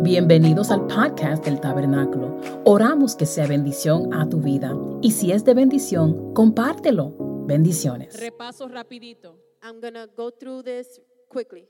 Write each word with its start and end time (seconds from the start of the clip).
Bienvenidos 0.00 0.70
al 0.70 0.86
podcast 0.86 1.44
del 1.44 1.60
Tabernáculo. 1.60 2.40
Oramos 2.64 3.16
que 3.16 3.26
sea 3.26 3.48
bendición 3.48 4.14
a 4.14 4.28
tu 4.28 4.40
vida 4.40 4.72
y 5.02 5.10
si 5.10 5.32
es 5.32 5.44
de 5.44 5.54
bendición, 5.54 6.32
compártelo. 6.34 7.14
Bendiciones. 7.46 8.18
Repaso 8.20 8.68
rapidito. 8.68 9.36
I'm 9.60 9.80
to 9.80 10.06
go 10.16 10.30
through 10.30 10.62
this 10.62 11.00
quickly. 11.28 11.66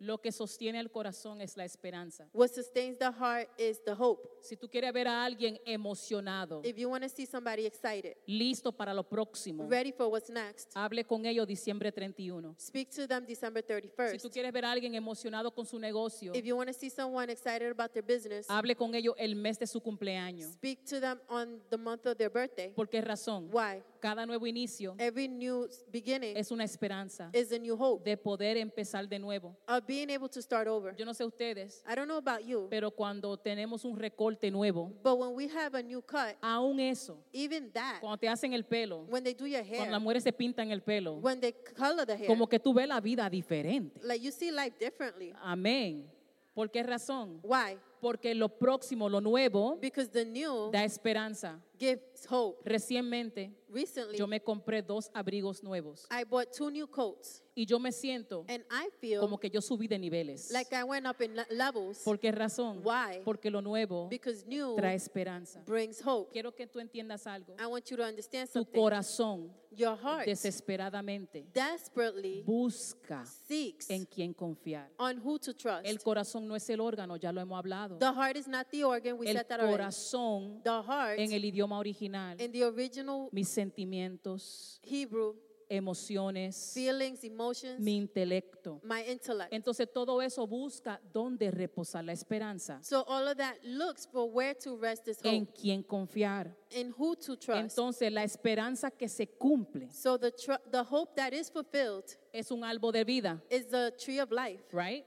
Lo 0.00 0.18
que 0.18 0.32
sostiene 0.32 0.80
el 0.80 0.90
corazón 0.90 1.42
es 1.42 1.58
la 1.58 1.66
esperanza. 1.66 2.26
What 2.32 2.48
sustains 2.48 2.98
the 2.98 3.12
heart 3.12 3.48
is 3.58 3.82
the 3.84 3.92
hope. 3.92 4.26
Si 4.40 4.56
tú 4.56 4.66
quieres 4.70 4.92
ver 4.94 5.06
a 5.06 5.22
alguien 5.24 5.60
emocionado, 5.66 6.62
If 6.64 6.76
you 6.78 6.88
want 6.88 7.02
to 7.04 7.08
see 7.10 7.26
somebody 7.26 7.66
excited, 7.66 8.16
listo 8.26 8.72
para 8.72 8.94
lo 8.94 9.02
próximo, 9.06 9.68
ready 9.68 9.92
for 9.92 10.06
what's 10.06 10.30
next, 10.30 10.72
hable 10.74 11.04
con 11.04 11.26
ellos 11.26 11.46
diciembre 11.46 11.92
31. 11.92 12.54
speak 12.58 12.88
to 12.90 13.06
them 13.06 13.26
December 13.26 13.62
Si 13.62 13.72
31st. 13.74 14.22
tú 14.22 14.30
quieres 14.30 14.50
ver 14.54 14.64
a 14.64 14.72
alguien 14.72 14.94
emocionado 14.94 15.52
con 15.54 15.66
su 15.66 15.78
negocio, 15.78 16.32
If 16.34 16.44
you 16.46 16.56
want 16.56 16.68
to 16.68 16.74
see 16.74 16.88
someone 16.88 17.30
excited 17.30 17.70
about 17.70 17.92
their 17.92 18.02
business, 18.04 18.46
hable 18.48 18.74
con 18.74 18.94
ellos 18.94 19.14
el 19.18 19.36
mes 19.36 19.58
de 19.58 19.66
su 19.66 19.80
cumpleaños. 19.82 20.52
speak 20.54 20.82
to 20.86 20.98
them 20.98 21.20
on 21.28 21.60
the 21.68 21.76
month 21.76 22.06
of 22.06 22.16
their 22.16 22.30
birthday. 22.30 22.72
¿Por 22.74 22.88
qué 22.88 23.02
razón? 23.02 23.50
Why? 23.52 23.82
Cada 24.00 24.26
nuevo 24.26 24.46
inicio 24.46 24.94
Every 24.98 25.28
new 25.28 25.68
beginning 25.90 26.36
es 26.36 26.50
una 26.50 26.64
esperanza 26.64 27.30
is 27.32 27.52
a 27.52 27.58
new 27.58 27.76
hope 27.76 28.04
de 28.04 28.16
poder 28.16 28.56
empezar 28.56 29.08
de 29.08 29.18
nuevo. 29.18 29.56
of 29.68 29.86
being 29.86 30.10
able 30.10 30.28
to 30.28 30.40
start 30.40 30.66
over. 30.68 30.94
Yo 30.96 31.04
no 31.04 31.12
sé 31.12 31.24
ustedes, 31.24 31.82
I 31.86 31.94
don't 31.94 32.06
know 32.06 32.16
about 32.18 32.44
you, 32.44 32.66
pero 32.70 32.90
cuando 32.90 33.36
tenemos 33.36 33.84
un 33.84 33.96
recorte 33.96 34.50
nuevo, 34.50 34.92
but 35.02 35.18
when 35.18 35.34
we 35.34 35.48
have 35.48 35.74
a 35.74 35.82
new 35.82 36.02
cut, 36.02 36.36
aún 36.40 36.80
eso, 36.80 37.22
even 37.32 37.70
that, 37.72 38.00
cuando 38.00 38.16
te 38.18 38.28
hacen 38.28 38.52
el 38.54 38.64
pelo, 38.64 39.06
when 39.08 39.22
they 39.22 39.34
do 39.34 39.46
your 39.46 39.62
cuando 39.62 39.82
hair, 39.84 39.90
las 39.90 40.00
mujeres 40.02 40.22
se 40.22 40.32
pintan 40.32 40.70
el 40.70 40.80
pelo, 40.82 41.16
when 41.20 41.40
they 41.40 41.52
color 41.52 42.06
the 42.06 42.16
hair, 42.16 42.26
como 42.26 42.46
que 42.48 42.58
tú 42.58 42.72
ves 42.72 42.88
la 42.88 43.00
vida 43.00 43.28
diferente. 43.28 44.00
like 44.02 44.22
you 44.24 44.32
see 44.32 44.50
life 44.50 44.76
differently. 44.78 45.32
Amén. 45.42 46.10
¿Por 46.54 46.70
qué 46.70 46.82
razón? 46.82 47.40
Why? 47.42 47.78
Porque 48.00 48.34
lo 48.34 48.48
próximo, 48.48 49.08
lo 49.08 49.20
nuevo, 49.20 49.76
Because 49.80 50.10
the 50.10 50.24
new 50.24 50.70
da 50.70 50.84
esperanza. 50.84 51.60
gives 51.78 52.26
hope. 52.28 52.60
Recientemente 52.64 53.54
Recently, 53.68 54.18
yo 54.18 54.26
me 54.26 54.40
compré 54.40 54.82
dos 54.82 55.10
abrigos 55.14 55.62
nuevos 55.62 56.06
I 56.10 56.24
bought 56.24 56.50
two 56.52 56.70
new 56.70 56.86
coats, 56.88 57.42
y 57.54 57.64
yo 57.66 57.78
me 57.78 57.90
siento 57.92 58.44
and 58.48 58.64
I 58.70 58.88
feel 59.00 59.20
como 59.20 59.38
que 59.38 59.48
yo 59.48 59.60
subí 59.60 59.86
de 59.88 59.98
niveles. 59.98 60.50
like 60.50 60.72
I 60.74 60.82
went 60.82 61.06
up 61.06 61.20
in 61.22 61.34
le- 61.36 61.46
levels 61.50 61.98
¿Por 62.04 62.18
qué 62.18 62.32
razón? 62.32 62.82
Why? 62.84 63.20
Porque 63.24 63.50
lo 63.50 63.60
nuevo 63.62 64.08
because 64.08 64.44
new 64.46 64.74
trae 64.76 64.94
esperanza. 64.96 65.62
brings 65.64 66.00
hope. 66.04 66.30
Quiero 66.32 66.52
que 66.54 66.66
tú 66.66 66.80
entiendas 66.80 67.26
algo. 67.26 67.54
I 67.58 67.66
want 67.66 67.86
you 67.90 67.96
to 67.96 68.02
understand 68.04 68.48
Tu 68.48 68.58
something. 68.60 68.78
corazón 68.80 69.52
Your 69.72 69.96
heart 69.96 70.26
desesperadamente 70.26 71.46
desperately 71.54 72.42
busca 72.44 73.24
seeks 73.46 73.88
en 73.88 74.04
quién 74.04 74.34
confiar. 74.34 74.90
on 74.98 75.18
who 75.24 75.38
to 75.38 75.54
trust. 75.54 75.86
El 75.86 75.98
corazón 76.02 76.46
no 76.46 76.56
es 76.56 76.68
el 76.70 76.80
órgano, 76.80 77.16
ya 77.16 77.32
lo 77.32 77.40
hemos 77.40 77.56
hablado. 77.58 77.89
The 77.98 78.12
heart 78.12 78.36
is 78.36 78.46
not 78.46 78.68
the 78.70 78.84
organ. 78.84 79.18
We 79.18 79.26
El 79.28 79.36
said 79.36 79.46
that 79.48 79.60
corazón 79.60 80.62
The 80.62 80.82
heart 80.82 81.18
en 81.18 81.32
el 81.32 81.42
idioma 81.44 81.78
original, 81.78 82.40
in 82.40 82.52
the 82.52 82.64
original 82.64 83.28
mis 83.32 83.48
sentimientos, 83.48 84.80
Hebrew, 84.82 85.34
emociones, 85.68 86.72
feelings, 86.74 87.22
emotions, 87.24 87.78
mi 87.80 87.96
intelecto. 87.96 88.80
my 88.82 89.02
intellect. 89.06 89.52
Entonces 89.52 89.88
todo 89.92 90.20
eso 90.20 90.46
busca 90.46 91.00
dónde 91.12 91.50
reposar 91.50 92.04
la 92.04 92.12
esperanza, 92.12 92.80
So 92.82 93.04
all 93.06 93.28
of 93.28 93.36
that 93.36 93.56
looks 93.64 94.06
for 94.06 94.28
where 94.28 94.54
to 94.54 94.76
rest 94.76 95.04
this 95.04 95.18
en 95.22 95.42
hope, 95.46 95.52
quién 95.60 95.82
confiar. 95.84 96.54
in 96.70 96.92
who 96.98 97.14
to 97.16 97.36
trust. 97.36 97.60
Entonces 97.60 98.12
la 98.12 98.24
esperanza 98.24 98.90
que 98.90 99.08
se 99.08 99.26
cumple 99.28 99.88
So 99.92 100.18
the 100.18 100.32
the 100.70 100.82
hope 100.82 101.14
that 101.14 101.32
is 101.32 101.48
fulfilled 101.50 102.16
es 102.32 102.50
un 102.50 102.62
árbol 102.64 102.92
de 102.92 103.04
vida, 103.04 103.40
is 103.48 103.66
the 103.68 103.92
tree 103.96 104.18
of 104.20 104.30
life. 104.32 104.62
right? 104.72 105.04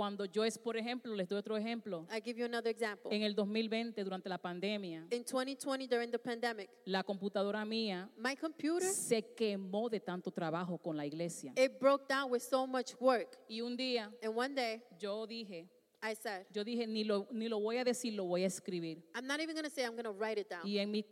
Cuando 0.00 0.24
yo 0.24 0.46
es, 0.46 0.56
por 0.56 0.78
ejemplo, 0.78 1.14
les 1.14 1.28
doy 1.28 1.36
otro 1.36 1.58
ejemplo, 1.58 2.06
I 2.10 2.22
give 2.24 2.38
you 2.40 2.46
another 2.46 2.70
example. 2.70 3.14
en 3.14 3.22
el 3.22 3.34
2020 3.34 4.02
durante 4.02 4.30
la 4.30 4.38
pandemia, 4.38 5.06
In 5.10 5.24
2020, 5.24 5.86
during 5.88 6.10
the 6.10 6.18
pandemic, 6.18 6.70
la 6.86 7.02
computadora 7.02 7.66
mía 7.66 8.08
my 8.16 8.34
computer 8.34 8.88
se 8.88 9.20
quemó 9.34 9.90
de 9.90 10.00
tanto 10.00 10.30
trabajo 10.30 10.78
con 10.78 10.96
la 10.96 11.04
iglesia. 11.04 11.52
it 11.54 11.78
broke 11.78 12.08
down 12.08 12.30
with 12.30 12.40
so 12.40 12.66
much 12.66 12.94
work. 12.98 13.36
Y 13.46 13.60
un 13.60 13.76
día 13.76 14.10
And 14.22 14.34
one 14.34 14.54
day, 14.54 14.82
yo 14.98 15.26
dije, 15.26 15.68
I 16.02 16.14
said, 16.14 16.46
yo 16.50 16.64
dije, 16.64 16.86
ni 16.86 17.04
lo, 17.04 17.28
ni 17.30 17.50
lo 17.50 17.60
voy 17.60 17.76
a 17.76 17.84
decir, 17.84 18.14
lo 18.14 18.24
voy 18.24 18.44
a 18.44 18.46
escribir. 18.46 19.02
I'm 19.14 19.26
not 19.26 19.38
even 19.40 19.54
gonna 19.54 19.68
say 19.68 19.84
I'm 19.84 19.96
gonna 19.96 20.12
write 20.12 20.40
it 20.40 20.48
down. 20.48 20.66
Y 20.66 20.78
en 20.78 20.90
mi 20.90 21.04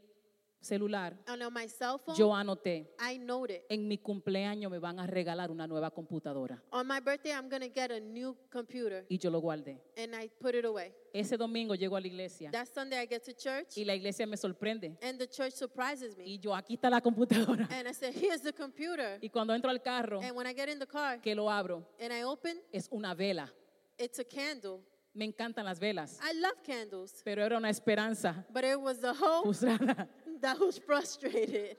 celular 0.60 1.16
And 1.26 1.42
on 1.42 1.52
my 1.52 1.66
cell 1.69 1.98
phone, 1.98 2.16
yo 2.16 2.34
anoté, 2.34 2.88
I 2.98 3.19
noted. 3.19 3.62
en 3.69 3.86
mi 3.86 3.98
cumpleaños 3.98 4.70
me 4.70 4.78
van 4.78 4.98
a 4.98 5.06
regalar 5.06 5.50
una 5.50 5.66
nueva 5.66 5.91
computadora. 5.91 6.62
On 6.72 6.86
my 6.86 7.00
birthday, 7.00 7.32
I'm 7.32 7.48
gonna 7.48 7.69
get 7.69 7.91
a 7.91 8.00
new 8.00 8.36
computer, 8.50 9.04
Y 9.08 9.18
yo 9.18 9.30
lo 9.30 9.41
guardé. 9.41 9.80
and 9.97 10.14
I 10.14 10.28
put 10.41 10.54
it 10.54 10.64
away. 10.64 10.92
Ese 11.12 11.36
domingo 11.36 11.74
llego 11.74 11.97
a 11.97 12.00
la 12.00 12.06
iglesia 12.06 12.50
That 12.50 12.66
Sunday, 12.68 13.02
I 13.02 13.06
get 13.06 13.22
to 13.24 13.32
church, 13.32 13.76
y 13.76 13.84
la 13.84 13.94
iglesia 13.94 14.26
me 14.26 14.36
sorprende. 14.36 14.98
and 15.02 15.18
the 15.18 15.26
church 15.26 15.54
surprises 15.54 16.16
me. 16.16 16.24
Y 16.24 16.38
yo, 16.38 16.54
aquí 16.54 16.74
está 16.74 16.91
la 16.91 17.00
computadora. 17.00 17.66
And 17.70 17.88
I 17.88 17.92
said, 17.94 18.14
Here's 18.14 18.42
the 18.42 18.52
computer. 18.52 19.18
Y 19.22 19.28
cuando 19.30 19.54
entro 19.54 19.70
al 19.70 19.80
carro, 19.80 20.20
And 20.20 20.36
when 20.36 20.47
I 20.47 20.52
get 20.54 20.68
in 20.68 20.78
the 20.78 20.86
car 20.86 21.20
que 21.20 21.34
lo 21.34 21.48
abro, 21.50 21.86
and 22.00 22.12
I 22.12 22.24
open, 22.24 22.60
es 22.72 22.88
una 22.91 23.14
vela. 23.14 23.52
it's 23.98 24.18
a 24.18 24.24
candle. 24.24 24.80
Me 25.14 25.24
encantan 25.24 25.64
las 25.64 25.80
velas, 25.80 26.20
I 26.22 26.32
love 26.38 26.62
candles, 26.62 27.22
pero 27.24 27.42
era 27.42 27.56
una 27.56 27.70
esperanza 27.70 28.44
but 28.52 28.62
it 28.62 28.78
was 28.78 29.00
the 29.00 29.12
hope 29.12 29.42
frustrada. 29.48 30.06
That 30.41 30.59
was 30.59 30.78
frustrated. 30.78 31.76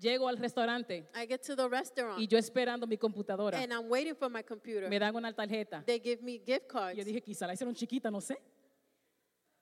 Llego 0.00 0.26
al 0.28 0.38
restaurante 0.38 1.06
I 1.14 1.26
get 1.26 1.42
to 1.42 1.54
the 1.54 1.68
restaurant, 1.68 2.18
y 2.18 2.26
yo 2.26 2.38
esperando 2.38 2.86
mi 2.86 2.96
computadora. 2.96 3.58
and 3.58 3.72
I'm 3.72 3.88
waiting 3.90 4.14
for 4.14 4.30
my 4.30 4.42
computer. 4.42 4.88
Me 4.88 4.98
dan 4.98 5.14
una 5.14 5.32
tarjeta. 5.32 5.84
They 5.84 5.98
give 5.98 6.22
me 6.22 6.38
gift 6.38 6.68
cards. 6.68 6.96
Yo 6.96 7.04
dije, 7.04 7.20
quizá 7.22 7.46
la 7.46 7.52
hicieron 7.52 7.74
chiquita, 7.74 8.10
no 8.10 8.20
sé. 8.20 8.36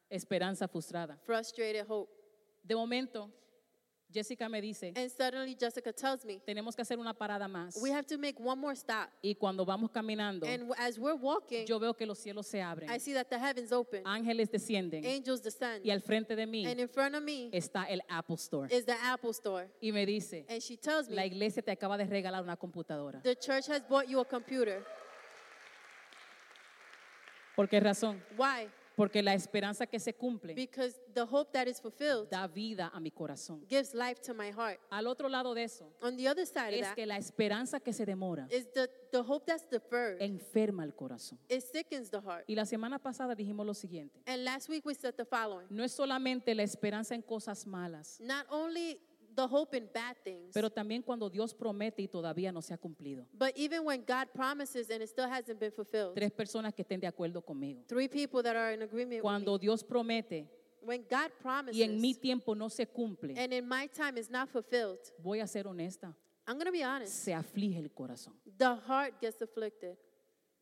Esperanza 0.08 0.68
frustrada. 0.68 1.18
Frustrated 1.26 1.84
hope. 1.88 2.10
De 2.62 2.74
momento, 2.74 3.30
Jessica 4.10 4.48
me 4.48 4.60
dice, 4.62 4.92
And 4.96 5.10
suddenly 5.10 5.54
Jessica 5.54 5.92
tells 5.92 6.24
me, 6.24 6.40
tenemos 6.46 6.74
que 6.74 6.82
hacer 6.82 6.98
una 6.98 7.12
parada 7.12 7.46
más. 7.46 7.76
we 7.82 7.90
have 7.90 8.06
to 8.06 8.16
make 8.16 8.36
one 8.40 8.58
more 8.58 8.74
stop. 8.74 9.10
Y 9.22 9.34
cuando 9.34 9.66
vamos 9.66 9.90
caminando, 9.90 10.46
And 10.46 10.72
as 10.78 10.98
we're 10.98 11.14
walking, 11.14 11.66
yo 11.66 11.78
veo 11.78 11.92
que 11.94 12.06
los 12.06 12.18
cielos 12.18 12.46
se 12.46 12.62
abren. 12.62 12.88
I 12.90 12.98
see 12.98 13.12
that 13.12 13.28
the 13.28 13.38
heavens 13.38 13.70
open, 13.70 14.02
Ángeles 14.06 14.50
descienden. 14.50 15.04
angels 15.04 15.42
descend, 15.42 15.84
Y 15.84 15.90
al 15.90 16.00
frente 16.00 16.34
de 16.34 16.46
mí 16.46 16.64
and 16.66 16.80
in 16.80 16.88
front 16.88 17.14
of 17.14 17.22
me 17.22 17.50
está 17.52 17.84
el 17.88 18.00
Apple 18.08 18.36
Store. 18.36 18.68
is 18.74 18.86
the 18.86 18.96
Apple 19.04 19.30
Store. 19.32 19.68
Y 19.82 19.92
me 19.92 20.06
dice, 20.06 20.46
And 20.48 20.62
she 20.62 20.76
tells 20.78 21.08
la 21.10 21.16
me, 21.22 21.26
iglesia 21.26 21.62
te 21.62 21.70
acaba 21.70 21.98
de 21.98 22.06
regalar 22.06 22.42
una 22.42 22.56
computadora. 22.56 23.20
the 23.22 23.36
church 23.36 23.66
has 23.68 23.82
bought 23.86 24.08
you 24.08 24.20
a 24.20 24.24
computer. 24.24 24.82
¿Por 27.54 27.68
qué 27.68 27.80
razón? 27.80 28.22
Why? 28.36 28.68
Porque 28.98 29.22
la 29.22 29.32
esperanza 29.32 29.86
que 29.86 30.00
se 30.00 30.12
cumple 30.12 30.54
Because 30.54 31.00
the 31.14 31.22
hope 31.22 31.52
that 31.52 31.68
is 31.68 31.80
fulfilled 31.80 32.28
da 32.28 32.48
vida 32.48 32.90
a 32.92 32.98
mi 32.98 33.10
corazón. 33.12 33.64
gives 33.68 33.94
life 33.94 34.20
to 34.20 34.34
my 34.34 34.50
heart. 34.50 34.80
Al 34.90 35.06
otro 35.06 35.28
lado 35.28 35.54
de 35.54 35.62
eso 35.62 35.94
On 36.02 36.16
the 36.16 36.28
other 36.28 36.44
side 36.44 36.74
of 36.74 36.80
es 36.80 36.88
that 36.88 36.94
que 36.96 37.06
la 37.06 37.16
esperanza 37.16 37.78
que 37.78 37.92
se 37.92 38.04
demora 38.04 38.48
is 38.50 38.66
the, 38.72 38.90
the 39.12 39.18
hope 39.20 39.46
that's 39.46 39.68
deferred. 39.70 40.20
enferma 40.20 40.82
el 40.84 40.92
corazón. 40.94 41.38
It 41.48 41.62
sickens 41.62 42.10
the 42.10 42.20
heart. 42.20 42.44
Y 42.48 42.56
la 42.56 42.66
semana 42.66 42.98
pasada 42.98 43.34
dijimos 43.36 43.64
lo 43.64 43.72
siguiente. 43.74 44.20
And 44.26 44.42
last 44.44 44.68
week 44.68 44.84
we 44.84 44.94
said 44.94 45.14
the 45.14 45.24
following. 45.24 45.68
No 45.70 45.84
es 45.84 45.92
solamente 45.92 46.52
la 46.54 46.64
esperanza 46.64 47.14
en 47.14 47.22
cosas 47.22 47.66
malas, 47.66 48.18
Not 48.20 48.46
only 48.50 49.00
the 49.38 49.46
hope 49.46 49.76
in 49.76 49.88
bad 49.94 50.16
things, 50.24 50.52
pero 50.52 50.68
también 50.68 51.02
cuando 51.02 51.30
Dios 51.30 51.54
promete 51.54 52.02
y 52.02 52.08
todavía 52.08 52.52
no 52.52 52.60
se 52.60 52.74
ha 52.74 52.78
cumplido. 52.78 53.26
but 53.32 53.52
even 53.56 53.84
when 53.84 54.04
God 54.04 54.28
promises 54.34 54.90
and 54.90 55.02
it 55.02 55.08
still 55.08 55.28
hasn't 55.28 55.58
been 55.60 55.72
fulfilled. 55.72 56.14
Tres 56.14 56.32
personas 56.32 56.74
que 56.74 56.82
estén 56.82 57.00
de 57.00 57.06
acuerdo 57.06 57.40
conmigo. 57.44 57.82
Three 57.86 58.08
people 58.08 58.42
that 58.42 58.56
are 58.56 58.72
in 58.74 58.82
agreement 58.82 59.16
with 59.16 59.22
Cuando 59.22 59.52
me. 59.52 59.58
Dios 59.60 59.84
promete 59.84 60.48
When 60.80 61.04
God 61.10 61.30
promises 61.40 61.76
y 61.76 61.82
en 61.82 62.00
mi 62.00 62.14
tiempo 62.14 62.54
no 62.54 62.68
se 62.68 62.86
cumple, 62.86 63.34
and 63.36 63.52
in 63.52 63.66
my 63.68 63.88
time 63.88 64.18
is 64.18 64.30
not 64.30 64.48
fulfilled, 64.48 64.98
voy 65.22 65.40
a 65.40 65.46
ser 65.46 65.64
honesta, 65.66 66.14
I'm 66.46 66.54
going 66.56 66.66
to 66.66 66.72
be 66.72 66.82
honest. 66.82 67.12
se 67.12 67.32
aflige 67.32 67.78
el 67.78 67.90
corazón. 67.90 68.34
The 68.56 68.76
heart 68.86 69.20
gets 69.20 69.40
afflicted. 69.42 69.96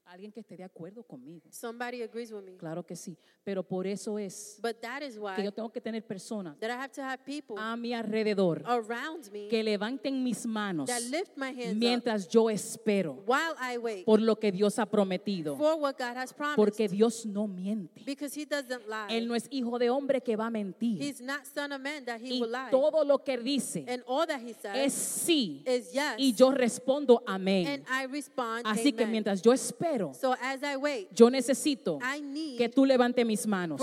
Alguien 0.06 0.30
que 0.30 0.40
esté 0.40 0.56
de 0.56 0.62
acuerdo 0.64 1.02
conmigo. 1.02 1.48
Somebody 1.50 2.00
agrees 2.02 2.30
with 2.32 2.42
me. 2.42 2.56
Claro 2.56 2.86
que 2.86 2.94
sí, 2.94 3.16
pero 3.42 3.62
por 3.62 3.86
eso 3.86 4.18
es 4.18 4.58
But 4.62 4.80
that 4.80 5.02
is 5.02 5.14
que 5.14 5.20
why 5.20 5.42
yo 5.44 5.52
tengo 5.52 5.70
que 5.70 5.80
tener 5.80 6.04
personas 6.06 6.56
that 6.60 6.70
I 6.70 6.74
have 6.74 6.92
to 6.92 7.02
have 7.02 7.18
people 7.24 7.56
a 7.58 7.76
mi 7.76 7.92
alrededor 7.92 8.62
around 8.66 9.30
me 9.32 9.48
que 9.48 9.62
levanten 9.64 10.22
mis 10.22 10.46
manos 10.46 10.86
that 10.88 11.00
lift 11.10 11.36
my 11.36 11.48
hands 11.48 11.72
up 11.72 11.76
mientras 11.76 12.28
yo 12.28 12.48
espero 12.50 13.22
while 13.26 13.54
I 13.60 13.78
wait 13.78 14.04
por 14.04 14.20
lo 14.20 14.36
que 14.38 14.52
Dios 14.52 14.78
ha 14.78 14.86
prometido. 14.86 15.56
for 15.56 15.74
what 15.76 15.96
God 15.98 16.16
has 16.16 16.32
promised. 16.32 16.56
Porque 16.56 16.88
Dios 16.88 17.26
no 17.26 17.48
miente. 17.48 18.04
because 18.04 18.38
he 18.38 18.44
doesn't 18.44 18.86
lie. 18.88 19.08
Él 19.16 19.26
no 19.26 19.34
es 19.34 19.48
hijo 19.50 19.76
de 19.78 19.90
hombre 19.90 20.20
que 20.20 20.36
va 20.36 20.46
a 20.46 20.50
mentir. 20.50 21.02
He's 21.02 21.20
not 21.20 21.44
son 21.44 21.72
of 21.72 21.80
man 21.80 22.04
that 22.04 22.20
he 22.20 22.36
Y 22.36 22.40
will 22.40 22.50
lie. 22.52 22.70
todo 22.70 23.04
lo 23.04 23.18
que 23.24 23.36
dice 23.38 23.84
and 23.88 24.04
all 24.06 24.26
that 24.26 24.40
he 24.40 24.54
says 24.54 24.76
es 24.76 24.92
sí. 24.94 25.62
is 25.66 25.92
yes. 25.92 26.14
Y 26.16 26.32
yo 26.32 26.52
respondo 26.52 27.22
amén. 27.26 27.66
and 27.66 27.84
I 27.90 28.06
respond 28.06 28.64
Así 28.64 28.92
que 28.92 29.04
mientras 29.06 29.42
yo 29.42 29.52
espero, 29.52 29.95
So 30.14 30.34
as 30.40 30.62
I 30.62 30.76
wait, 30.76 31.08
yo 31.12 31.30
necesito 31.30 31.98
I 32.02 32.20
need 32.20 32.58
que 32.58 32.68
tú 32.68 32.84
levante 32.84 33.24
mis 33.24 33.46
manos. 33.46 33.80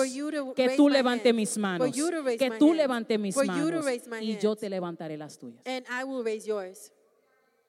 Que 0.56 0.75
tú 0.75 0.89
levante 0.89 1.30
hands, 1.30 1.36
mis 1.36 1.57
manos. 1.57 1.92
Que 2.38 2.51
tú 2.57 2.74
levante 2.74 3.18
mis 3.18 3.36
manos. 3.36 4.21
Y 4.21 4.38
yo 4.38 4.56
te 4.56 4.69
levantaré 4.69 5.18
las 5.18 5.38
tuyas. 5.38 5.62
and 5.65 5.86
I 5.89 6.04
will 6.04 6.24
raise 6.24 6.45
yours. 6.45 6.92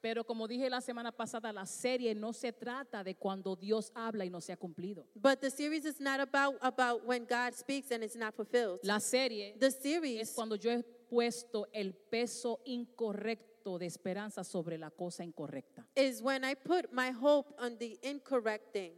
Pero 0.04 0.22
como 0.22 0.46
dije 0.46 0.68
la 0.68 0.82
semana 0.82 1.12
pasada, 1.12 1.50
la 1.50 1.64
serie 1.64 2.14
no 2.14 2.34
se 2.34 2.52
trata 2.52 3.02
de 3.02 3.14
cuando 3.14 3.56
Dios 3.56 3.90
habla 3.94 4.26
y 4.26 4.28
no 4.28 4.38
se 4.42 4.52
ha 4.52 4.56
cumplido. 4.58 5.06
But 5.14 5.40
the 5.40 5.50
series 5.50 5.86
is 5.86 5.98
not 5.98 6.20
about 6.20 6.56
about 6.60 7.06
when 7.06 7.24
God 7.24 7.54
speaks 7.54 7.90
and 7.90 8.04
it's 8.04 8.14
not 8.14 8.34
fulfilled. 8.34 8.80
La 8.82 9.00
serie 9.00 9.56
The 9.58 9.68
es 9.68 9.76
series 9.80 10.32
cuando 10.32 10.56
yo 10.56 10.70
he 10.70 10.82
puesto 10.82 11.68
el 11.72 11.94
peso 11.94 12.60
incorrecto 12.66 13.53
de 13.64 13.86
esperanza 13.86 14.44
sobre 14.44 14.76
la 14.78 14.90
cosa 14.90 15.24
incorrecta. 15.24 15.84
is 15.96 16.20
when 16.22 16.44
I 16.44 16.54
put 16.54 16.92
my 16.92 17.10
hope 17.10 17.52
on 17.58 17.76
the 17.78 17.98
incorrect 18.02 18.72
thing. 18.72 18.92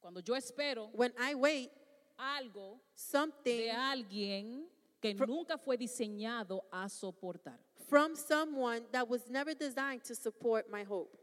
Cuando 0.00 0.20
yo 0.20 0.34
espero 0.34 0.90
When 0.94 1.12
I 1.18 1.34
wait 1.34 1.70
algo 2.18 2.80
something 2.94 3.56
de 3.58 3.70
alguien 3.70 4.66
que 5.00 5.14
nunca 5.14 5.58
fue 5.58 5.76
diseñado 5.76 6.64
a 6.72 6.88
soportar. 6.88 7.58
from 7.88 8.16
someone 8.16 8.82
that 8.92 9.08
was 9.08 9.28
never 9.30 9.54
designed 9.54 10.02
to 10.04 10.14
support 10.14 10.70
my 10.70 10.82
hope. 10.84 11.16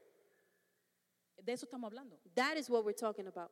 De 1.43 1.51
eso 1.51 1.65
estamos 1.65 1.91
hablando. 1.91 2.17
That 2.35 2.57
is 2.57 2.69
what 2.69 2.83
we're 2.85 2.93
talking 2.93 3.27
about. 3.27 3.51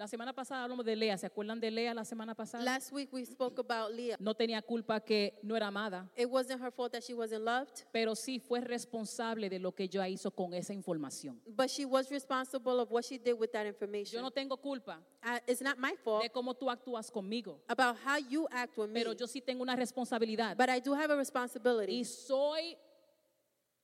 La 0.00 0.08
semana 0.08 0.32
pasada 0.32 0.62
hablamos 0.64 0.86
de 0.86 0.96
Lea. 0.96 1.18
¿Se 1.18 1.26
acuerdan 1.26 1.60
de 1.60 1.70
Lea 1.70 1.92
la 1.92 2.06
semana 2.06 2.34
pasada? 2.34 2.64
Last 2.64 2.90
week 2.90 3.12
we 3.12 3.22
spoke 3.26 3.60
about 3.60 3.92
Leah. 3.94 4.16
no 4.18 4.32
tenía 4.32 4.62
culpa 4.62 4.98
que 4.98 5.38
no 5.42 5.54
era 5.54 5.66
amada, 5.66 6.10
It 6.16 6.24
wasn't 6.26 6.62
her 6.62 6.72
fault 6.72 6.92
that 6.92 7.02
she 7.02 7.12
wasn't 7.12 7.44
loved, 7.44 7.84
pero 7.92 8.14
sí 8.16 8.40
fue 8.40 8.62
responsable 8.62 9.50
de 9.50 9.58
lo 9.58 9.72
que 9.72 9.82
ella 9.84 10.08
hizo 10.08 10.30
con 10.30 10.54
esa 10.54 10.72
información. 10.72 11.38
but 11.54 11.68
she 11.68 11.84
was 11.84 12.08
responsible 12.10 12.80
of 12.80 12.90
what 12.90 13.04
she 13.04 13.18
did 13.18 13.34
with 13.38 13.50
that 13.52 13.64
Yo 13.64 13.68
information. 13.68 14.22
no 14.22 14.30
tengo 14.30 14.56
culpa 14.56 15.02
Uh, 15.22 15.38
it's 15.46 15.60
not 15.60 15.76
my 15.78 15.94
fault 16.02 16.22
de 16.22 16.30
cómo 16.30 16.54
tú 16.54 16.70
actúas 16.70 17.10
conmigo, 17.10 17.60
about 17.68 17.94
how 18.02 18.16
you 18.16 18.48
act 18.50 18.78
with 18.78 18.88
me, 18.88 18.94
pero 19.02 19.12
yo 19.12 19.26
sí 19.26 19.42
tengo 19.42 19.62
una 19.62 19.76
responsabilidad 19.76 20.56
but 20.56 20.70
I 20.70 20.80
do 20.80 20.94
have 20.94 21.10
a 21.12 21.16
responsibility, 21.16 22.00
y 22.00 22.04
soy 22.06 22.74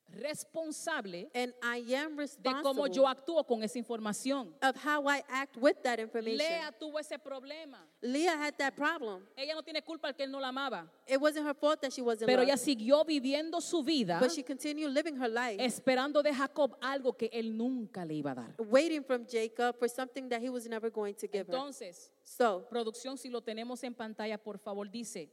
responsable 0.09 1.29
and 1.33 1.53
I 1.61 1.93
am 1.95 2.15
de 2.17 2.27
cómo 2.63 2.83
responsible 2.85 2.93
yo 2.95 3.07
actúo 3.07 3.45
con 3.45 3.63
esa 3.63 3.77
información. 3.77 4.53
of 4.61 4.75
how 4.75 5.07
I 5.07 5.21
act 5.29 5.57
with 5.57 5.75
that 5.83 5.99
information. 5.99 6.37
Lea 6.37 6.71
tuvo 6.79 6.99
ese 6.99 7.17
problema. 7.19 7.77
Leah 8.01 8.37
had 8.37 8.55
that 8.57 8.75
problem. 8.75 9.25
Ella 9.35 9.53
no 9.55 9.63
tiene 9.63 9.81
culpa 9.83 10.13
que 10.13 10.23
él 10.23 10.31
no 10.31 10.39
la 10.39 10.49
amaba, 10.49 10.89
It 11.07 11.19
wasn't 11.19 11.45
her 11.45 11.53
fault 11.53 11.81
that 11.81 11.91
she 11.91 12.01
wasn't 12.01 12.27
pero 12.27 12.41
loved, 12.41 12.49
ella 12.49 12.57
siguió 12.57 13.05
viviendo 13.05 13.61
su 13.61 13.83
vida 13.83 14.19
but 14.19 14.31
she 14.31 14.43
continued 14.43 14.91
living 14.91 15.15
her 15.17 15.29
life, 15.29 15.57
esperando 15.63 16.21
de 16.23 16.33
Jacob 16.33 16.75
algo 16.81 17.15
que 17.17 17.29
él 17.33 17.55
nunca 17.55 18.05
le 18.05 18.15
iba 18.15 18.31
a 18.31 18.35
dar. 18.35 18.55
waiting 18.69 19.03
from 19.03 19.25
Jacob 19.25 19.77
for 19.77 19.89
something 19.89 20.29
that 20.29 20.41
he 20.41 20.49
was 20.49 20.67
never 20.67 20.89
going 20.89 21.13
to 21.13 21.27
give 21.27 21.47
her. 21.47 21.53
Entonces, 21.53 22.11
So, 22.23 22.65
producción, 22.69 23.17
si 23.17 23.29
lo 23.29 23.41
tenemos 23.41 23.83
en 23.83 23.93
pantalla, 23.93 24.37
por 24.37 24.57
favor, 24.59 24.89
dice, 24.89 25.29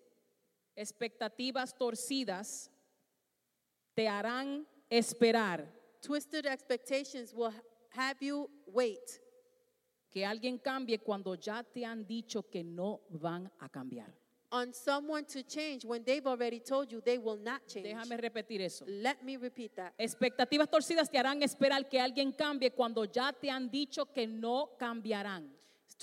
expectativas 0.77 1.75
torcidas 1.77 2.71
te 3.95 4.09
harán 4.09 4.67
esperar 4.91 5.67
twisted 6.01 6.47
expectations 6.47 7.33
will 7.33 7.51
ha- 7.51 7.63
have 7.91 8.17
you 8.21 8.49
wait 8.67 9.21
que 10.11 10.25
alguien 10.25 10.59
cambie 10.59 10.99
cuando 10.99 11.35
ya 11.35 11.63
te 11.63 11.85
han 11.85 12.07
dicho 12.07 12.43
que 12.49 12.63
no 12.63 13.01
van 13.11 13.51
a 13.61 13.69
cambiar. 13.69 14.13
on 14.53 14.73
someone 14.73 15.25
to 15.25 15.43
change 15.43 15.85
when 15.85 16.05
they've 16.05 16.29
already 16.29 16.61
told 16.61 16.89
you 16.93 17.01
they 17.01 17.19
will 17.19 17.37
not 17.37 17.67
change. 17.67 17.89
Déjame 17.89 18.17
repetir 18.17 18.61
eso. 18.61 18.85
Let 18.87 19.25
me 19.25 19.37
repeat 19.37 19.75
that. 19.75 19.93
Expectativas 19.99 20.71
torcidas 20.71 21.11
te 21.11 21.19
harán 21.19 21.43
esperar 21.43 21.89
que 21.89 21.99
alguien 21.99 22.31
cambie 22.31 22.71
cuando 22.71 23.05
ya 23.05 23.33
te 23.33 23.51
han 23.51 23.69
dicho 23.69 24.07
que 24.13 24.29
no 24.29 24.71
cambiarán. 24.79 25.51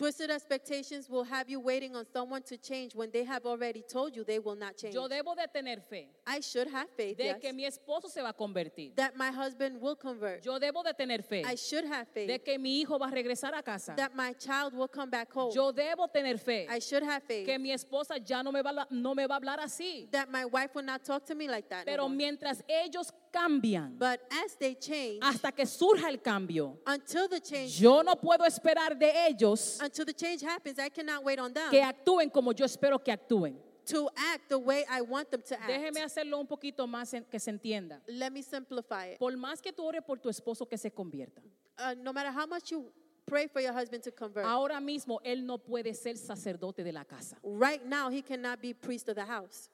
Twisted 0.02 0.32
expectations 0.32 1.10
will 1.10 1.26
have 1.26 1.50
you 1.50 1.60
waiting 1.60 1.96
on 1.96 2.06
someone 2.12 2.42
to 2.44 2.58
change 2.58 2.96
when 2.96 3.12
they 3.12 3.24
have 3.26 3.46
already 3.46 3.84
told 3.84 4.16
you 4.16 4.24
they 4.24 4.40
will 4.40 4.56
not 4.56 4.78
change. 4.78 4.96
Yo 4.96 5.08
debo 5.08 5.36
de 5.36 5.46
tener 5.48 5.82
fe 5.82 6.08
I 6.26 6.40
should 6.40 6.68
have 6.70 6.90
faith 6.98 7.18
de 7.18 7.26
yes, 7.26 7.38
que 7.42 7.54
mi 7.54 7.66
esposo 7.66 8.10
se 8.10 8.22
va 8.22 8.30
a 8.30 8.34
convertir. 8.34 8.96
that 8.96 9.16
my 9.18 9.30
husband 9.30 9.80
will 9.82 9.96
convert. 9.96 10.46
Yo 10.46 10.58
debo 10.60 10.82
de 10.84 10.94
tener 10.94 11.22
fe 11.22 11.44
I 11.46 11.56
should 11.56 11.86
have 11.86 12.08
de 12.16 12.26
faith 12.26 12.44
que 12.46 12.58
mi 12.58 12.82
hijo 12.82 12.98
va 12.98 13.08
a 13.08 13.12
regresar 13.12 13.54
a 13.54 13.62
casa. 13.62 13.94
that 13.96 14.16
my 14.16 14.34
child 14.34 14.74
will 14.74 14.88
come 14.88 15.10
back 15.10 15.32
home. 15.32 15.52
Yo 15.54 15.72
debo 15.74 16.08
tener 16.12 16.38
fe 16.40 16.68
I 16.70 16.80
should 16.80 17.04
have 17.04 17.22
faith 17.24 17.46
que 17.46 17.60
mi 17.60 17.72
esposa 17.72 18.18
ya 18.26 18.42
no 18.42 18.52
me 18.52 18.62
va, 18.64 18.88
no 18.90 19.14
me 19.14 19.28
va 19.28 19.36
a 19.36 19.40
hablar 19.40 19.60
así. 19.60 20.10
that 20.12 20.32
my 20.32 20.46
wife 20.46 20.74
will 20.74 20.86
not 20.86 21.04
talk 21.04 21.26
to 21.26 21.36
me 21.36 21.48
like 21.48 21.70
that. 21.70 21.86
Pero 21.86 22.08
more. 22.08 22.16
mientras 22.16 22.64
ellos 22.68 23.12
cambian, 23.32 23.98
But 24.00 24.22
as 24.32 24.56
they 24.58 24.76
change, 24.76 25.20
hasta 25.22 25.52
que 25.52 25.66
surja 25.66 26.10
el 26.10 26.18
cambio, 26.18 26.80
until 26.88 27.28
the 27.28 27.40
change, 27.40 27.80
yo 27.80 28.02
no 28.04 28.16
puedo 28.16 28.46
esperar 28.46 28.98
de 28.98 29.28
ellos 29.28 29.71
until 29.80 30.06
the 30.06 30.14
change 30.14 30.42
happens, 30.42 30.78
I 30.80 30.90
cannot 30.90 31.24
wait 31.24 31.40
on 31.40 31.54
them 31.54 31.70
que 31.72 31.82
actúen 31.82 32.32
como 32.32 32.52
yo 32.54 32.66
espero 32.66 33.00
que 33.04 33.12
actúen. 33.14 33.56
to 33.86 34.10
act 34.16 34.48
the 34.50 34.58
way 34.58 34.86
I 34.90 35.02
want 35.02 35.32
them 35.32 35.42
to 35.42 35.56
act. 35.56 35.68
Déjeme 35.68 36.02
hacerlo 36.04 36.40
un 36.40 36.48
poquito 36.48 36.86
más 36.88 37.14
en- 37.14 37.26
que 37.26 37.40
se 37.40 37.50
entienda. 37.52 38.02
Let 38.08 38.32
me 38.32 38.42
simplify 38.44 39.14
it. 39.14 39.20
Por 39.20 39.36
más 39.38 39.62
que 39.62 39.72
tú 39.74 39.84
ores 39.84 40.02
por 40.06 40.20
tu 40.20 40.30
esposo 40.30 40.68
que 40.68 40.78
se 40.78 40.92
convierta, 40.92 41.42
Uh, 41.80 41.96
no 41.96 42.14
matter 42.14 42.32
how 42.32 42.46
much 42.46 42.72
you 42.72 42.92
pray 43.26 43.48
for 43.48 43.60
your 43.62 43.74
husband 43.74 44.04
to 44.04 44.12
convert, 44.12 44.46
ahora 44.46 44.80
mismo 44.80 45.20
él 45.24 45.44
no 45.46 45.58
puede 45.58 45.96
ser 45.96 46.16
sacerdote 46.18 46.84
de 46.84 46.92
la 46.92 47.04
casa. 47.06 47.38
right 47.44 47.84
now 47.86 48.10
he 48.10 48.22
cannot 48.22 48.62
be 48.62 48.74
priest 48.74 49.10
of 49.10 49.16
the 49.16 49.26
house 49.26 49.70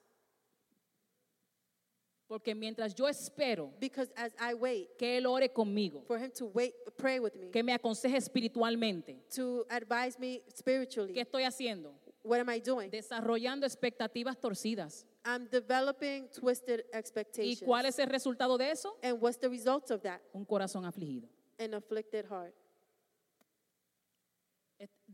Porque 2.27 2.53
mientras 2.53 2.94
yo 2.94 3.07
espero 3.07 3.71
because 3.79 4.12
as 4.15 4.33
I 4.39 4.53
wait 4.53 4.97
que 4.97 5.18
él 5.18 5.25
ore 5.25 5.50
conmigo, 5.50 6.03
for 6.06 6.18
him 6.18 6.31
to 6.31 6.47
wait, 6.47 6.74
pray 6.97 7.19
with 7.19 7.35
me, 7.35 7.50
que 7.51 7.63
me 7.63 7.74
aconseje 7.74 8.18
espiritualmente, 8.18 9.24
to 9.33 9.65
advise 9.69 10.19
me 10.19 10.44
spiritually, 10.53 11.13
¿qué 11.13 11.21
estoy 11.21 11.44
haciendo? 11.44 11.94
what 12.27 12.39
am 12.39 12.50
I 12.50 12.59
doing? 12.59 12.89
Desarrollando 12.91 13.65
expectativas 13.65 14.38
torcidas. 14.39 15.06
I'm 15.24 15.47
developing 15.50 16.27
twisted 16.29 16.85
¿Y 16.94 16.97
expectations. 16.97 17.63
cuál 17.63 17.85
es 17.85 17.97
el 18.00 18.09
resultado 18.09 18.57
de 18.57 18.71
eso? 18.71 18.97
And 19.01 19.21
what's 19.21 19.38
the 19.38 19.50
result 19.50 19.89
of 19.91 20.01
that? 20.03 20.21
Un 20.33 20.45
corazón 20.45 20.85
afligido. 20.85 21.27
An 21.59 21.74
afflicted 21.74 22.25
heart. 22.25 22.53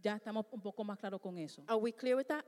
Ya 0.01 0.15
estamos 0.15 0.45
un 0.51 0.61
poco 0.61 0.83
más 0.83 0.99
claros 0.99 1.21
con 1.21 1.37
eso. 1.37 1.63
Are 1.67 1.77
we 1.77 1.91
clear 1.91 2.17
with 2.17 2.27
that? 2.27 2.45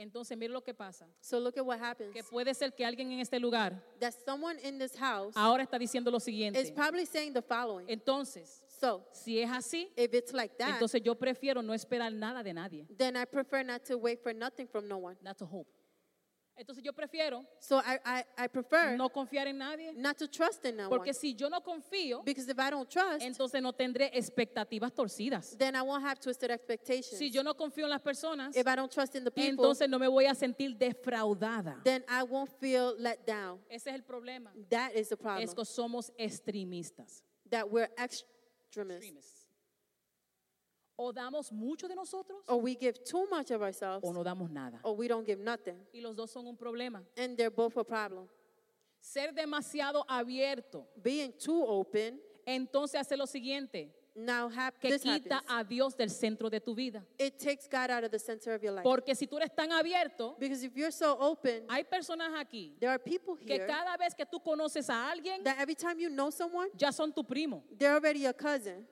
Entonces, 0.00 0.36
mire 0.36 0.52
lo 0.52 0.62
que 0.62 0.72
pasa. 0.74 1.06
So 1.20 1.38
look 1.38 1.56
at 1.58 1.64
what 1.64 1.78
happens. 1.78 2.12
Que 2.12 2.22
puede 2.24 2.54
ser 2.54 2.72
que 2.74 2.84
alguien 2.84 3.12
en 3.12 3.20
este 3.20 3.38
lugar 3.38 3.82
That 4.00 4.14
someone 4.24 4.58
in 4.62 4.78
this 4.78 4.96
house 4.96 5.34
ahora 5.36 5.62
está 5.62 5.78
diciendo 5.78 6.10
lo 6.10 6.16
is 6.16 6.24
siguiente. 6.24 6.72
probably 6.74 7.06
saying 7.06 7.32
the 7.34 7.42
following. 7.42 7.86
Entonces, 7.88 8.64
So 8.80 9.04
si 9.12 9.40
es 9.40 9.50
así, 9.50 9.92
if 9.96 10.14
it's 10.14 10.32
like 10.32 10.56
that, 10.56 10.70
entonces 10.70 11.02
yo 11.02 11.14
prefiero 11.14 11.62
no 11.62 11.74
esperar 11.74 12.12
nada 12.12 12.42
de 12.42 12.54
nadie. 12.54 12.86
then 12.96 13.14
I 13.16 13.26
prefer 13.26 13.62
not 13.62 13.84
to 13.84 13.98
wait 13.98 14.22
for 14.22 14.32
nothing 14.34 14.66
from 14.66 14.88
no 14.88 14.96
one. 14.98 15.16
That's 15.22 15.42
a 15.42 15.46
hope. 15.46 15.68
Entonces 16.60 16.84
yo 16.84 16.92
prefiero 16.92 17.42
So 17.58 17.78
I, 17.78 17.98
I, 18.04 18.44
I 18.44 18.48
prefer 18.48 18.94
no 18.94 19.08
confiar 19.08 19.46
en 19.46 19.56
nadie. 19.56 19.94
not 19.96 20.18
to 20.18 20.28
trust 20.28 20.62
in 20.66 20.76
no 20.76 20.90
Porque 20.90 21.14
si 21.14 21.34
yo 21.34 21.48
no 21.48 21.62
confío, 21.62 22.22
Because 22.22 22.50
if 22.50 22.58
I 22.58 22.70
don't 22.70 22.88
trust, 22.88 23.22
entonces 23.22 23.62
no 23.62 23.72
tendré 23.72 24.10
expectativas 24.12 24.92
torcidas. 24.92 25.56
then 25.56 25.74
I 25.74 25.80
won't 25.80 26.04
have 26.04 26.20
twisted 26.20 26.50
expectations. 26.50 27.16
Si 27.16 27.30
yo 27.30 27.42
no 27.42 27.54
confío 27.54 27.84
en 27.84 27.90
las 27.90 28.02
personas, 28.02 28.54
if 28.54 28.66
I 28.66 28.76
don't 28.76 28.92
trust 28.92 29.16
in 29.16 29.24
the 29.24 29.30
people, 29.30 29.50
entonces 29.50 29.88
no 29.88 29.98
me 29.98 30.06
voy 30.06 30.26
a 30.26 30.34
sentir 30.34 30.76
defraudada. 30.76 31.82
then 31.82 32.04
I 32.06 32.24
won't 32.24 32.50
feel 32.60 32.94
let 32.98 33.26
down. 33.26 33.58
Ese 33.70 33.86
es 33.88 33.94
el 33.94 34.02
problema. 34.02 34.50
That 34.68 34.94
is 34.94 35.08
the 35.08 35.16
problem. 35.16 35.42
Es 35.42 35.54
que 35.54 35.64
somos 35.64 36.12
extremistas. 36.18 37.22
that 37.48 37.70
we're 37.70 37.88
extremists. 37.96 38.28
Extremis. 38.70 39.39
O 41.02 41.12
damos 41.14 41.50
mucho 41.50 41.88
de 41.88 41.94
nosotros 41.94 42.42
Or 42.46 42.60
we 42.60 42.74
give 42.74 43.02
too 43.02 43.26
much 43.30 43.50
of 43.50 43.62
ourselves, 43.62 44.04
o 44.06 44.12
no 44.12 44.22
damos 44.22 44.50
nada. 44.50 44.78
or 44.82 44.94
we 44.94 45.08
don't 45.08 45.24
give 45.26 45.40
nothing. 45.42 45.76
Y 45.94 46.00
los 46.02 46.14
dos 46.14 46.30
son 46.30 46.46
un 46.46 46.56
problema. 46.58 47.02
And 47.16 47.36
they're 47.38 47.50
both 47.50 47.76
a 47.78 47.84
problem. 47.84 48.28
Ser 49.00 49.32
demasiado 49.32 50.04
abierto, 50.06 50.86
Being 51.02 51.32
too 51.32 51.64
open 51.66 52.20
entonces 52.46 53.00
hace 53.00 53.16
lo 53.16 53.26
siguiente, 53.26 53.94
now 54.14 54.50
hap- 54.50 54.78
que 54.78 54.90
this 54.90 55.02
quita 55.02 55.36
happens. 55.36 55.50
a 55.50 55.64
Dios 55.64 55.96
del 55.96 56.10
centro 56.10 56.50
de 56.50 56.60
tu 56.60 56.74
vida. 56.74 57.02
It 57.18 57.38
takes 57.38 57.66
God 57.66 57.90
out 57.90 58.04
of 58.04 58.10
the 58.10 58.18
center 58.18 58.52
of 58.54 58.62
your 58.62 58.72
life. 58.74 58.82
Porque 58.82 59.14
si 59.14 59.26
tú 59.26 59.38
eres 59.38 59.54
tan 59.54 59.70
abierto, 59.72 60.36
Because 60.38 60.62
if 60.64 60.76
you're 60.76 60.90
so 60.92 61.16
open, 61.18 61.64
hay 61.70 61.82
personas 61.84 62.30
aquí 62.38 62.74
there 62.78 62.90
are 62.90 62.98
people 62.98 63.36
que 63.36 63.54
here 63.54 63.66
cada 63.66 63.96
vez 63.96 64.14
que 64.14 64.26
tú 64.26 64.38
conoces 64.42 64.90
a 64.90 65.10
alguien, 65.10 65.42
that 65.44 65.58
every 65.58 65.74
time 65.74 65.98
you 65.98 66.10
know 66.10 66.28
someone, 66.30 66.68
ya 66.76 66.90
son 66.90 67.10
tu 67.12 67.22
primo. 67.22 67.62
they're 67.78 67.94
already 67.94 68.26
a 68.26 68.34
cousin. 68.34 68.86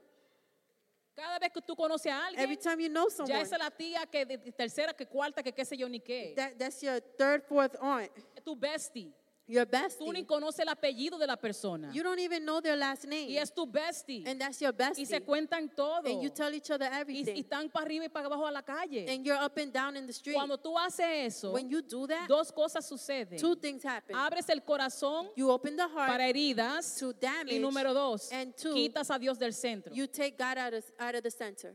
Cada 1.18 1.36
vez 1.40 1.50
que 1.52 1.60
tú 1.60 1.74
conoces 1.74 2.12
a 2.12 2.28
Every 2.30 2.54
alguien, 2.54 2.58
time 2.60 2.82
you 2.84 2.88
know 2.88 3.08
ya 3.08 3.16
someone, 3.16 3.40
esa 3.42 3.56
es 3.56 3.62
la 3.62 3.70
tía 3.72 4.06
que 4.06 4.24
de 4.24 4.38
de 4.38 4.52
tercera, 4.52 4.94
que 4.94 5.04
cuarta, 5.04 5.42
que 5.42 5.52
qué 5.52 5.64
sé 5.64 5.76
yo 5.76 5.88
ni 5.88 5.98
qué. 5.98 6.32
that, 6.36 6.52
that's 6.56 6.80
your 6.80 7.00
third, 7.18 7.42
fourth 7.42 7.74
aunt, 7.80 8.08
Es 8.36 8.44
tu 8.44 8.54
bestie. 8.54 9.12
Your 9.48 9.64
Tú 9.66 10.12
ni 10.12 10.20
bestie. 10.22 10.26
conoces 10.26 10.60
el 10.60 10.68
apellido 10.68 11.18
de 11.18 11.26
la 11.26 11.36
persona. 11.36 11.90
You 11.92 12.02
don't 12.02 12.18
even 12.20 12.44
know 12.44 12.60
their 12.60 12.76
last 12.76 13.04
name. 13.06 13.28
Y 13.30 13.38
es 13.38 13.50
tu 13.52 13.66
bestie. 13.66 14.22
And 14.26 14.38
that's 14.40 14.60
your 14.60 14.74
Y 14.96 15.04
se 15.06 15.20
bestie. 15.20 15.24
cuentan 15.24 15.74
todo. 15.74 16.02
And 16.04 16.22
you 16.22 16.28
tell 16.30 16.52
each 16.54 16.70
other 16.70 16.86
Y, 16.86 16.94
y 16.96 17.00
everything. 17.00 17.36
están 17.42 17.70
para 17.72 17.86
arriba 17.86 18.04
y 18.04 18.08
para 18.10 18.26
abajo 18.26 18.46
a 18.46 18.52
la 18.52 18.62
calle. 18.62 19.06
And 19.08 19.24
you're 19.24 19.42
up 19.42 19.56
and 19.58 19.72
down 19.72 19.96
in 19.96 20.06
the 20.06 20.12
street. 20.12 20.34
Cuando 20.36 20.58
tú 20.58 20.76
haces 20.78 21.06
eso, 21.34 21.52
When 21.52 21.68
you 21.70 21.80
do 21.80 22.06
that, 22.06 22.28
dos 22.28 22.52
cosas 22.52 22.86
suceden. 22.86 23.38
two 23.40 23.56
things 23.56 23.82
happen. 23.84 24.14
Abres 24.14 24.48
el 24.50 24.60
corazón 24.62 25.28
You 25.34 25.50
open 25.50 25.76
the 25.76 25.88
heart 25.88 26.10
para 26.10 26.28
heridas. 26.28 26.98
to 26.98 27.12
damage. 27.14 27.54
Y 27.54 27.58
número 27.58 27.94
dos, 27.94 28.30
and 28.32 28.54
two, 28.54 28.74
quitas 28.74 29.10
a 29.10 29.18
Dios 29.18 29.38
del 29.38 29.54
centro. 29.54 29.94
You 29.94 30.06
take 30.06 30.36
God 30.36 30.58
out 30.58 30.74
of, 30.74 30.84
out 30.98 31.14
of 31.14 31.22
the 31.22 31.30
center. 31.30 31.74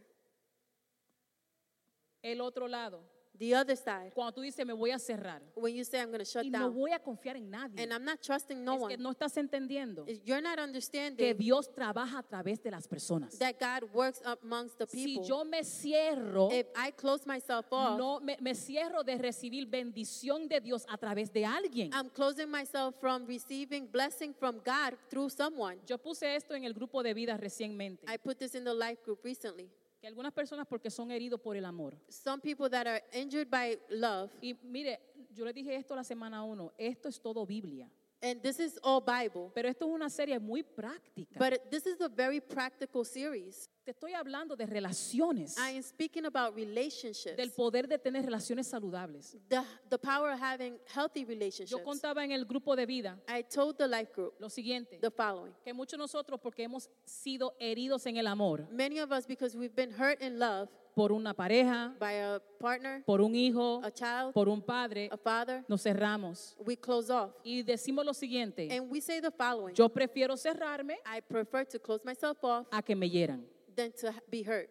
El 2.21 2.39
otro 2.39 2.67
lado, 2.67 3.03
The 3.39 3.55
other 3.55 3.75
side, 3.75 4.11
Cuando 4.13 4.31
tú 4.31 4.41
dices, 4.41 4.63
me 4.65 4.73
voy 4.73 4.91
a 4.91 4.99
cerrar 4.99 5.41
when 5.55 5.73
you 5.75 5.83
say, 5.83 5.99
I'm 5.99 6.09
going 6.11 6.19
to 6.19 6.25
shut 6.25 6.45
y 6.45 6.49
no 6.51 6.59
down, 6.59 6.73
voy 6.75 6.91
a 6.91 6.99
confiar 6.99 7.35
en 7.35 7.49
nadie. 7.49 7.81
and 7.81 7.91
I'm 7.91 8.05
not 8.05 8.21
trusting 8.21 8.63
no 8.63 8.73
es 8.73 8.77
que 8.89 8.95
one, 8.95 8.97
no 9.03 9.09
estás 9.11 9.35
entendiendo 9.37 10.05
you're 10.23 10.39
not 10.41 10.57
que 10.57 10.63
understanding 10.63 11.37
Dios 11.37 11.67
trabaja 11.73 12.19
a 12.19 12.23
través 12.23 12.61
de 12.61 12.69
las 12.69 12.87
personas. 12.87 13.37
that 13.39 13.55
God 13.59 13.89
works 13.93 14.21
amongst 14.43 14.77
the 14.77 14.85
Si 14.85 15.05
people. 15.15 15.27
yo 15.27 15.43
me 15.45 15.63
cierro, 15.63 16.49
If 16.51 16.67
I 16.75 16.91
close 16.91 17.25
myself 17.25 17.65
off, 17.71 17.97
no 17.97 18.19
me, 18.19 18.37
me 18.39 18.53
cierro 18.53 19.03
de 19.03 19.17
recibir 19.17 19.65
bendición 19.67 20.47
de 20.47 20.61
Dios 20.61 20.85
a 20.87 20.97
través 20.97 21.33
de 21.33 21.43
alguien. 21.45 21.91
I'm 21.93 22.09
closing 22.11 22.49
myself 22.51 22.95
from 22.99 23.25
receiving 23.25 23.87
blessing 23.91 24.33
from 24.35 24.59
God 24.63 24.95
through 25.09 25.31
someone. 25.31 25.79
Yo 25.87 25.97
puse 25.97 26.35
esto 26.35 26.53
en 26.53 26.65
el 26.65 26.73
grupo 26.73 27.01
de 27.01 27.13
vida 27.15 27.35
recientemente. 27.37 28.05
I 28.07 28.17
put 28.17 28.37
this 28.37 28.53
in 28.53 28.63
the 28.63 28.73
life 28.73 29.01
group 29.03 29.23
recently. 29.23 29.69
Que 30.03 30.07
algunas 30.07 30.33
personas 30.33 30.67
porque 30.67 30.89
son 30.89 31.11
heridos 31.11 31.39
por 31.39 31.55
el 31.55 31.63
amor. 31.63 31.97
Some 32.09 32.41
people 32.41 32.69
that 32.69 32.85
are 32.85 33.01
injured 33.13 33.47
by 33.49 33.79
love, 33.87 34.29
Y 34.41 34.53
mire, 34.61 34.99
yo 35.33 35.45
le 35.45 35.53
dije 35.53 35.73
esto 35.77 35.95
la 35.95 36.03
semana 36.03 36.43
uno, 36.43 36.73
esto 36.77 37.07
es 37.07 37.21
todo 37.21 37.45
Biblia. 37.45 37.89
And 38.23 38.41
this 38.41 38.59
is 38.59 38.79
all 38.83 39.01
Bible, 39.01 39.51
Pero 39.53 39.67
esto 39.69 39.85
es 39.85 39.91
una 39.93 40.09
serie 40.09 40.39
muy 40.39 40.63
práctica. 40.63 41.37
but 41.37 41.69
this 41.69 41.85
is 41.85 41.99
a 42.01 42.07
very 42.09 42.39
practical 42.39 43.03
series. 43.05 43.69
Te 43.85 43.91
estoy 43.91 44.13
hablando 44.13 44.55
de 44.55 44.65
relaciones, 44.65 45.57
I 45.57 45.75
am 45.75 45.83
speaking 45.83 46.25
about 46.25 46.55
relationships, 46.55 47.35
del 47.35 47.51
poder 47.51 47.85
de 47.87 47.97
tener 47.99 48.23
relaciones 48.25 48.67
saludables. 48.67 49.35
the, 49.49 49.61
the 49.89 49.97
power 49.97 50.31
of 50.31 50.39
having 50.39 50.77
healthy 50.87 51.21
Yo 51.23 51.27
relationships. 51.27 51.83
contaba 51.83 52.23
en 52.23 52.31
el 52.31 52.45
grupo 52.45 52.77
de 52.77 52.85
vida 52.85 53.19
I 53.27 53.43
told 53.43 53.77
the 53.77 53.87
life 53.87 54.11
group 54.15 54.35
lo 54.39 54.47
siguiente, 54.49 54.99
the 55.01 55.11
following. 55.11 55.53
que 55.65 55.73
muchos 55.73 55.91
de 55.91 55.97
nosotros 55.97 56.39
porque 56.41 56.63
hemos 56.63 56.89
sido 57.05 57.53
heridos 57.59 58.05
en 58.05 58.15
el 58.17 58.27
amor 58.27 58.65
Many 58.71 58.99
of 58.99 59.11
us, 59.11 59.25
because 59.27 59.53
we've 59.57 59.75
been 59.75 59.91
hurt 59.91 60.21
in 60.21 60.39
love 60.39 60.69
por 60.95 61.11
una 61.11 61.33
pareja, 61.33 61.95
by 61.99 62.15
a 62.19 62.41
partner, 62.59 63.03
por 63.05 63.21
un 63.21 63.35
hijo, 63.35 63.81
a 63.83 63.91
child, 63.91 64.33
por 64.33 64.47
un 64.49 64.61
padre, 64.61 65.09
a 65.11 65.17
father, 65.17 65.63
nos 65.67 65.81
cerramos 65.81 66.55
we 66.65 66.75
close 66.77 67.11
off. 67.11 67.31
y 67.43 67.63
decimos 67.63 68.05
lo 68.05 68.13
siguiente, 68.13 68.69
And 68.71 68.89
we 68.91 69.01
say 69.01 69.19
the 69.21 69.31
following 69.31 69.73
yo 69.75 69.89
prefiero 69.89 70.37
cerrarme 70.37 70.97
I 71.05 71.21
prefer 71.21 71.65
to 71.67 71.79
close 71.79 72.03
myself 72.05 72.43
off 72.43 72.67
a 72.71 72.81
que 72.81 72.95
me 72.95 73.09
hieran. 73.09 73.45
than 73.75 73.91
to 73.93 74.11
be 74.29 74.43
hurt. 74.43 74.69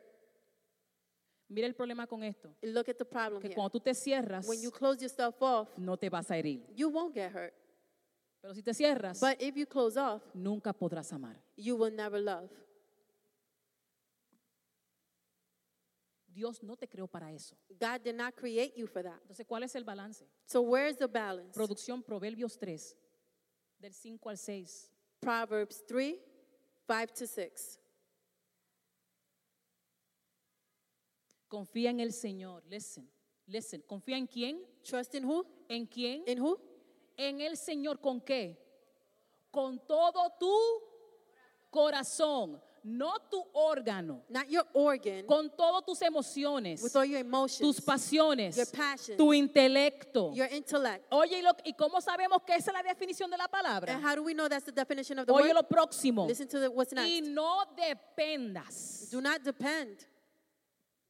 Mira 1.49 1.67
el 1.67 1.75
problema 1.75 2.07
con 2.07 2.23
esto, 2.23 2.55
Look 2.63 2.89
at 2.89 2.97
the 2.97 3.05
problem 3.05 3.41
que 3.41 3.49
here. 3.49 3.55
cuando 3.55 3.71
tú 3.71 3.81
te 3.81 3.93
cierras 3.95 4.49
When 4.49 4.63
you 4.63 4.71
close 4.71 5.01
yourself 5.01 5.37
off, 5.43 5.69
no 5.77 5.97
te 5.99 6.09
vas 6.09 6.31
a 6.31 6.37
herir, 6.39 6.63
you 6.75 6.89
won't 6.89 7.15
get 7.15 7.31
hurt. 7.35 7.53
pero 8.41 8.55
si 8.55 8.63
te 8.63 8.73
cierras 8.73 9.21
But 9.21 9.37
if 9.43 9.55
you 9.57 9.67
close 9.67 9.99
off, 9.99 10.23
nunca 10.35 10.73
podrás 10.73 11.13
amar. 11.13 11.37
you 11.57 11.77
will 11.77 11.95
never 11.95 12.19
love. 12.21 12.49
Dios 16.33 16.63
no 16.63 16.77
te 16.77 16.89
creó 16.89 17.07
para 17.07 17.33
eso. 17.33 17.57
God 17.69 18.01
did 18.03 18.15
not 18.15 18.35
create 18.35 18.75
you 18.77 18.87
for 18.87 19.03
that. 19.03 19.21
Entonces, 19.23 19.47
¿cuál 19.47 19.63
es 19.63 19.75
el 19.75 19.85
balance? 19.85 20.27
So 20.47 20.63
where's 20.63 20.97
the 20.97 21.07
balance? 21.07 21.53
Producción 21.53 22.03
Proverbios 22.03 22.59
3, 22.59 22.97
del 23.79 23.93
5 23.93 24.31
al 24.31 24.39
6. 24.39 24.91
Proverbs 25.21 25.85
3, 25.87 26.19
5 26.87 27.15
to 27.15 27.27
6. 27.27 27.79
Confía 31.49 31.91
en 31.91 32.01
el 32.01 32.13
Señor. 32.13 32.65
Listen, 32.67 33.09
listen. 33.47 33.83
¿Confía 33.83 34.17
en 34.17 34.27
quién? 34.27 34.67
Trust 34.83 35.15
in 35.15 35.25
who? 35.25 35.47
¿En 35.69 35.87
quién? 35.87 36.25
In 36.27 36.41
who? 36.41 36.59
En 37.17 37.41
el 37.41 37.57
Señor, 37.57 38.01
¿con 38.01 38.21
qué? 38.21 38.59
Con 39.51 39.79
todo 39.87 40.33
tu 40.41 40.53
corazón, 41.71 42.61
no 42.85 43.13
tu 43.31 43.43
órgano. 43.55 44.23
Not 44.29 44.49
your 44.51 44.65
organ, 44.75 45.25
Con 45.27 45.51
todas 45.57 45.85
tus 45.85 46.03
emociones, 46.03 46.83
with 46.83 46.95
all 46.97 47.05
your 47.05 47.21
emotions, 47.21 47.61
tus 47.61 47.81
pasiones, 47.81 48.57
your 48.57 48.67
passions, 48.67 49.17
tu 49.17 49.33
intelecto. 49.33 50.35
your 50.35 50.49
intellect. 50.51 51.05
Oye, 51.13 51.39
¿y, 51.39 51.43
lo- 51.43 51.57
¿y 51.65 51.73
cómo 51.75 52.01
sabemos 52.01 52.43
que 52.47 52.55
esa 52.57 52.71
es 52.71 52.75
la 52.75 52.83
definición 52.83 53.31
de 53.31 53.37
la 53.37 53.45
And 53.45 53.53
palabra? 53.53 54.01
how 54.03 54.15
do 54.17 54.23
we 54.23 54.35
know 54.35 54.49
that's 54.49 54.65
the 54.67 54.73
definition 54.73 55.19
of 55.19 55.27
the 55.27 55.33
Oye 55.33 55.49
word? 55.49 55.55
lo 55.55 55.63
próximo. 55.63 56.27
Listen 56.27 56.49
to 56.49 56.59
the, 56.59 56.69
what's 56.71 56.93
Y 56.93 57.21
next. 57.21 57.29
no 57.29 57.65
dependas 57.77 59.09
Do 59.11 59.21
not 59.21 59.43
depend 59.45 60.05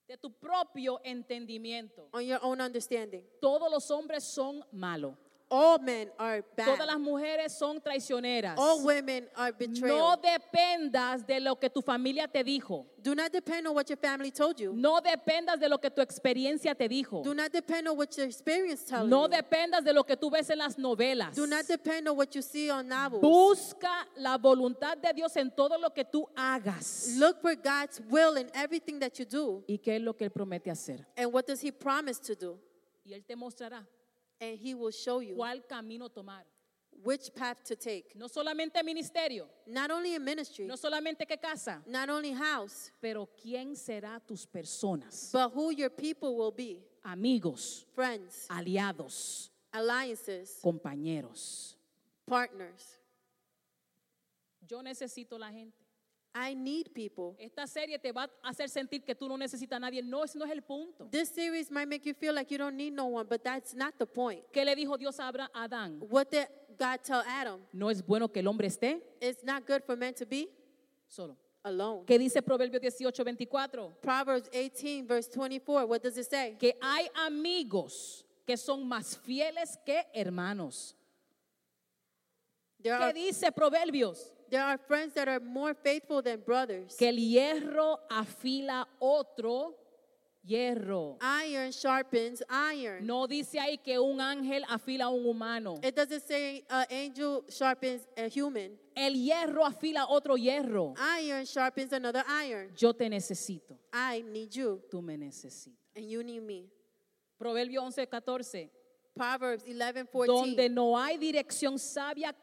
de 0.08 0.16
tu 0.18 0.30
propio 0.30 0.98
entendimiento. 1.04 2.08
on 2.12 2.26
your 2.26 2.38
own 2.42 2.60
understanding. 2.60 3.24
Todos 3.40 3.70
los 3.70 3.90
hombres 3.90 4.24
son 4.24 4.62
malos. 4.72 5.14
All 5.54 5.78
men 5.80 6.10
are 6.18 6.40
Todas 6.56 6.78
bad. 6.78 6.86
las 6.86 6.98
mujeres 6.98 7.52
son 7.52 7.78
traicioneras. 7.82 8.56
All 8.58 8.82
women 8.82 9.28
are 9.36 9.52
No 9.52 9.58
betrayal. 9.58 10.18
dependas 10.22 11.26
de 11.26 11.40
lo 11.40 11.56
que 11.56 11.68
tu 11.68 11.82
familia 11.82 12.26
te 12.26 12.42
dijo. 12.42 12.86
Do 13.02 13.14
not 13.14 13.30
depend 13.32 13.66
on 13.66 13.74
what 13.74 13.86
your 13.90 13.98
family 13.98 14.30
told 14.30 14.56
you. 14.58 14.72
No 14.72 15.00
dependas 15.02 15.60
de 15.60 15.68
lo 15.68 15.76
que 15.78 15.90
tu 15.90 16.00
experiencia 16.00 16.74
te 16.74 16.88
dijo. 16.88 17.22
Do 17.22 17.34
not 17.34 17.52
depend 17.52 17.86
on 17.88 17.98
what 17.98 18.16
your 18.16 18.26
experience 18.26 18.82
tells 18.86 19.06
No 19.08 19.24
you. 19.26 19.28
dependas 19.36 19.84
de 19.84 19.92
lo 19.92 20.04
que 20.04 20.16
tú 20.16 20.30
ves 20.30 20.48
en 20.48 20.56
las 20.58 20.78
novelas. 20.78 21.34
Do 21.36 21.46
not 21.46 21.66
depend 21.66 22.08
on 22.08 22.16
what 22.16 22.34
you 22.34 22.40
see 22.40 22.70
on 22.70 22.88
novels. 22.88 23.20
Busca 23.20 24.06
la 24.16 24.38
voluntad 24.38 24.96
de 24.96 25.12
Dios 25.12 25.36
en 25.36 25.50
todo 25.50 25.76
lo 25.78 25.90
que 25.92 26.04
tú 26.06 26.26
hagas. 26.34 27.16
Look 27.18 27.42
for 27.42 27.54
God's 27.56 28.00
will 28.08 28.38
in 28.38 28.48
everything 28.54 28.98
that 29.00 29.18
you 29.18 29.26
do. 29.26 29.62
¿Y 29.68 29.76
qué 29.78 29.96
es 29.96 30.00
lo 30.02 30.14
que 30.16 30.24
Él 30.24 30.30
promete 30.32 30.70
hacer? 30.70 31.04
And 31.16 31.30
what 31.30 31.44
does 31.46 31.60
He 31.62 31.72
promise 31.72 32.18
to 32.22 32.34
do? 32.34 32.58
Y 33.04 33.12
Él 33.12 33.22
te 33.26 33.34
mostrará 33.36 33.84
And 34.42 34.58
He 34.58 34.74
will 34.74 34.90
show 34.90 35.20
you 35.20 35.36
cuál 35.36 35.62
camino 35.68 36.08
tomar. 36.08 36.42
which 37.04 37.30
path 37.34 37.62
to 37.64 37.74
take. 37.74 38.14
No 38.16 38.26
solamente 38.28 38.82
ministerio, 38.84 39.46
Not 39.66 39.90
only 39.90 40.14
in 40.14 40.24
ministry, 40.24 40.66
no 40.66 40.74
solamente 40.76 41.26
qué 41.26 41.40
casa, 41.40 41.80
not 41.86 42.08
only 42.10 42.32
house, 42.32 42.90
pero 43.00 43.28
quién 43.42 43.74
será 43.76 44.20
tus 44.26 44.44
personas, 44.46 45.30
but 45.32 45.50
who 45.52 45.70
your 45.72 45.90
people 45.90 46.36
will 46.36 46.50
be 46.52 46.80
amigos, 47.04 47.86
friends, 47.94 48.46
aliados, 48.50 49.50
alliances, 49.72 50.58
compañeros. 50.62 51.74
partners. 52.26 52.98
Yo 54.68 54.80
necesito 54.82 55.38
la 55.38 55.50
gente. 55.50 55.81
I 56.34 56.54
need 56.54 56.92
people. 56.94 57.34
Esta 57.38 57.66
serie 57.66 57.98
te 57.98 58.10
va 58.12 58.24
a 58.42 58.48
hacer 58.50 58.68
sentir 58.70 59.04
que 59.04 59.14
tú 59.14 59.28
no 59.28 59.36
necesitas 59.36 59.76
a 59.76 59.80
nadie. 59.80 60.02
No, 60.02 60.24
ese 60.24 60.38
no 60.38 60.44
es 60.46 60.50
el 60.50 60.62
punto. 60.62 61.06
This 61.10 61.28
series 61.28 61.70
might 61.70 61.86
make 61.88 62.06
you 62.06 62.14
feel 62.14 62.34
like 62.34 62.50
you 62.50 62.56
don't 62.58 62.76
need 62.76 62.92
no 62.94 63.04
one, 63.06 63.26
but 63.28 63.42
that's 63.44 63.74
not 63.74 63.94
the 63.98 64.06
point. 64.06 64.42
¿Qué 64.52 64.64
le 64.64 64.74
dijo 64.74 64.96
Dios 64.98 65.18
a 65.20 65.28
Abra- 65.28 65.50
a 65.52 65.64
Adán? 65.64 65.98
What 66.08 66.30
did 66.30 66.46
God 66.78 67.00
tell 67.02 67.22
Adam? 67.26 67.60
No 67.72 67.90
es 67.90 68.00
bueno 68.02 68.28
que 68.32 68.40
el 68.40 68.46
hombre 68.48 68.66
esté 68.68 69.02
It's 69.20 69.44
not 69.44 69.66
good 69.66 69.82
for 69.84 69.94
men 69.96 70.14
to 70.14 70.24
be 70.24 70.48
solo. 71.06 71.36
alone. 71.64 72.04
¿Qué 72.06 72.18
dice 72.18 72.40
Proverbios 72.42 72.80
18, 72.80 73.22
24? 73.24 73.98
Proverbs 74.00 74.48
18, 74.50 75.06
verse 75.06 75.28
24, 75.28 75.86
what 75.86 76.00
does 76.02 76.16
it 76.16 76.24
say? 76.28 76.56
Que 76.58 76.76
hay 76.80 77.08
amigos 77.26 78.24
que 78.46 78.56
son 78.56 78.88
más 78.88 79.16
fieles 79.18 79.78
que 79.84 80.02
hermanos. 80.14 80.96
There 82.82 82.96
¿Qué 82.98 83.04
are, 83.04 83.12
dice 83.12 83.52
Proverbios? 83.52 84.32
There 84.52 84.62
are 84.62 84.76
friends 84.76 85.14
that 85.14 85.28
are 85.28 85.40
more 85.40 85.72
faithful 85.72 86.20
than 86.20 86.40
brothers. 86.44 86.94
Que 86.98 87.08
el 87.08 87.16
hierro 87.16 87.96
afila 88.10 88.86
otro 89.00 89.74
hierro. 90.46 91.16
Iron 91.46 91.70
sharpens 91.72 92.42
iron. 92.50 93.06
No 93.06 93.26
dice 93.26 93.58
ahí 93.58 93.78
que 93.82 93.98
un 93.98 94.20
ángel 94.20 94.62
afila 94.68 95.04
a 95.04 95.08
un 95.08 95.24
humano. 95.24 95.80
It 95.82 95.96
doesn't 95.96 96.22
say 96.22 96.62
an 96.68 96.84
angel 96.90 97.44
sharpens 97.48 98.02
a 98.16 98.28
human. 98.28 98.72
El 98.94 99.14
hierro 99.14 99.64
afila 99.64 100.04
otro 100.06 100.36
hierro. 100.36 100.94
Iron 101.18 101.46
sharpens 101.46 101.92
another 101.92 102.22
iron. 102.28 102.72
Yo 102.76 102.92
te 102.92 103.08
necesito. 103.08 103.78
I 103.90 104.22
need 104.22 104.50
you, 104.50 104.82
Tú 104.90 105.00
me 105.02 105.16
necesitas. 105.16 105.78
and 105.96 106.04
you 106.10 106.22
need 106.22 106.42
me. 106.42 106.66
Proverbio 107.40 107.82
11, 107.82 108.06
14. 108.06 108.70
Proverbs 109.16 109.64
11, 109.66 110.06
14. 110.06 110.26
Donde 110.26 110.68
no 110.68 110.98
hay 110.98 111.16
dirección 111.16 111.78
sabia 111.78 112.34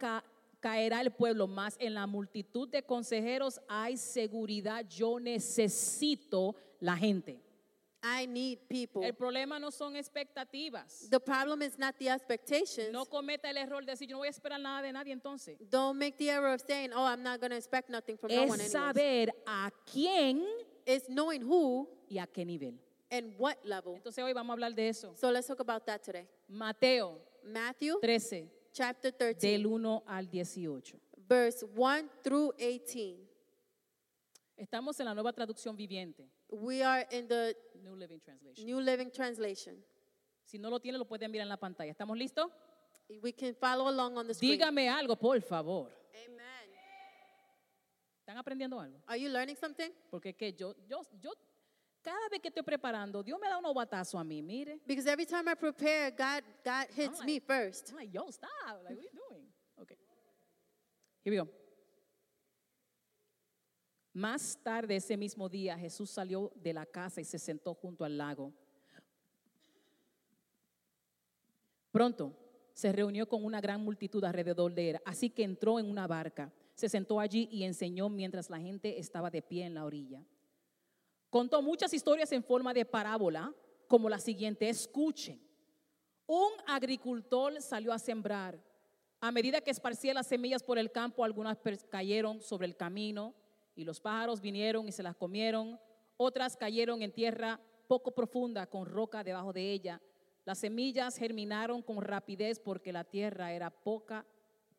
caerá 0.59 1.01
el 1.01 1.11
pueblo, 1.11 1.47
más 1.47 1.75
en 1.79 1.93
la 1.93 2.07
multitud 2.07 2.67
de 2.69 2.83
consejeros 2.83 3.59
hay 3.67 3.97
seguridad. 3.97 4.85
Yo 4.89 5.19
necesito 5.19 6.55
la 6.79 6.95
gente. 6.97 7.41
I 8.01 8.25
need 8.27 8.59
people. 8.69 9.05
El 9.05 9.13
problema 9.13 9.59
no 9.59 9.71
son 9.71 9.97
expectativas. 9.97 11.09
The 11.09 11.19
problem 11.19 11.61
is 11.61 11.77
not 11.77 11.97
the 11.97 12.07
expectations. 12.09 12.93
No 12.93 13.05
cometa 13.05 13.49
el 13.49 13.57
error 13.57 13.83
de 13.83 13.91
decir, 13.91 14.07
yo 14.07 14.13
no 14.15 14.19
voy 14.19 14.27
a 14.27 14.31
esperar 14.31 14.59
nada 14.61 14.81
de 14.81 14.93
nadie 14.93 15.11
entonces. 15.11 15.57
Don't 15.69 15.99
make 15.99 16.17
the 16.17 16.29
error 16.29 16.53
of 16.53 16.61
saying, 16.61 16.91
oh, 16.93 17.03
I'm 17.05 17.21
not 17.21 17.41
going 17.41 17.51
to 17.51 17.57
expect 17.57 17.89
nothing 17.89 18.17
from 18.17 18.31
no 18.33 18.45
one 18.45 18.61
Es 18.61 18.71
saber 18.71 19.33
a 19.45 19.69
quién 19.85 20.45
It's 20.85 21.09
knowing 21.09 21.41
who 21.43 21.89
y 22.09 22.19
a 22.19 22.25
qué 22.25 22.45
nivel. 22.45 22.79
and 23.11 23.33
what 23.37 23.57
level. 23.65 23.95
Entonces 23.95 24.23
hoy 24.23 24.31
vamos 24.33 24.51
a 24.51 24.53
hablar 24.53 24.73
de 24.73 24.87
eso. 24.87 25.13
So 25.15 25.29
let's 25.29 25.47
talk 25.47 25.59
about 25.59 25.85
that 25.85 26.01
today. 26.01 26.25
Mateo 26.47 27.17
Matthew 27.43 27.99
13, 28.01 28.49
chapter 28.71 29.11
13, 29.11 29.47
del 29.47 29.65
1 29.65 30.03
al 30.05 30.29
18. 30.29 30.99
verse 31.27 31.65
1 31.65 32.09
through 32.23 32.53
18. 32.57 33.27
Estamos 34.57 34.99
en 34.99 35.05
la 35.05 35.13
nueva 35.13 35.31
traducción 35.31 35.75
viviente, 35.75 36.29
We 36.49 36.83
are 36.83 37.07
in 37.11 37.27
the 37.27 37.55
New 37.81 37.95
Living 37.95 38.19
Translation. 38.19 38.65
New 38.65 38.79
Living 38.81 39.11
Translation. 39.11 39.83
Si 40.43 40.57
no 40.57 40.69
lo 40.69 40.79
tiene, 40.79 40.97
lo 40.97 41.05
pueden 41.05 41.29
mirar 41.31 41.43
en 41.45 41.49
la 41.49 41.57
pantalla. 41.57 41.91
¿Estamos 41.91 42.17
listos? 42.17 42.51
We 43.21 43.33
can 43.33 43.55
follow 43.55 43.87
along 43.87 44.17
on 44.17 44.27
the 44.27 44.33
screen. 44.33 44.53
Dígame 44.57 44.89
algo, 44.89 45.15
por 45.15 45.39
favor. 45.41 45.91
Amen. 46.13 46.71
¿Están 48.19 48.37
aprendiendo 48.37 48.79
algo? 48.79 49.01
Are 49.07 49.19
you 49.19 49.29
learning 49.29 49.55
something? 49.55 49.91
Porque 50.09 50.35
que 50.35 50.53
yo, 50.53 50.75
yo, 50.87 51.01
yo, 51.19 51.31
Cada 52.01 52.29
vez 52.29 52.39
que 52.39 52.47
estoy 52.47 52.63
preparando, 52.63 53.21
Dios 53.21 53.39
me 53.39 53.47
da 53.47 53.57
unos 53.57 53.73
batazos 53.73 54.19
a 54.19 54.23
mí, 54.23 54.41
mire. 54.41 54.79
Because 54.85 55.07
every 55.09 55.25
time 55.25 55.51
I 55.51 55.55
prepare, 55.55 56.11
God, 56.11 56.43
God 56.63 56.87
hits 56.95 57.19
like- 57.19 57.25
me 57.25 57.39
first. 57.39 57.89
I'm 57.89 57.97
like, 57.97 58.11
yo, 58.11 58.29
stop. 58.31 58.49
Like, 58.83 58.95
what 58.95 58.97
are 58.97 59.01
you 59.01 59.11
doing? 59.29 59.45
Okay. 59.81 59.97
Here 61.23 61.31
we 61.31 61.37
go. 61.37 61.49
Más 64.13 64.57
tarde 64.63 64.95
ese 64.95 65.15
mismo 65.17 65.47
día, 65.49 65.77
Jesús 65.77 66.09
salió 66.09 66.51
de 66.55 66.73
la 66.73 66.85
casa 66.85 67.21
y 67.21 67.25
se 67.25 67.37
sentó 67.37 67.73
junto 67.73 68.03
al 68.03 68.17
lago. 68.17 68.53
Pronto 71.91 72.33
se 72.73 72.91
reunió 72.91 73.27
con 73.27 73.43
una 73.43 73.59
gran 73.61 73.83
multitud 73.83 74.23
alrededor 74.23 74.73
de 74.73 74.91
él, 74.91 74.99
así 75.05 75.29
que 75.29 75.43
entró 75.43 75.79
en 75.79 75.89
una 75.89 76.07
barca, 76.07 76.51
se 76.75 76.87
sentó 76.87 77.19
allí 77.19 77.49
y 77.51 77.63
enseñó 77.63 78.09
mientras 78.09 78.49
la 78.49 78.59
gente 78.59 78.99
estaba 78.99 79.29
de 79.29 79.41
pie 79.41 79.65
en 79.65 79.73
la 79.73 79.85
orilla. 79.85 80.23
Contó 81.29 81.61
muchas 81.61 81.93
historias 81.93 82.31
en 82.31 82.43
forma 82.43 82.73
de 82.73 82.85
parábola, 82.85 83.53
como 83.87 84.09
la 84.09 84.17
siguiente, 84.19 84.67
escuchen. 84.67 85.39
Un 86.25 86.51
agricultor 86.65 87.61
salió 87.61 87.93
a 87.93 87.99
sembrar. 87.99 88.59
A 89.21 89.31
medida 89.31 89.61
que 89.61 89.69
esparcía 89.69 90.13
las 90.13 90.27
semillas 90.27 90.63
por 90.63 90.79
el 90.79 90.91
campo, 90.91 91.23
algunas 91.23 91.59
cayeron 91.89 92.41
sobre 92.41 92.65
el 92.65 92.75
camino 92.75 93.35
y 93.75 93.83
los 93.83 93.99
pájaros 93.99 94.41
vinieron 94.41 94.87
y 94.87 94.91
se 94.91 95.03
las 95.03 95.15
comieron. 95.15 95.79
Otras 96.17 96.57
cayeron 96.57 97.03
en 97.03 97.11
tierra 97.11 97.59
poco 97.87 98.11
profunda 98.11 98.65
con 98.65 98.87
roca 98.87 99.23
debajo 99.23 99.53
de 99.53 99.71
ella. 99.71 100.01
Las 100.45 100.59
semillas 100.59 101.15
germinaron 101.17 101.83
con 101.83 102.01
rapidez 102.01 102.59
porque 102.59 102.91
la 102.91 103.03
tierra 103.03 103.53
era 103.53 103.69
poca, 103.69 104.25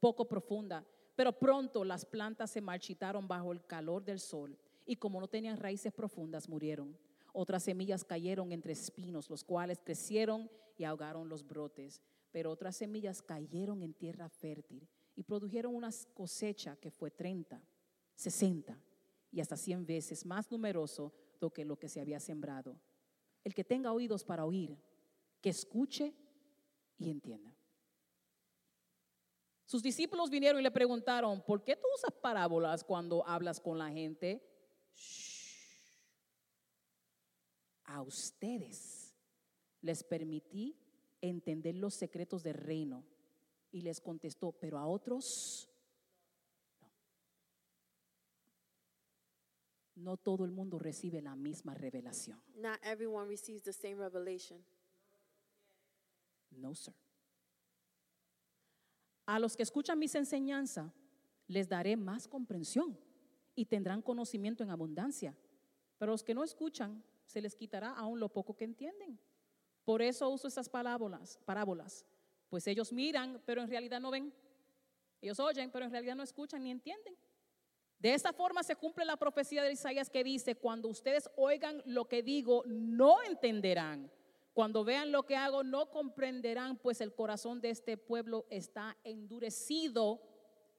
poco 0.00 0.26
profunda. 0.26 0.84
Pero 1.14 1.32
pronto 1.32 1.84
las 1.84 2.04
plantas 2.04 2.50
se 2.50 2.60
marchitaron 2.60 3.28
bajo 3.28 3.52
el 3.52 3.64
calor 3.64 4.02
del 4.04 4.18
sol 4.18 4.58
y 4.86 4.96
como 4.96 5.20
no 5.20 5.28
tenían 5.28 5.56
raíces 5.56 5.92
profundas 5.92 6.48
murieron. 6.48 6.96
Otras 7.32 7.62
semillas 7.62 8.04
cayeron 8.04 8.52
entre 8.52 8.72
espinos, 8.72 9.30
los 9.30 9.44
cuales 9.44 9.80
crecieron 9.84 10.50
y 10.76 10.84
ahogaron 10.84 11.28
los 11.28 11.46
brotes. 11.46 12.00
Pero 12.32 12.50
otras 12.50 12.76
semillas 12.76 13.22
cayeron 13.22 13.82
en 13.82 13.94
tierra 13.94 14.28
fértil 14.28 14.88
y 15.16 15.22
produjeron 15.22 15.74
una 15.74 15.90
cosecha 16.14 16.76
que 16.76 16.90
fue 16.90 17.10
30, 17.10 17.60
60 18.14 18.78
y 19.32 19.40
hasta 19.40 19.56
100 19.56 19.86
veces 19.86 20.24
más 20.24 20.50
numeroso 20.50 21.12
do 21.40 21.50
que 21.50 21.64
lo 21.64 21.76
que 21.78 21.88
se 21.88 22.00
había 22.00 22.20
sembrado. 22.20 22.76
El 23.44 23.54
que 23.54 23.64
tenga 23.64 23.92
oídos 23.92 24.24
para 24.24 24.44
oír, 24.44 24.76
que 25.40 25.50
escuche 25.50 26.14
y 26.98 27.10
entienda. 27.10 27.54
Sus 29.64 29.82
discípulos 29.82 30.30
vinieron 30.30 30.60
y 30.60 30.64
le 30.64 30.70
preguntaron, 30.70 31.40
¿por 31.42 31.62
qué 31.62 31.76
tú 31.76 31.86
usas 31.94 32.12
parábolas 32.20 32.82
cuando 32.82 33.26
hablas 33.26 33.60
con 33.60 33.78
la 33.78 33.88
gente? 33.88 34.42
Shh. 35.00 35.40
A 37.84 38.02
ustedes 38.02 39.14
les 39.80 40.04
permití 40.04 40.76
entender 41.20 41.74
los 41.74 41.94
secretos 41.94 42.42
del 42.42 42.54
reino. 42.54 43.04
Y 43.72 43.82
les 43.82 44.00
contestó, 44.00 44.52
pero 44.52 44.78
a 44.78 44.86
otros 44.86 45.68
no. 46.80 46.90
No 49.94 50.16
todo 50.16 50.44
el 50.44 50.50
mundo 50.50 50.78
recibe 50.78 51.22
la 51.22 51.36
misma 51.36 51.74
revelación. 51.74 52.42
Not 52.56 52.78
everyone 52.82 53.28
receives 53.28 53.62
the 53.62 53.72
same 53.72 53.96
revelation. 53.96 54.64
No, 56.50 56.74
sir. 56.74 56.94
A 59.26 59.38
los 59.38 59.56
que 59.56 59.62
escuchan 59.62 59.98
mis 60.00 60.16
enseñanzas, 60.16 60.92
les 61.46 61.68
daré 61.68 61.96
más 61.96 62.26
comprensión 62.26 62.98
y 63.60 63.66
tendrán 63.66 64.00
conocimiento 64.00 64.64
en 64.64 64.70
abundancia. 64.70 65.36
Pero 65.98 66.12
los 66.12 66.24
que 66.24 66.32
no 66.32 66.42
escuchan, 66.42 67.04
se 67.26 67.42
les 67.42 67.54
quitará 67.54 67.90
aún 67.90 68.18
lo 68.18 68.30
poco 68.30 68.56
que 68.56 68.64
entienden. 68.64 69.20
Por 69.84 70.00
eso 70.00 70.30
uso 70.30 70.48
estas 70.48 70.70
parábolas, 70.70 71.38
parábolas, 71.44 72.06
pues 72.48 72.66
ellos 72.66 72.90
miran, 72.90 73.42
pero 73.44 73.60
en 73.60 73.68
realidad 73.68 74.00
no 74.00 74.10
ven. 74.10 74.32
Ellos 75.20 75.38
oyen, 75.40 75.70
pero 75.70 75.84
en 75.84 75.90
realidad 75.90 76.16
no 76.16 76.22
escuchan 76.22 76.62
ni 76.62 76.70
entienden. 76.70 77.14
De 77.98 78.14
esta 78.14 78.32
forma 78.32 78.62
se 78.62 78.76
cumple 78.76 79.04
la 79.04 79.18
profecía 79.18 79.62
de 79.62 79.72
Isaías 79.72 80.08
que 80.08 80.24
dice, 80.24 80.54
cuando 80.54 80.88
ustedes 80.88 81.28
oigan 81.36 81.82
lo 81.84 82.08
que 82.08 82.22
digo, 82.22 82.62
no 82.64 83.22
entenderán. 83.24 84.10
Cuando 84.54 84.84
vean 84.84 85.12
lo 85.12 85.24
que 85.24 85.36
hago, 85.36 85.64
no 85.64 85.90
comprenderán, 85.90 86.78
pues 86.78 87.02
el 87.02 87.14
corazón 87.14 87.60
de 87.60 87.68
este 87.68 87.98
pueblo 87.98 88.46
está 88.48 88.96
endurecido 89.04 90.22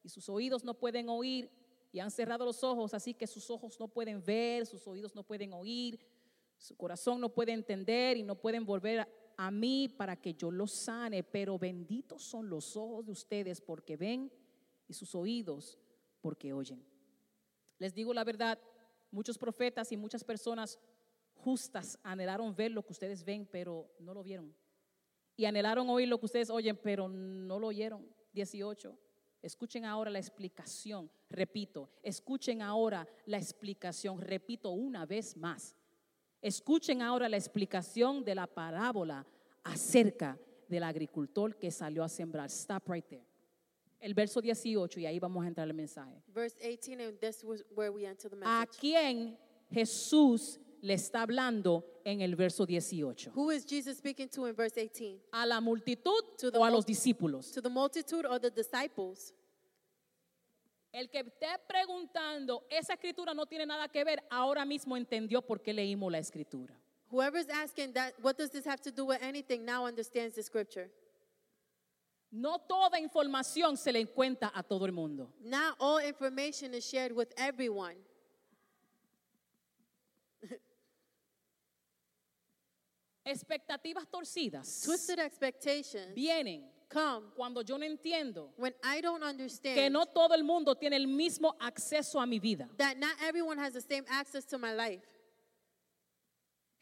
y 0.02 0.10
sus 0.10 0.30
oídos 0.30 0.64
no 0.64 0.74
pueden 0.74 1.10
oír 1.10 1.61
y 1.92 2.00
han 2.00 2.12
cerrado 2.12 2.46
los 2.46 2.64
ojos, 2.64 2.94
así 2.94 3.14
que 3.14 3.28
sus 3.28 3.50
ojos 3.50 3.80
no 3.80 3.88
pueden 3.88 4.24
ver, 4.24 4.66
sus 4.66 4.88
oídos 4.88 5.14
no 5.14 5.24
pueden 5.24 5.54
oír, 5.54 6.00
su 6.58 6.76
corazón 6.78 7.20
no 7.20 7.30
puede 7.30 7.52
entender 7.52 8.18
y 8.18 8.24
no 8.24 8.36
pueden 8.36 8.66
volver 8.66 9.08
a, 9.36 9.52
mí 9.52 9.90
para 9.90 10.16
que 10.16 10.36
yo 10.36 10.52
los 10.52 10.72
sane. 10.72 11.24
Pero 11.24 11.58
benditos 11.58 12.24
son 12.24 12.50
los 12.50 12.78
ojos 12.78 13.06
de 13.06 13.12
ustedes 13.12 13.60
porque 13.60 13.98
ven 13.98 14.32
y 14.88 14.94
sus 14.94 15.16
oídos 15.16 15.80
porque 16.22 16.54
oyen. 16.54 16.86
Les 17.80 17.96
digo 17.96 18.14
la 18.14 18.24
verdad, 18.24 18.60
muchos 19.10 19.40
profetas 19.40 19.92
y 19.92 19.98
muchas 19.98 20.24
personas 20.24 20.80
justas 21.34 21.98
anhelaron 22.04 22.56
ver 22.56 22.72
lo 22.72 22.86
que 22.86 22.94
ustedes 22.94 23.24
ven, 23.26 23.48
pero 23.52 23.92
no 24.00 24.14
lo 24.14 24.22
vieron. 24.22 24.54
Y 25.36 25.46
anhelaron 25.46 25.90
oír 25.90 26.08
lo 26.08 26.20
que 26.20 26.28
ustedes 26.28 26.52
oyen, 26.52 26.78
pero 26.78 27.10
no 27.10 27.58
lo 27.60 27.68
oyeron. 27.68 28.08
18. 28.34 28.96
Escuchen 29.42 29.86
ahora 29.86 30.12
la 30.12 30.20
explicación. 30.20 31.10
Repito, 31.30 31.90
escuchen 32.04 32.62
ahora 32.62 33.08
la 33.26 33.38
explicación. 33.38 34.22
Repito 34.22 34.70
una 34.72 35.06
vez 35.06 35.36
más. 35.36 35.76
Escuchen 36.42 37.02
ahora 37.02 37.28
la 37.28 37.38
explicación 37.38 38.24
de 38.24 38.36
la 38.36 38.48
parábola 38.48 39.26
acerca 39.64 40.38
del 40.68 40.84
agricultor 40.84 41.58
que 41.58 41.72
salió 41.72 42.04
a 42.04 42.10
sembrar. 42.10 42.48
Stop 42.50 42.88
right 42.90 43.06
there. 43.08 43.26
El 44.00 44.14
verso 44.16 44.42
18 44.42 45.00
y 45.00 45.06
ahí 45.06 45.20
vamos 45.20 45.44
a 45.44 45.48
entrar 45.48 45.68
al 45.68 45.74
mensaje. 45.76 46.24
Verse 46.28 46.58
18, 46.60 47.00
and 47.02 47.20
this 47.20 47.44
was 47.44 47.64
where 47.76 47.92
we 47.92 48.06
enter 48.08 48.30
the 48.32 48.38
¿A 48.44 48.62
message. 48.62 48.80
quién 48.80 49.38
Jesús 49.70 50.60
le 50.82 50.94
está 50.96 51.22
hablando 51.22 51.86
en 52.04 52.22
el 52.22 52.36
verso 52.36 52.66
18? 52.66 53.32
Who 53.36 53.52
is 53.52 53.66
Jesus 53.66 53.98
speaking 53.98 54.30
to 54.30 54.48
in 54.48 54.56
verse 54.56 54.76
18? 54.76 55.20
¿A 55.32 55.46
la 55.46 55.60
multitud 55.62 56.24
To 56.40 56.52
the 56.52 56.58
o 56.58 56.64
a 56.64 56.70
mul- 56.70 56.78
los 56.78 56.86
discípulos? 56.86 57.52
To 57.54 57.62
the 57.62 57.70
multitude 57.70 58.26
or 58.26 58.40
the 58.40 58.50
disciples? 58.52 59.34
El 60.94 61.10
que 61.10 61.20
esté 61.22 61.48
preguntando, 61.68 62.66
esa 62.70 62.94
escritura 62.96 63.34
no 63.34 63.46
tiene 63.46 63.66
nada 63.66 63.88
que 63.88 64.04
ver, 64.04 64.22
ahora 64.30 64.66
mismo 64.66 64.98
entendió 64.98 65.42
por 65.42 65.62
qué 65.62 65.74
leímos 65.74 66.12
la 66.12 66.18
escritura. 66.20 66.76
Whoever's 67.10 67.48
asking 67.50 67.94
that, 67.94 68.14
what 68.22 68.38
does 68.38 68.50
this 68.52 68.66
have 68.66 68.82
to 68.82 68.92
do 68.92 69.06
with 69.06 69.22
anything, 69.22 69.64
now 69.66 69.86
understands 69.86 70.36
the 70.36 70.44
scripture. 70.44 70.90
No 72.34 72.58
toda 72.60 72.98
información 73.00 73.78
se 73.78 73.92
le 73.92 74.06
cuenta 74.06 74.52
a 74.54 74.64
todo 74.64 74.86
el 74.86 74.92
mundo. 74.94 75.30
Not 75.44 75.76
all 75.80 76.00
information 76.00 76.74
is 76.74 76.86
shared 76.86 77.12
with 77.14 77.34
everyone. 77.38 77.96
Expectativas 83.32 84.08
torcidas 84.10 84.82
Twisted 84.84 85.20
expectations 85.20 86.14
vienen 86.14 86.70
come 86.90 87.28
cuando 87.36 87.62
yo 87.62 87.78
no 87.78 87.86
entiendo 87.86 88.54
when 88.58 88.74
I 88.84 89.02
don't 89.02 89.22
que 89.22 89.30
understand 89.30 89.94
no 89.94 90.06
todo 90.06 90.36
el 90.36 90.44
mundo 90.44 90.76
tiene 90.76 90.98
el 90.98 91.08
mismo 91.08 91.56
acceso 91.60 92.20
a 92.20 92.26
mi 92.26 92.40
vida. 92.40 92.70
that 92.78 92.98
not 92.98 93.16
everyone 93.24 93.58
has 93.58 93.74
the 93.74 93.82
same 93.82 94.04
access 94.10 94.46
to 94.46 94.58
my 94.58 94.74
life. 94.74 95.04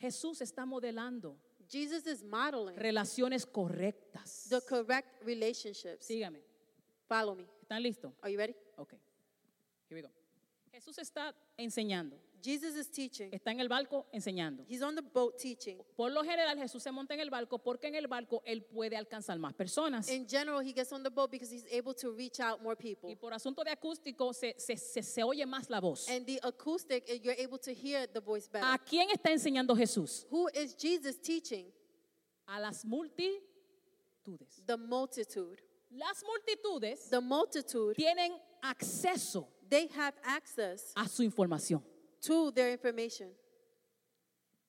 Jesús 0.02 0.42
está 0.42 0.66
modelando 0.66 1.36
Jesus 1.70 2.08
is 2.08 2.24
modeling 2.24 2.76
relaciones 2.78 3.46
correctas. 3.46 4.50
the 4.50 4.62
correct 4.62 5.24
relationships. 5.24 6.08
Sígame. 6.08 6.40
Follow 7.08 7.36
me. 7.36 7.46
¿Están 7.62 7.84
listos? 7.84 8.12
Are 8.22 8.32
you 8.32 8.38
ready? 8.38 8.56
Ok. 8.78 8.94
Here 9.88 9.96
we 9.96 10.02
go. 10.02 10.10
Jesús 10.72 10.98
está 10.98 11.36
enseñando. 11.58 12.18
Jesus 12.42 12.76
is 12.76 12.90
teaching. 12.90 13.30
Está 13.34 13.52
en 13.52 13.60
el 13.60 13.68
barco 13.68 14.08
enseñando. 14.14 14.64
He's 14.68 14.82
on 14.82 14.96
the 14.96 15.02
boat 15.02 15.38
teaching. 15.38 15.78
Por 15.96 16.12
lo 16.12 16.24
general 16.24 16.58
Jesús 16.58 16.82
se 16.82 16.92
monta 16.92 17.14
en 17.14 17.20
el 17.20 17.30
barco 17.30 17.60
porque 17.60 17.88
en 17.88 17.96
el 17.96 18.08
barco 18.08 18.42
él 18.46 18.64
puede 18.64 18.96
alcanzar 18.96 19.38
más 19.40 19.54
personas. 19.54 20.10
In 20.10 20.28
general, 20.28 20.62
he 20.62 20.72
gets 20.74 20.92
on 20.94 21.04
the 21.04 21.10
boat 21.10 21.30
because 21.32 21.54
he's 21.54 21.66
able 21.72 21.94
to 21.94 22.12
reach 22.12 22.40
out 22.40 22.62
more 22.62 22.76
people. 22.76 23.12
Y 23.12 23.16
por 23.16 23.34
asunto 23.34 23.64
de 23.64 23.72
acústico 23.72 24.34
se, 24.34 24.56
se, 24.58 24.78
se, 24.78 25.04
se 25.04 25.24
oye 25.24 25.46
más 25.46 25.70
la 25.70 25.82
voz. 25.82 26.08
And 26.08 26.26
the 26.26 26.40
acoustic, 26.44 27.04
eh, 27.10 27.20
you're 27.22 27.38
able 27.38 27.60
to 27.60 27.72
hear 27.74 28.08
the 28.08 28.22
voice 28.22 28.48
better. 28.48 28.68
¿A 28.68 28.78
quién 28.78 29.10
está 29.10 29.32
enseñando 29.32 29.76
Jesús? 29.76 30.26
Who 30.32 30.48
is 30.54 30.76
Jesus 30.76 31.20
teaching? 31.20 31.66
A 32.48 32.60
las 32.60 32.86
multitudes. 32.86 33.42
The 34.66 34.78
multitude. 34.78 35.62
Las 35.92 36.24
multitudes 36.24 37.10
The 37.10 37.20
multitude, 37.20 37.96
tienen 37.96 38.32
acceso 38.62 39.48
they 39.70 39.88
have 39.96 40.14
access 40.24 40.92
a 40.96 41.08
su 41.08 41.24
información. 41.24 41.82
to 42.22 42.52
their 42.52 42.72
information. 42.72 43.30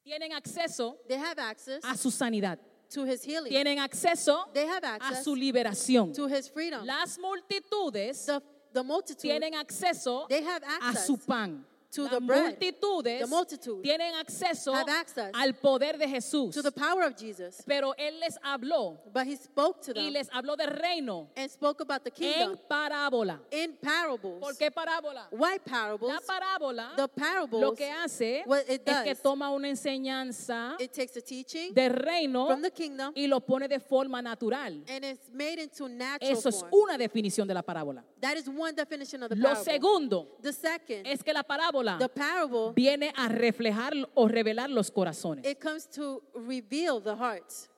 Tienen 0.04 0.32
acceso 0.32 0.96
They 1.08 1.18
have 1.18 1.38
access 1.38 1.84
a 1.84 1.96
su 1.96 2.10
sanidad. 2.10 2.58
to 2.90 3.04
his 3.04 3.22
healing. 3.22 3.52
Tienen 3.52 3.78
acceso 3.78 4.46
They 4.52 4.66
have 4.66 4.82
a 4.84 4.94
access 4.96 5.24
su 5.24 5.34
liberación. 5.36 6.12
to 6.14 6.26
his 6.26 6.48
freedom. 6.48 6.84
Las 6.86 7.18
multitudes 7.18 8.26
The, 8.26 8.42
the 8.72 8.82
multitude, 8.82 9.30
tienen 9.30 9.54
acceso 9.54 10.26
they 10.28 10.42
have 10.42 10.62
a 10.64 10.88
access 10.88 11.06
su 11.06 11.16
pan. 11.18 11.64
To 11.90 12.08
the 12.08 12.20
bread, 12.20 12.56
multitudes 12.60 13.20
the 13.20 13.26
multitude, 13.26 13.82
tienen 13.82 14.14
acceso 14.14 14.72
have 14.74 14.88
access 14.88 15.30
al 15.34 15.52
poder 15.54 15.98
de 15.98 16.06
Jesús. 16.06 16.52
to 16.54 16.62
the 16.62 16.70
power 16.72 17.02
of 17.02 17.16
Jesus. 17.16 17.62
Pero 17.66 17.92
Él 17.98 18.18
les 18.20 18.38
habló 18.42 18.98
But 19.12 19.26
he 19.26 19.36
spoke 19.36 19.80
to 19.82 19.92
y 19.92 20.04
them 20.04 20.12
les 20.12 20.28
habló 20.30 20.56
del 20.56 20.70
reino 20.70 21.28
and 21.36 21.50
spoke 21.50 21.80
about 21.82 22.04
the 22.04 22.10
kingdom 22.10 22.52
en 22.52 22.58
parábola. 22.68 23.40
in 23.50 23.76
parables. 23.80 24.38
¿Por 24.40 24.56
qué 24.56 24.70
parábola? 24.70 25.26
Why 25.32 25.58
parables? 25.58 26.12
La 26.12 26.20
parábola 26.20 26.92
The 26.96 27.08
parables, 27.08 27.60
lo 27.60 27.74
que 27.74 27.90
hace 27.90 28.42
what 28.46 28.62
it 28.68 28.82
es 28.86 29.02
que 29.02 29.14
toma 29.16 29.50
una 29.50 29.68
enseñanza 29.68 30.76
it 30.78 30.92
takes 30.92 31.16
a 31.16 31.20
teaching 31.22 31.72
del 31.74 31.90
reino 31.92 32.46
from 32.46 32.62
the 32.62 32.70
kingdom 32.70 33.12
y 33.16 33.26
lo 33.26 33.40
pone 33.40 33.68
de 33.68 33.80
forma 33.80 34.20
natural. 34.22 34.82
and 34.88 35.04
it's 35.04 35.30
made 35.32 35.58
into 35.60 35.88
natural 35.88 36.30
Eso 36.32 36.48
es 36.48 36.60
form. 36.60 36.70
una 36.72 36.98
definición 36.98 37.46
de 37.48 37.54
la 37.54 37.62
parábola. 37.62 38.04
That 38.20 38.36
is 38.36 38.48
one 38.48 38.72
definition 38.74 39.22
of 39.22 39.30
the 39.30 39.36
Lo 39.36 39.54
segundo 39.56 40.36
the 40.42 40.52
second, 40.52 41.06
es 41.06 41.22
que 41.22 41.32
la 41.32 41.42
parábola 41.42 41.79
the 41.98 42.08
parable, 42.08 42.72
viene 42.74 43.12
a 43.16 43.28
reflejar 43.28 43.92
o 44.14 44.28
revelar 44.28 44.68
los 44.70 44.90
corazones. 44.90 45.44
it 45.46 45.58
comes 45.60 45.86
to 45.88 46.22
reveal 46.34 47.00
the 47.00 47.14
hearts. 47.16 47.68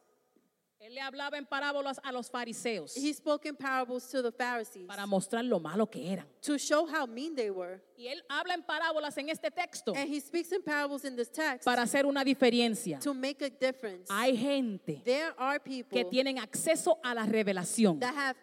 Él 0.84 0.94
le 0.96 1.00
hablaba 1.00 1.38
en 1.38 1.46
parábolas 1.46 2.00
a 2.02 2.10
los 2.10 2.28
fariseos 2.28 2.96
He 2.96 3.12
spoke 3.14 3.46
in 3.46 3.54
parables 3.54 4.08
to 4.10 4.20
the 4.20 4.32
Pharisees 4.32 4.84
para 4.88 5.06
mostrar 5.06 5.44
lo 5.44 5.60
malo 5.60 5.86
que 5.88 6.12
eran. 6.12 6.26
to 6.40 6.58
show 6.58 6.86
how 6.86 7.06
mean 7.06 7.36
they 7.36 7.50
were. 7.50 7.80
Y 7.96 8.08
él 8.08 8.20
habla 8.28 8.54
en 8.54 8.64
parábolas 8.64 9.16
en 9.16 9.28
este 9.28 9.52
texto 9.52 9.92
And 9.94 10.08
he 10.12 10.18
speaks 10.18 10.50
in 10.50 10.60
parables 10.60 11.04
in 11.04 11.14
this 11.14 11.30
text 11.30 11.64
para 11.64 11.82
hacer 11.82 12.04
una 12.04 12.24
diferencia. 12.24 12.98
to 12.98 13.14
make 13.14 13.40
a 13.42 13.48
difference. 13.48 14.10
Hay 14.10 14.36
gente 14.36 15.02
there 15.04 15.32
are 15.38 15.60
people 15.60 15.96
que 15.96 16.04
tienen 16.04 16.40
acceso 16.40 16.98
a 17.04 17.14
la 17.14 17.26
revelación 17.26 18.00
that 18.00 18.14
have 18.16 18.36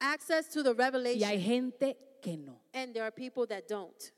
access 0.00 0.48
to 0.48 0.64
the 0.64 0.70
y 0.70 0.74
hay 0.74 0.90
revelation, 0.90 1.40
gente 1.40 1.96
que 2.20 2.36
no. 2.36 2.60
and 2.74 2.92
there 2.94 3.04
are 3.04 3.12
people 3.12 3.46
that 3.46 3.68
don't. 3.68 4.10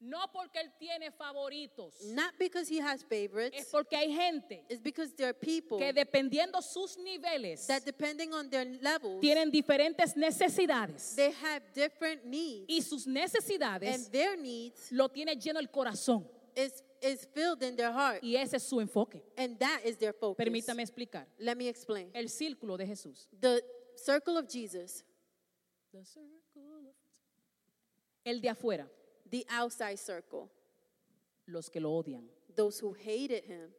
No 0.00 0.30
porque 0.32 0.60
él 0.60 0.72
tiene 0.78 1.10
favoritos, 1.10 2.00
Not 2.04 2.34
because 2.38 2.68
he 2.68 2.80
has 2.80 3.02
es 3.02 3.06
favorites, 3.08 3.66
porque 3.70 3.96
hay 3.96 4.12
gente 4.12 4.64
it's 4.68 4.80
because 4.80 5.12
there 5.14 5.28
are 5.28 5.34
people 5.34 5.76
que 5.76 5.92
dependiendo 5.92 6.62
sus 6.62 6.96
niveles 6.96 7.66
that, 7.66 7.84
depending 7.84 8.32
on 8.32 8.48
their 8.48 8.64
levels, 8.80 9.20
tienen 9.20 9.50
diferentes 9.50 10.16
necesidades 10.16 11.16
they 11.16 11.32
have 11.32 11.62
different 11.74 12.24
needs, 12.24 12.66
y 12.68 12.80
sus 12.80 13.06
and 13.06 13.16
necesidades 13.16 14.08
their 14.10 14.36
needs 14.38 14.92
lo 14.92 15.08
tiene 15.08 15.34
lleno 15.34 15.58
el 15.58 15.68
corazón 15.68 16.24
is, 16.54 16.84
is 17.02 17.26
filled 17.34 17.62
in 17.64 17.74
their 17.74 17.92
heart, 17.92 18.22
y 18.22 18.36
ese 18.36 18.54
es 18.54 18.62
su 18.62 18.80
enfoque. 18.80 19.20
and 19.36 19.58
that 19.58 19.80
is 19.84 19.96
their 19.96 20.12
focus. 20.12 20.44
Permítame 20.44 20.82
explicar. 20.82 21.26
Let 21.38 21.56
me 21.56 21.68
explain. 21.68 22.10
El 22.14 22.28
círculo 22.28 22.76
de 22.76 22.86
Jesús. 22.86 23.26
The 23.40 23.62
circle 23.96 24.36
of 24.38 24.46
Jesus, 24.48 25.02
El 28.24 28.40
de 28.40 28.48
afuera, 28.48 28.88
the 29.30 29.44
outside 29.50 29.96
circle, 29.98 30.48
los 31.46 31.68
que 31.70 31.80
lo 31.80 31.90
odian, 31.92 32.28
those 32.56 32.80
who 32.80 32.92
hated 32.94 33.44
him, 33.44 33.70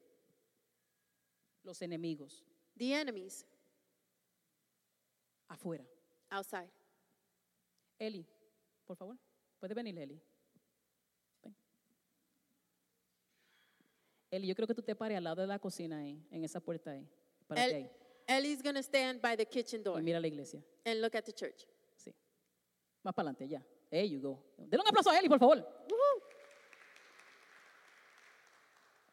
los 1.64 1.82
enemigos, 1.82 2.44
the 2.78 2.94
enemies, 2.94 3.46
afuera. 5.50 5.86
outside. 6.32 6.70
Eli, 8.00 8.26
por 8.86 8.96
favor, 8.96 9.18
puede 9.60 9.74
venir 9.74 9.98
Eli. 10.00 10.20
Ven. 11.44 11.56
Eli, 14.32 14.48
yo 14.48 14.56
creo 14.56 14.68
que 14.68 14.74
tú 14.76 14.82
te 14.84 14.96
pares 14.96 15.18
al 15.18 15.24
lado 15.24 15.42
de 15.42 15.48
la 15.48 15.60
cocina 15.60 15.98
ahí, 16.00 16.24
en 16.32 16.44
esa 16.44 16.60
puerta 16.60 16.92
ahí. 16.92 17.08
Para 17.48 17.66
El- 17.66 17.76
ahí. 17.76 17.90
Ellie's 18.28 18.62
going 18.62 18.76
to 18.76 18.84
stand 18.84 19.20
by 19.22 19.36
the 19.36 19.44
kitchen 19.46 19.82
door 19.84 20.00
Y 20.00 20.04
mira 20.04 20.20
la 20.20 20.28
iglesia. 20.28 20.62
and 20.86 21.02
look 21.02 21.16
at 21.16 21.26
the 21.26 21.34
church. 21.34 21.66
Sí. 21.96 22.14
Más 23.04 23.14
para 23.16 23.30
adelante, 23.32 23.48
ya. 23.48 23.64
There 23.90 24.08
you 24.08 24.20
go. 24.22 24.40
Denle 24.58 24.82
un 24.84 24.88
aplauso 24.88 25.10
a 25.10 25.18
Eli, 25.18 25.28
por 25.28 25.40
favor. 25.40 25.66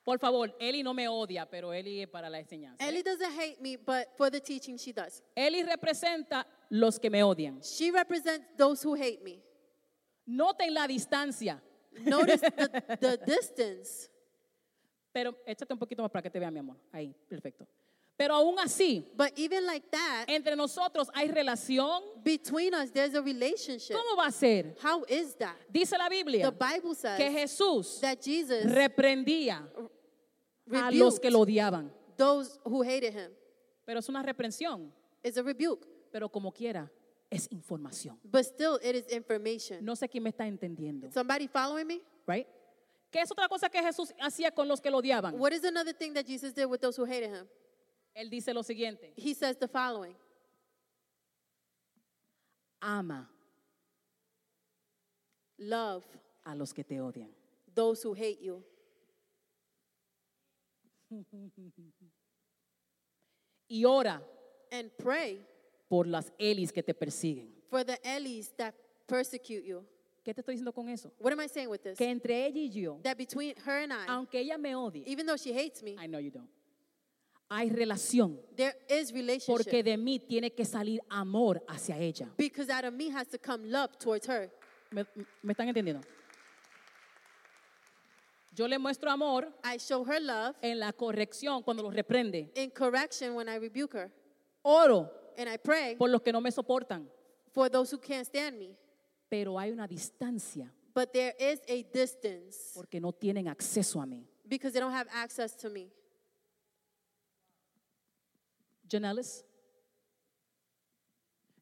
Por 0.05 0.21
favor, 0.21 0.55
Eli 0.61 0.85
no 0.85 0.95
me 0.95 1.09
odia, 1.09 1.47
pero 1.51 1.73
Eli 1.73 2.03
es 2.03 2.09
para 2.09 2.31
la 2.31 2.39
enseñanza. 2.39 2.87
Ellie 2.87 3.03
doesn't 3.03 3.33
hate 3.37 3.61
me, 3.61 3.77
but 3.77 4.07
for 4.17 4.31
the 4.31 4.41
teaching, 4.41 4.77
she 4.79 4.93
does. 4.93 5.21
Eli 5.35 5.65
representa 5.65 6.47
los 6.71 6.99
que 7.01 7.11
me 7.11 7.25
odian. 7.25 7.61
She 7.61 7.91
represents 7.91 8.47
those 8.57 8.85
who 8.87 8.95
hate 8.95 9.21
me. 9.25 9.43
Noten 10.29 10.73
la 10.73 10.87
distancia, 10.87 11.61
Notice 12.05 12.41
the, 12.41 12.99
the 13.01 13.17
distance. 13.27 14.09
pero 15.13 15.35
échate 15.45 15.73
un 15.73 15.79
poquito 15.79 16.03
más 16.03 16.11
para 16.13 16.23
que 16.23 16.31
te 16.31 16.39
vea, 16.39 16.51
mi 16.53 16.61
amor. 16.61 16.77
Ahí, 16.93 17.13
perfecto. 17.29 17.67
Pero 18.19 18.35
aún 18.35 18.59
así, 18.59 19.07
But 19.15 19.33
even 19.37 19.67
like 19.67 19.87
that, 19.91 20.25
entre 20.29 20.57
nosotros 20.57 21.09
hay 21.15 21.29
relación. 21.29 22.03
between 22.25 22.73
us, 22.75 22.91
there's 22.91 23.15
a 23.15 23.21
relationship. 23.21 23.95
¿Cómo 23.95 24.17
va 24.17 24.27
a 24.29 24.33
ser? 24.33 24.75
How 24.83 25.05
is 25.07 25.35
that? 25.37 25.55
Dice 25.71 25.99
la 25.99 26.09
The 26.09 26.15
Biblia 26.17 26.51
Bible 26.51 26.95
says 26.95 27.19
que 27.19 27.31
Jesús 27.31 28.01
that 28.01 28.19
Jesus 28.23 28.65
reprendía 28.65 29.69
a 30.73 30.91
los 30.93 31.21
que 31.21 31.31
lo 31.31 31.41
odiaban. 31.41 31.91
those 32.17 32.59
who 32.65 32.83
hated 32.83 33.13
him. 33.13 33.31
Pero 33.85 34.01
es 34.01 34.09
una 34.09 34.23
reprensión, 34.23 34.91
It's 35.23 35.37
a 35.37 35.43
rebuke. 35.43 35.87
pero 36.11 36.29
como 36.31 36.51
quiera, 36.53 36.91
es 37.31 37.47
información. 37.53 38.19
But 38.25 38.45
still, 38.47 38.79
it 38.83 38.97
is 38.97 39.13
information. 39.13 39.85
No 39.85 39.95
sé 39.95 40.09
quién 40.09 40.23
me 40.23 40.31
está 40.31 40.47
entendiendo, 40.47 41.13
Somebody 41.13 41.49
following 41.49 41.87
me? 41.87 42.01
right? 42.27 42.47
¿Qué 43.13 43.21
es 43.21 43.31
otra 43.31 43.47
cosa 43.49 43.69
que 43.69 43.81
Jesús 43.83 44.13
hacía 44.21 44.51
con 44.51 44.67
los 44.67 44.81
que 44.81 44.91
lo 44.91 44.99
odiaban? 44.99 45.35
What 45.39 45.53
is 45.53 45.65
another 45.65 45.93
thing 45.95 46.15
that 46.15 46.25
Jesus 46.27 46.55
did 46.55 46.65
with 46.67 46.81
those 46.81 46.97
who 46.99 47.05
hated 47.05 47.31
him? 47.31 47.47
Él 48.17 48.31
dice 48.31 48.55
lo 48.55 48.63
siguiente: 48.63 49.13
He 49.17 49.35
says 49.35 49.57
the 49.59 49.69
following 49.69 50.17
ama 52.81 53.29
Love 55.59 56.05
a 56.45 56.55
los 56.55 56.73
que 56.73 56.83
te 56.85 57.01
odian. 57.01 57.31
those 57.75 58.03
who 58.03 58.15
hate 58.15 58.41
you. 58.41 58.63
Y 63.69 63.85
ora 63.85 64.23
And 64.71 64.91
pray 64.97 65.45
por 65.89 66.07
las 66.07 66.33
Elis 66.39 66.73
que 66.73 66.83
te 66.83 66.95
persiguen. 66.95 67.53
for 67.71 67.85
the 67.85 67.99
Ellies 68.05 68.53
that 68.57 68.75
persecute 69.07 69.65
you. 69.65 69.85
¿Qué 70.25 70.35
te 70.35 70.41
estoy 70.41 70.55
diciendo 70.55 70.73
con 70.75 70.89
eso? 70.89 71.13
What 71.19 71.33
am 71.33 71.41
I 71.41 71.47
saying 71.49 71.69
with 71.71 71.83
this? 71.83 71.97
Que 71.97 72.09
entre 72.11 72.47
ella 72.47 72.61
y 72.61 72.69
yo, 72.71 72.99
That 73.03 73.17
between 73.17 73.55
her 73.65 73.83
and 73.85 73.93
I, 73.93 74.07
aunque 74.09 74.41
ella 74.41 74.59
me 74.59 74.75
odie, 74.75 75.05
even 75.07 75.25
though 75.27 75.37
she 75.37 75.53
hates 75.53 75.83
me, 75.83 75.97
I 75.99 76.07
know 76.09 76.19
you 76.19 76.31
don't, 76.31 76.49
hay 77.49 77.71
relación. 77.71 78.41
there 78.57 78.77
is 78.89 79.13
relationship. 79.13 79.65
Porque 79.65 79.83
de 79.83 79.97
mí 79.97 80.19
tiene 80.19 80.51
que 80.53 80.65
salir 80.65 81.01
amor 81.09 81.63
hacia 81.69 81.99
ella. 81.99 82.29
because 82.37 82.71
out 82.71 82.85
of 82.85 82.93
me 82.95 83.09
has 83.11 83.29
to 83.29 83.39
come 83.39 83.67
love 83.71 83.97
towards 83.99 84.27
her. 84.29 84.51
¿Me, 84.91 85.05
me 85.43 85.53
están 85.53 85.69
entendiendo? 85.69 86.01
Yo 88.55 88.67
le 88.67 88.79
muestro 88.79 89.11
amor 89.11 89.53
I 89.63 89.77
show 89.79 90.03
her 90.05 90.21
love 90.21 90.57
en 90.63 90.79
la 90.81 90.93
corrección 90.93 91.63
cuando 91.63 91.83
los 91.83 91.95
reprende. 91.95 92.51
in 92.55 92.71
correction 92.71 93.35
when 93.35 93.49
I 93.49 93.57
rebuke 93.59 93.95
her. 93.95 94.11
Oro 94.63 95.11
And 95.39 95.49
I 95.51 95.59
pray 95.59 95.97
por 95.97 96.09
los 96.09 96.23
que 96.23 96.33
no 96.33 96.41
me 96.41 96.51
soportan. 96.51 97.07
for 97.53 97.69
those 97.71 97.91
who 97.95 97.99
can't 98.01 98.27
stand 98.27 98.59
me. 98.59 98.75
Pero 99.29 99.59
hay 99.59 99.71
una 99.71 99.87
distancia 99.87 100.73
But 100.95 101.13
there 101.13 101.35
is 101.39 101.61
a 101.69 101.83
distance 101.93 102.73
porque 102.75 102.99
no 103.01 103.13
tienen 103.13 103.49
acceso 103.49 104.01
a 104.01 104.07
mí. 104.07 104.27
because 104.49 104.73
they 104.73 104.81
don't 104.81 104.95
have 104.95 105.09
access 105.13 105.55
to 105.59 105.69
me. 105.69 105.91
Janelis. 108.89 109.45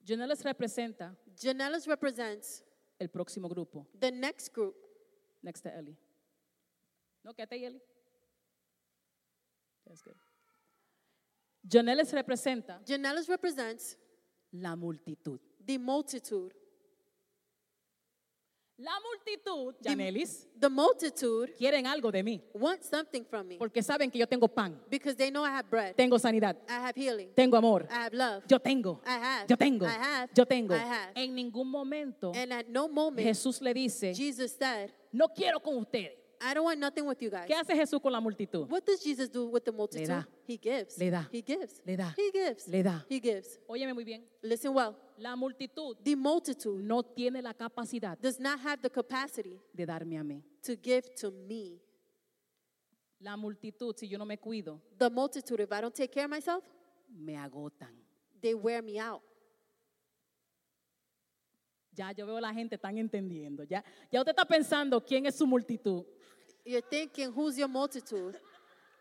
Janelis 0.05 0.43
representa 0.45 1.17
Janellis 1.35 1.87
represents 1.87 2.63
el 2.99 3.09
próximo 3.09 3.49
grupo. 3.49 3.87
the 3.99 4.11
next 4.11 4.53
group. 4.53 4.75
Next 5.43 5.63
to 5.63 5.69
Ellie. 5.71 5.97
No, 7.23 7.33
quédate 7.35 7.55
ahí, 7.55 7.65
Ellie. 7.65 7.83
That's 9.87 10.03
good. 10.03 10.17
Representa 12.13 12.81
Janellis 12.85 13.29
represents 13.29 13.97
la 14.53 14.77
multitud. 14.77 15.41
the 15.65 15.79
multitude. 15.79 16.55
La 18.77 18.93
multitud, 19.01 19.75
Janelis, 19.85 20.49
The 20.59 20.69
multitude 20.69 21.55
quieren 21.57 21.87
algo 21.87 22.11
de 22.11 22.25
mí. 22.25 22.43
wants 22.55 22.89
something 22.89 23.25
from 23.25 23.47
me. 23.47 23.57
Porque 23.57 23.83
saben 23.83 24.11
que 24.11 24.19
yo 24.19 24.27
tengo 24.27 24.49
pan, 24.49 24.81
because 24.91 25.17
they 25.17 25.31
know 25.31 25.45
I 25.45 25.51
have 25.51 25.71
bread, 25.71 25.95
tengo 25.95 26.19
sanidad, 26.19 26.57
I 26.69 26.73
have 26.73 26.95
healing, 26.97 27.29
tengo 27.37 27.57
amor, 27.57 27.87
I 27.89 27.95
have 27.95 28.13
love, 28.13 28.43
yo 28.49 28.59
tengo, 28.59 29.01
I 29.07 29.11
have, 29.11 29.47
yo 29.49 29.57
tengo, 29.57 29.87
I 29.87 29.91
have, 29.91 30.31
yo 30.35 30.45
tengo. 30.45 30.75
I 30.75 30.79
have. 30.79 31.13
En 31.15 31.37
ningún 31.37 31.69
momento 31.71 32.33
And 32.35 32.53
at 32.53 32.67
no 32.69 32.89
moment, 32.89 33.25
Jesús 33.25 33.61
le 33.61 33.73
dice, 33.73 34.13
Jesus 34.13 34.53
said, 34.59 34.91
no 35.13 35.29
quiero 35.29 35.61
con 35.61 35.77
ustedes. 35.77 36.24
I 36.47 36.53
don't 36.53 36.65
want 36.65 36.79
nothing 36.79 37.07
with 37.07 37.23
you 37.23 37.31
guys. 37.31 37.47
¿Qué 37.47 37.55
hace 37.55 37.75
Jesús 37.75 38.01
con 38.03 38.13
la 38.13 38.21
multitud? 38.21 38.69
What 38.71 38.85
does 38.85 39.03
Jesus 39.03 39.31
do 39.31 39.47
with 39.49 39.65
the 39.65 39.73
multitude? 39.73 40.09
da. 40.09 40.25
He 40.47 40.59
gives. 40.59 40.99
Le 40.99 41.11
da. 41.11 41.27
He 41.33 41.41
gives. 41.43 41.81
Le 41.87 41.97
da. 41.97 42.13
He 42.17 42.31
gives. 42.31 42.69
Le 42.69 42.83
da. 42.83 43.05
He 43.09 43.19
gives. 43.21 43.59
Óyeme 43.67 43.95
muy 43.95 44.05
bien, 44.05 44.23
Listen 44.43 44.75
well. 44.75 44.95
la 45.17 45.35
multitud 45.37 45.97
The 46.05 46.15
multitude 46.17 46.83
no 46.83 47.03
tiene 47.03 47.41
la 47.41 47.55
capacidad 47.55 48.19
does 48.21 48.39
not 48.39 48.61
have 48.61 48.83
the 48.83 48.91
capacity 48.91 49.59
de 49.75 49.87
darme 49.87 50.19
a 50.19 50.23
mí. 50.23 50.43
to 50.63 50.77
give 50.77 51.15
to 51.17 51.31
me. 51.31 51.81
La 53.21 53.37
multitud, 53.37 53.97
si 53.97 54.07
yo 54.07 54.19
no 54.19 54.27
me 54.27 54.37
cuido, 54.37 54.81
The 54.99 55.09
multitude, 55.09 55.61
if 55.61 55.73
I 55.73 55.81
don't 55.81 55.95
take 55.95 56.13
care 56.13 56.25
of 56.27 56.31
myself, 56.31 56.63
me 57.09 57.35
agotan. 57.37 57.89
they 58.43 58.55
wear 58.55 58.83
me 58.83 58.99
out. 58.99 59.23
Ya 61.95 62.13
yo 62.13 62.27
veo 62.27 62.37
a 62.37 62.41
la 62.41 62.53
gente 62.53 62.75
están 62.75 62.99
entendiendo. 62.99 63.65
Ya, 63.65 63.85
ya 64.11 64.21
usted 64.21 64.33
está 64.33 64.45
pensando 64.45 65.01
quién 65.01 65.27
es 65.27 65.37
su 65.37 65.47
multitud. 65.47 66.05
You're 66.65 66.83
thinking, 66.83 67.31
who's 67.33 67.57
your 67.57 67.69
multitude? 67.69 68.39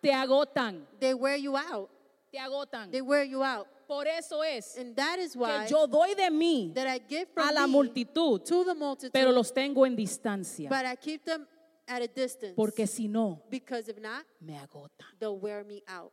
Te 0.02 0.12
agotan, 0.12 0.86
They 1.00 1.14
wear 1.14 1.38
you 1.38 1.56
out. 1.56 1.90
te 2.32 2.38
agotan. 2.38 2.92
They 2.92 3.02
wear 3.02 3.24
you 3.24 3.44
out. 3.44 3.68
Por 3.88 4.08
eso 4.08 4.44
es 4.44 4.78
And 4.78 4.96
that 4.96 5.20
is 5.20 5.34
que 5.34 5.40
why 5.40 5.66
yo 5.68 5.88
doy 5.88 6.14
de 6.16 6.30
mí 6.30 6.74
that 6.74 6.88
I 6.88 7.00
give 7.00 7.28
from 7.34 7.48
a 7.48 7.52
la 7.52 7.68
multitud, 7.68 8.44
to 8.46 8.64
the 8.66 8.74
multitude, 8.74 9.12
pero 9.12 9.32
los 9.32 9.52
tengo 9.52 9.86
en 9.86 9.96
distancia. 9.96 10.70
but 10.70 10.86
I 10.86 10.96
keep 10.96 11.24
them 11.24 11.48
at 11.88 12.02
a 12.02 12.08
distance. 12.08 12.54
Porque 12.56 12.88
si 12.88 13.08
no, 13.08 13.42
because 13.50 13.90
if 13.90 13.98
not, 14.00 14.26
me 14.42 14.54
agotan. 14.56 15.06
they'll 15.20 15.38
wear 15.40 15.64
me 15.64 15.82
out. 15.88 16.12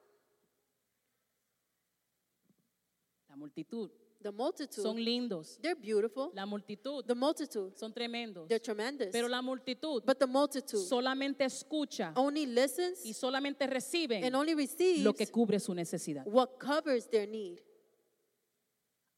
La 3.28 3.36
multitud 3.36 3.90
The 4.22 4.30
multitude, 4.32 4.82
son 4.82 4.96
lindos. 5.02 5.58
they're 5.62 5.74
beautiful. 5.74 6.30
La 6.34 6.44
multitud 6.44 7.04
The 7.06 7.14
multitude, 7.14 7.72
son 7.76 7.90
tremendos. 7.92 8.48
they're 8.48 8.60
tremendous. 8.62 9.08
Pero 9.12 9.28
la 9.28 9.40
multitud 9.40 10.02
but 10.04 10.18
the 10.18 10.26
multitude 10.26 10.80
solamente 10.86 11.42
escucha 11.44 12.12
only 12.16 12.44
listens 12.44 13.04
y 13.04 13.14
solamente 13.14 13.66
reciben 13.66 14.22
and 14.22 14.34
only 14.36 14.54
receives 14.54 15.02
lo 15.02 15.14
que 15.14 15.26
cubre 15.26 15.58
su 15.58 15.72
necesidad. 15.74 16.24
what 16.26 16.58
covers 16.58 17.08
their 17.08 17.26
need. 17.26 17.60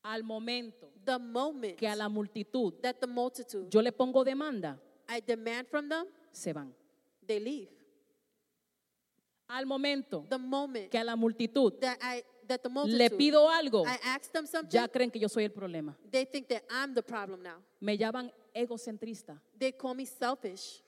Al 0.05 0.23
momento 0.25 0.89
The 1.05 1.19
moment 1.19 1.77
que 1.79 1.89
a 1.89 1.97
la 1.97 2.09
multitud 2.09 2.81
that 2.81 2.97
the 3.01 3.07
multitude, 3.09 3.69
yo 3.71 3.83
le 3.83 3.91
pongo 3.93 4.23
demanda, 4.25 4.79
I 5.09 5.21
demand 5.21 5.67
from 5.69 5.89
them, 5.89 6.07
se 6.31 6.53
van. 6.53 6.73
they 7.27 7.41
leave. 7.41 7.69
Al 9.49 9.67
momento 9.67 10.25
The 10.31 10.39
moment 10.39 10.91
que 10.91 10.99
a 10.99 11.05
la 11.05 11.17
multitud 11.17 11.79
that 11.81 11.99
I 12.01 12.23
that 12.47 12.63
the 12.63 12.69
le 12.69 12.75
multitude, 12.75 13.17
pido 13.17 13.49
algo, 13.49 13.85
I 13.87 13.99
ask 14.05 14.31
them 14.33 14.47
something, 14.47 14.71
ya 14.79 14.89
creen 14.89 15.11
que 15.11 15.21
yo 15.21 15.29
soy 15.29 15.45
el 15.45 15.51
problema. 15.53 15.97
they 16.11 16.25
think 16.25 16.49
that 16.49 16.63
I'm 16.71 16.95
the 16.95 17.03
problem 17.03 17.43
now. 17.43 17.63
Me 17.81 17.97
llaman 17.97 18.31
egocentrista 18.55 19.41
They 19.59 19.73
call 19.73 19.95
me 19.95 20.07
selfish 20.07 20.83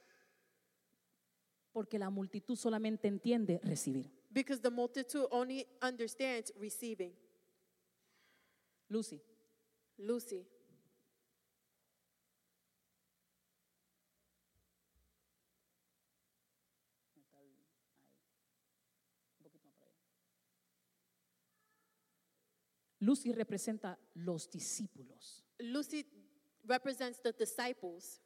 porque 1.73 1.99
la 1.99 2.11
multitud 2.11 2.57
solamente 2.57 3.09
entiende 3.09 3.61
recibir. 3.65 4.11
because 4.33 4.61
the 4.61 4.71
multitude 4.71 5.27
only 5.31 5.67
understands 5.83 6.53
receiving. 6.61 7.13
Lucy, 8.89 9.21
Lucy, 9.99 10.47
Lucy 23.05 23.33
representa 23.33 23.99
los 24.15 24.49
discípulos. 24.51 25.45
Lucy 25.59 26.05
represents 26.65 27.21
the 27.21 27.33
disciples. 27.33 28.21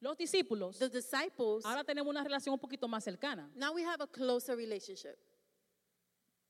Los 0.00 0.16
discípulos, 0.16 0.78
The 0.78 0.88
disciples, 0.88 1.64
ahora 1.64 1.82
tenemos 1.82 2.08
una 2.08 2.22
relación 2.22 2.52
un 2.52 2.60
poquito 2.60 2.86
más 2.86 3.02
cercana. 3.02 3.50
now 3.56 3.72
we 3.74 3.82
have 3.82 4.00
a 4.00 4.06
closer 4.06 4.56
relationship. 4.56 5.16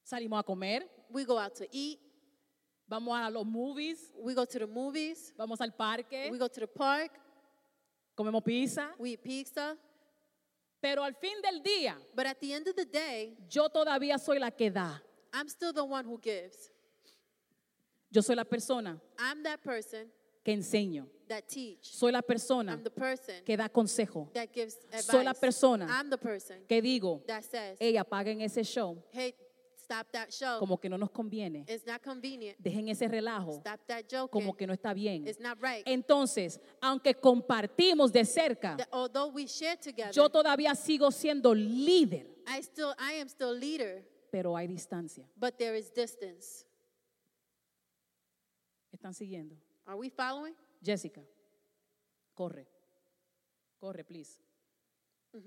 Salimos 0.05 0.39
a 0.41 0.43
comer, 0.43 0.83
We 1.11 1.25
go 1.25 1.39
out 1.39 1.55
to 1.57 1.67
eat, 1.73 1.99
vamos 2.87 3.17
a 3.19 3.31
los 3.31 3.47
movies, 3.47 4.13
we 4.19 4.35
go 4.35 4.45
to 4.45 4.59
the 4.59 4.67
movies, 4.67 5.33
vamos 5.39 5.59
al 5.63 5.73
parque, 5.73 6.29
we 6.31 6.37
go 6.37 6.49
to 6.49 6.61
the 6.61 6.67
park, 6.67 7.11
comemos 8.15 8.45
pizza, 8.45 8.91
we 8.99 9.13
eat 9.13 9.23
pizza. 9.23 9.79
pero 10.83 11.03
al 11.03 11.15
fin 11.15 11.41
del 11.43 11.63
día 11.63 11.97
But 12.15 12.27
at 12.27 12.39
the 12.41 12.53
end 12.53 12.69
of 12.69 12.77
the 12.77 12.85
day, 12.85 13.35
yo 13.49 13.69
todavía 13.71 14.19
soy 14.19 14.39
la 14.39 14.51
que 14.51 14.71
da. 14.71 15.01
I'm 15.33 15.49
still 15.49 15.73
the 15.73 15.85
one 15.85 16.05
who 16.05 16.19
gives. 16.21 16.71
Yo 18.11 18.23
soy 18.23 18.37
la 18.37 18.45
persona 18.45 19.01
I'm 19.19 19.43
that 19.43 19.61
person 19.63 20.11
que 20.45 20.53
enseño. 20.53 21.07
that 21.29 21.43
teach. 21.47 21.93
Soy 21.93 22.11
la 22.11 22.23
persona 22.23 22.73
I'm 22.73 22.83
the 22.83 22.91
person 22.91 23.45
que 23.45 23.57
da 23.57 23.69
consejo. 23.69 24.31
that 24.33 24.49
gives 24.53 24.77
advice. 24.87 25.03
Soy 25.07 25.25
la 25.25 25.35
persona 25.35 25.87
I'm 25.91 26.09
the 26.09 26.17
person 26.19 26.57
Que 26.67 26.81
digo, 26.81 27.23
that 27.27 27.45
says, 27.45 27.79
apaguen 27.81 28.41
ese 28.41 28.65
show, 28.67 28.97
hey, 29.11 29.35
stop 29.77 30.11
that 30.13 30.33
show. 30.33 30.59
como 30.59 30.79
que 30.79 30.89
no 30.89 30.97
nos 30.97 31.11
conviene. 31.11 31.65
It's 31.69 31.85
not 31.87 32.03
convenient. 32.03 32.57
Dejen 32.59 32.89
ese 32.89 33.07
relajo, 33.09 33.61
Stop 33.61 33.81
that 33.87 34.05
joking. 34.11 34.29
como 34.31 34.55
que 34.57 34.67
no 34.67 34.73
está 34.73 34.95
bien. 34.95 35.27
It's 35.29 35.39
not 35.41 35.59
right. 35.61 35.83
Entonces, 35.87 36.59
aunque 36.81 37.13
compartimos 37.15 38.11
de 38.11 38.25
cerca, 38.25 38.79
although 38.91 39.27
we 39.35 39.47
share 39.47 39.77
together, 39.77 40.13
yo 40.15 40.31
todavía 40.31 40.75
sigo 40.75 41.11
siendo 41.11 41.55
líder, 41.55 42.27
I 42.47 42.61
still 42.63 42.95
I 42.99 43.21
am 43.21 43.29
still 43.29 43.53
leader, 43.55 44.03
pero 44.31 44.57
hay 44.57 44.67
distancia. 44.67 45.27
but 45.37 45.59
there 45.59 45.77
is 45.77 45.91
distance. 45.93 46.65
¿Están 48.93 49.15
siguiendo? 49.15 49.57
Are 49.85 49.99
we 49.99 50.11
following? 50.11 50.55
Jessica, 50.83 51.23
corre. 52.35 52.67
Corre, 53.79 54.05
please. 54.05 54.41
No. 55.33 55.41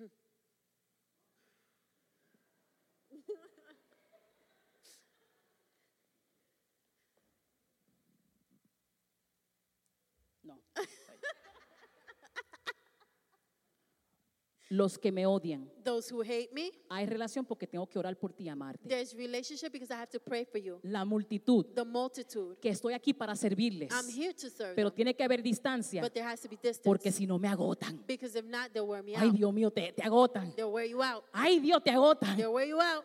Los 14.74 14.98
que 14.98 15.12
me 15.12 15.26
odian. 15.26 15.70
Those 15.84 16.14
who 16.14 16.22
hate 16.22 16.50
me, 16.54 16.72
Hay 16.90 17.06
relación 17.06 17.46
porque 17.46 17.68
tengo 17.68 17.86
que 17.90 18.00
orar 18.00 18.18
por 18.18 18.32
ti 18.32 18.46
y 18.46 18.48
amarte. 18.50 18.88
there's 18.88 19.14
relationship 19.14 19.70
because 19.70 19.92
I 19.94 19.98
have 19.98 20.10
to 20.10 20.20
pray 20.20 20.46
for 20.46 20.58
you. 20.62 20.80
La 20.84 21.04
multitud 21.04 21.66
The 21.76 21.84
multitude. 21.84 22.56
que 22.62 22.70
estoy 22.70 22.94
aquí 22.94 23.14
para 23.14 23.36
servirles. 23.36 23.92
I'm 23.92 24.08
here 24.08 24.34
to 24.34 24.50
serve 24.50 24.74
Pero 24.76 24.90
them, 24.90 24.96
tiene 24.96 25.14
que 25.14 25.24
haber 25.26 25.44
distancia 25.44 26.02
but 26.02 26.14
there 26.14 26.26
has 26.26 26.40
to 26.40 26.48
be 26.48 26.56
distance. 26.56 26.84
porque 26.86 27.12
si 27.12 27.28
no 27.28 27.38
me 27.38 27.50
agotan. 27.50 28.02
because 28.08 28.34
if 28.40 28.46
not, 28.46 28.72
they'll 28.72 28.88
wear 28.88 29.04
me 29.04 29.14
Ay, 29.16 29.28
out. 29.28 29.36
Dios 29.36 29.54
mío, 29.54 29.72
te, 29.72 29.92
te 29.92 30.04
agotan. 30.04 30.56
They'll 30.56 30.72
wear 30.72 30.86
you 30.88 31.04
out. 31.04 31.26
Ay, 31.34 31.60
Dios, 31.60 31.84
te 31.84 31.92
agotan. 31.92 32.38
They'll 32.38 32.54
wear 32.54 32.66
you 32.68 32.80
out. 32.80 33.04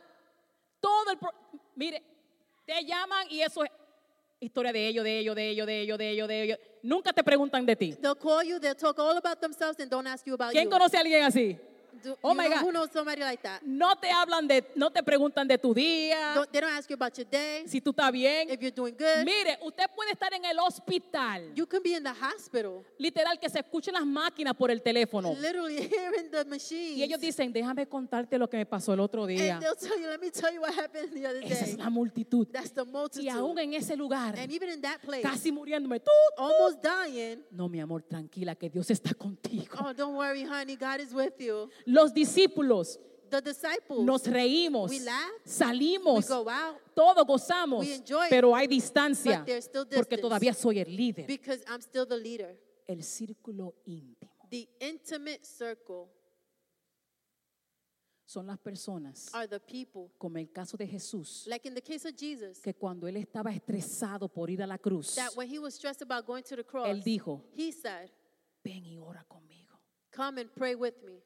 Todo 0.81 1.11
el... 1.11 1.19
pro- 1.19 1.35
Mire, 1.75 2.01
te 2.65 2.85
llaman 2.85 3.27
y 3.29 3.41
eso 3.41 3.65
es 3.65 3.71
historia 4.41 4.73
de 4.73 4.87
ellos, 4.87 5.05
de 5.05 5.19
ellos, 5.19 5.35
de 5.35 5.49
ellos, 5.49 5.67
de 5.67 5.81
ellos, 5.81 5.99
de 5.99 6.11
ellos, 6.11 6.29
de 6.29 6.43
ellos. 6.43 6.59
Nunca 6.83 7.13
te 7.13 7.25
preguntan 7.25 7.65
de 7.65 7.77
ti. 7.77 7.95
They'll 7.95 8.17
call 8.17 8.45
you, 8.45 8.61
they'll 8.61 8.77
talk 8.77 8.99
all 8.99 9.17
about 9.17 9.41
themselves 9.41 9.81
and 9.81 9.91
don't 9.91 10.07
ask 10.07 10.27
you 10.27 10.35
about 10.35 10.53
¿Quién 10.53 10.65
you. 10.65 10.71
conoce 10.71 10.97
a 10.97 11.01
alguien 11.01 11.23
así? 11.23 11.59
Do, 12.03 12.17
Oh 12.23 12.31
you 12.31 12.37
my 12.37 12.49
know, 12.49 12.55
God. 12.57 12.63
Who 12.65 12.73
knows 12.73 12.91
somebody 12.93 13.21
like 13.23 13.43
that? 13.43 13.63
No 13.63 13.95
te 13.97 14.09
hablan 14.11 14.47
de, 14.49 14.65
no 14.75 14.91
te 14.91 15.03
preguntan 15.03 15.47
de 15.49 15.57
tu 15.59 15.73
día, 15.75 16.35
Don't, 16.35 16.51
they 16.53 16.61
don't 16.61 16.73
ask 16.73 16.89
you 16.91 16.95
about 16.95 17.17
your 17.17 17.27
day, 17.29 17.65
si 17.67 17.81
tú 17.81 17.91
estás 17.91 18.11
bien. 18.13 18.49
if 18.51 18.61
you're 18.61 18.71
doing 18.75 18.95
good. 18.97 19.25
Mire, 19.25 19.59
usted 19.63 19.85
puede 19.95 20.13
estar 20.13 20.33
en 20.35 20.45
el 20.45 20.59
hospital, 20.59 21.53
You 21.55 21.67
can 21.67 21.83
be 21.83 21.95
in 21.95 22.03
the 22.03 22.11
hospital, 22.13 22.85
literal, 22.99 23.39
que 23.39 23.49
se 23.49 23.59
escuchen 23.61 23.95
las 23.95 24.05
máquinas 24.07 24.55
por 24.57 24.71
el 24.71 24.83
teléfono. 24.83 25.35
literally 25.41 25.77
hearing 25.89 26.31
the 26.31 26.45
machines. 26.45 26.99
Y 26.99 27.03
ellos 27.03 27.21
dicen, 27.21 27.53
déjame 27.53 27.87
contarte 27.89 28.39
lo 28.39 28.49
que 28.49 28.57
me 28.57 28.67
pasó 28.67 28.93
el 28.95 29.01
otro 29.01 29.27
día. 29.27 29.55
and 29.57 29.63
they'll 29.65 29.75
tell 29.77 29.99
you, 30.01 30.09
let 30.09 30.19
me 30.21 30.31
tell 30.31 30.53
you 30.53 30.61
what 30.61 30.75
happened 30.75 31.13
the 31.15 31.27
other 31.27 31.43
Esa 31.45 31.65
es 31.65 31.77
day. 31.77 31.83
la 31.85 31.91
multitud. 31.91 32.47
That's 32.53 32.73
the 32.73 32.83
Y 32.83 32.91
multitude. 32.93 33.31
aún 33.31 33.59
en 33.59 33.75
ese 33.75 33.97
lugar, 33.97 34.35
and 34.39 34.51
even 34.53 34.71
in 34.71 34.81
that 34.83 35.01
place, 35.03 35.23
casi 35.23 35.51
muriéndome, 35.53 36.01
tú, 36.01 36.11
almost 36.37 36.83
dying, 36.83 37.43
No, 37.51 37.69
mi 37.69 37.81
amor, 37.81 38.03
tranquila, 38.03 38.55
que 38.55 38.69
Dios 38.71 38.91
está 38.91 39.15
contigo. 39.15 39.77
oh, 39.81 39.93
don't 39.93 40.15
worry, 40.17 40.45
honey, 40.45 40.77
God 40.77 41.01
is 41.01 41.13
with 41.13 41.35
you. 41.39 41.69
Los 41.87 42.13
discípulos 42.13 42.99
The 43.31 43.41
disciples, 43.41 44.05
nos 44.05 44.25
reímos, 44.27 44.91
We 44.91 45.01
laugh. 45.01 45.31
we 45.45 45.51
salimos, 45.51 46.29
go 46.29 46.49
out 46.49 46.77
todo 46.95 47.25
gozamos, 47.25 47.81
We 47.81 47.95
enjoy, 47.95 48.29
pero 48.31 48.55
hay 48.55 48.67
distancia 48.69 49.41
but 49.45 49.63
still 49.63 49.85
porque 49.85 50.17
distance. 50.17 50.23
todavía 50.23 50.55
soy 50.55 50.79
el 50.79 50.95
líder. 50.95 51.27
because 51.27 51.63
I'm 51.69 51.81
still 51.81 52.07
the 52.07 52.17
leader. 52.19 52.57
El 52.87 53.03
círculo 53.03 53.75
íntimo 53.85 54.31
The 54.49 54.69
intimate 54.81 55.45
circle 55.45 56.09
son 58.29 58.47
las 58.47 58.59
personas, 58.59 59.29
are 59.35 59.47
the 59.49 59.61
people, 59.61 60.11
como 60.19 60.39
el 60.39 60.51
caso 60.53 60.77
de 60.77 60.87
Jesús, 60.87 61.47
like 61.47 61.67
in 61.67 61.75
the 61.75 61.83
case 61.83 62.05
of 62.09 62.15
Jesus, 62.17 62.61
que 62.61 62.75
cuando 62.75 63.07
él 63.09 63.17
estaba 63.17 63.53
estresado 63.53 64.29
por 64.29 64.51
ir 64.51 64.63
a 64.63 64.67
la 64.67 64.79
cruz, 64.79 65.15
that 65.17 65.31
when 65.37 65.49
he 65.49 65.59
was 65.59 65.75
stressed 65.75 66.03
about 66.03 66.25
going 66.27 66.43
to 66.43 66.57
the 66.57 66.65
cross, 66.65 66.89
él 66.89 67.03
dijo, 67.05 67.43
he 67.57 67.71
said, 67.73 68.11
ven 68.65 68.85
y 68.85 68.99
ora 68.99 69.25
conmigo. 69.29 69.79
Come 70.13 70.39
and 70.41 70.51
pray 70.55 70.75
with 70.75 70.95
me. 71.05 71.23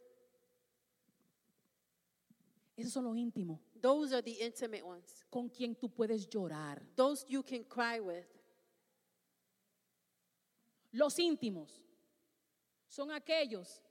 Esos 2.81 2.93
son 2.93 3.05
los 3.05 3.17
íntimos, 3.17 3.61
Those 3.81 4.13
are 4.15 4.23
the 4.23 4.45
intimate 4.45 4.83
ones. 4.83 5.25
con 5.31 5.49
quien 5.49 5.75
tú 5.75 5.89
puedes 5.89 6.29
llorar. 6.29 6.83
Those 6.97 7.25
you 7.29 7.43
can 7.43 7.65
cry 7.65 8.01
with. 8.01 8.25
Los 10.93 11.19
íntimos 11.19 11.81
son 12.89 13.11
aquellos 13.13 13.83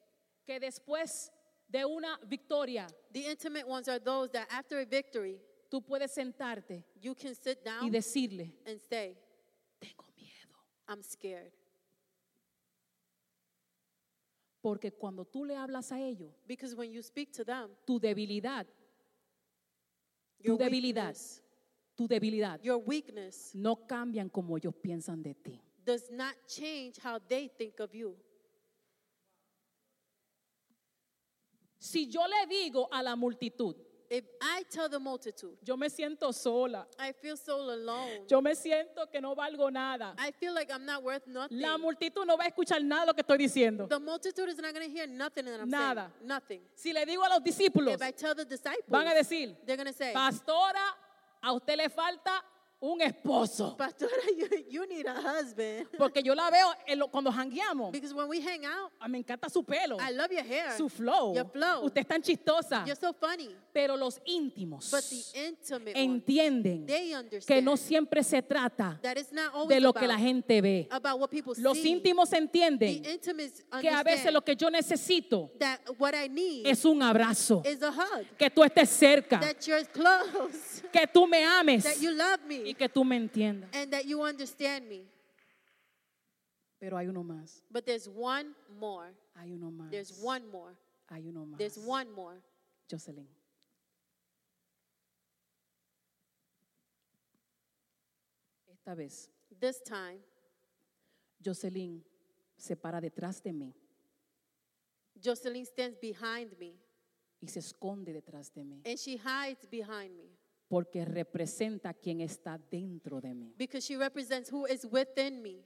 que 0.45 0.59
después 0.59 1.31
de 1.67 1.85
una 1.85 2.19
victoria 2.27 2.87
The 3.13 3.29
intimate 3.31 3.65
ones 3.65 3.87
are 3.87 3.99
those 3.99 4.31
that 4.31 4.47
after 4.51 4.79
a 4.79 4.85
victory, 4.85 5.39
tú 5.69 5.81
puedes 5.81 6.11
sentarte 6.11 6.83
you 6.99 7.15
can 7.15 7.33
sit 7.35 7.59
y 7.59 7.63
down 7.63 7.91
decirle, 7.91 8.53
and 8.65 8.79
say, 8.81 9.15
tengo 9.79 10.03
miedo. 10.17 10.53
I'm 10.87 11.01
scared. 11.03 11.53
Porque 14.61 14.91
cuando 14.91 15.23
tú 15.25 15.45
le 15.45 15.55
hablas 15.55 15.91
a 15.93 15.99
ellos, 16.01 16.33
Because 16.45 16.75
when 16.75 16.91
you 16.91 17.01
speak 17.01 17.31
to 17.31 17.45
them, 17.45 17.69
tu 17.85 17.97
debilidad, 17.99 18.67
tu 20.43 20.57
debilidad, 20.57 21.15
tu 21.95 22.07
debilidad, 22.07 22.59
your 22.63 22.81
weakness 22.85 23.53
no 23.55 23.75
cambian 23.87 24.29
como 24.29 24.57
ellos 24.57 24.73
piensan 24.75 25.21
de 25.21 25.33
ti. 25.35 25.61
does 25.85 26.09
not 26.11 26.35
change 26.47 26.97
how 27.01 27.19
they 27.27 27.47
think 27.47 27.79
of 27.79 27.93
you. 27.93 28.15
Si 31.79 32.07
yo 32.11 32.21
le 32.27 32.45
digo 32.47 32.87
a 32.91 33.01
la 33.01 33.15
multitud, 33.15 33.75
If 34.11 34.23
I 34.41 34.63
tell 34.71 34.89
the 34.89 34.97
multitude, 34.99 35.55
yo 35.63 35.77
me 35.77 35.87
siento 35.87 36.33
sola, 36.33 36.87
I 36.97 37.11
feel 37.11 37.37
so 37.37 37.57
alone. 37.71 38.25
yo 38.27 38.41
me 38.41 38.55
siento 38.55 39.07
que 39.11 39.21
no 39.21 39.35
valgo 39.35 39.71
nada, 39.71 40.15
I 40.17 40.31
feel 40.31 40.51
like 40.53 40.71
I'm 40.73 40.83
not 40.83 41.03
worth 41.03 41.27
nothing. 41.27 41.61
la 41.61 41.77
multitud 41.77 42.25
no 42.25 42.35
va 42.35 42.45
a 42.45 42.47
escuchar 42.49 42.81
nada 42.83 43.01
de 43.01 43.07
lo 43.07 43.13
que 43.13 43.21
estoy 43.21 43.37
diciendo. 43.37 43.87
The 43.87 43.99
multitude 43.99 44.49
is 44.49 44.57
not 44.57 44.73
going 44.73 44.87
to 44.87 44.91
hear 44.91 45.05
nothing 45.07 45.45
that 45.45 45.59
I'm 45.61 45.69
Nada. 45.69 46.09
saying. 46.17 46.27
Nothing. 46.27 46.61
Si 46.73 46.91
le 46.91 47.05
digo 47.05 47.23
a 47.23 47.29
los 47.29 47.43
discípulos, 47.43 47.93
If 47.93 48.01
I 48.01 48.09
tell 48.11 48.33
the 48.33 48.45
disciples, 48.45 48.85
van 48.89 49.07
a 49.07 49.13
decir, 49.13 49.55
they're 49.67 49.77
going 49.77 49.85
to 49.87 49.93
say, 49.93 50.11
pastora, 50.11 50.95
a 51.43 51.53
usted 51.53 51.77
le 51.77 51.87
falta 51.89 52.41
un 52.81 53.01
esposo. 53.01 53.75
Pastora, 53.77 54.11
you, 54.37 54.47
you 54.69 54.87
need 54.87 55.05
a 55.05 55.13
husband. 55.13 55.85
Porque 55.97 56.21
yo 56.23 56.33
la 56.33 56.49
veo 56.49 56.71
en 56.87 56.97
lo- 56.99 57.09
cuando 57.09 57.29
jangueamos. 57.31 57.91
because 57.91 58.13
when 58.13 58.27
we 58.29 58.39
hang 58.39 58.65
out, 58.65 58.91
Ah, 59.01 59.07
Me 59.07 59.17
encanta 59.19 59.49
su 59.49 59.63
pelo, 59.63 59.97
I 59.99 60.11
love 60.13 60.31
your 60.31 60.43
hair, 60.43 60.71
su 60.77 60.87
flow. 60.89 61.33
your 61.35 61.45
flow. 61.51 61.83
Usted 61.85 62.01
es 62.01 62.07
tan 62.07 62.21
chistosa. 62.21 62.85
You're 62.85 62.95
so 62.95 63.11
funny. 63.13 63.49
Pero 63.73 63.97
los 63.97 64.19
íntimos 64.25 64.89
But 64.91 65.03
the 65.09 65.47
intimate 65.47 65.93
ones, 65.95 66.25
entienden 66.25 66.85
they 66.85 67.09
que 67.09 67.15
understand 67.15 67.63
no 67.65 67.75
siempre 67.77 68.23
se 68.23 68.41
trata 68.41 68.97
that 69.01 69.17
it's 69.17 69.31
not 69.31 69.53
always 69.53 69.69
de 69.69 69.79
lo 69.79 69.89
about, 69.89 70.01
que 70.01 70.07
la 70.07 70.17
gente 70.17 70.61
ve. 70.61 70.87
about 70.91 71.19
what 71.19 71.29
people 71.29 71.53
Los 71.57 71.77
see. 71.77 71.89
íntimos 71.91 72.29
the 72.29 72.37
entienden 72.37 73.05
intimates 73.05 73.63
que 73.81 73.89
a 73.89 74.03
veces 74.03 74.25
understand 74.27 74.33
lo 74.33 74.41
que 74.41 74.55
yo 74.55 74.69
necesito 74.69 75.51
that 75.59 75.79
what 75.99 76.13
I 76.15 76.27
need 76.29 76.65
es 76.65 76.83
un 76.85 77.01
abrazo, 77.03 77.61
is 77.65 77.81
a 77.83 77.91
hug, 77.91 78.25
que 78.37 78.49
tú 78.49 78.63
estés 78.63 78.89
cerca, 78.89 79.39
that 79.39 79.57
you're 79.67 79.85
close, 79.85 80.81
que 80.91 81.05
tú 81.07 81.27
me 81.27 81.43
ames 81.43 81.83
that 81.83 81.97
you 82.01 82.11
love 82.11 82.39
y 82.69 82.73
que 82.75 82.87
tú 82.89 83.03
me 83.03 83.15
entiendas. 83.17 83.69
and 83.73 83.91
that 83.91 84.05
you 84.05 84.21
understand 84.23 84.87
me. 84.87 85.05
Pero 86.79 86.97
hay 86.97 87.07
uno 87.07 87.23
más, 87.23 87.61
But 87.69 87.85
there's 87.85 88.07
one 88.07 88.53
more. 88.79 89.13
hay 89.35 89.51
uno 89.51 89.69
más, 89.71 89.91
There's 89.91 90.11
one 90.23 90.45
more. 90.49 90.75
hay 91.09 91.27
uno 91.27 91.45
más. 91.45 91.57
There's 91.57 91.77
one 91.77 92.09
more. 92.11 92.41
Jocelyn. 92.89 93.27
Esta 98.71 98.95
vez, 98.95 99.29
This 99.59 99.81
time, 99.83 100.19
Jocelyn 101.43 102.03
se 102.57 102.75
para 102.75 102.99
detrás 103.01 103.41
de 103.41 103.53
mí 103.53 103.73
Jocelyn 105.23 105.65
stands 105.65 105.97
behind 105.99 106.57
me 106.59 106.73
y 107.41 107.47
se 107.47 107.59
esconde 107.59 108.11
detrás 108.13 108.53
de 108.53 108.63
mí 108.63 108.81
and 108.85 108.97
she 108.97 109.17
hides 109.17 109.65
behind 109.69 110.15
me 110.15 110.29
porque 110.69 111.03
representa 111.03 111.93
quien 111.93 112.21
está 112.21 112.57
dentro 112.71 113.19
de 113.19 113.33
mí. 113.33 113.53
because 113.57 113.85
she 113.85 113.97
represents 113.97 114.49
who 114.51 114.65
is 114.67 114.85
within 114.85 115.41
me. 115.41 115.65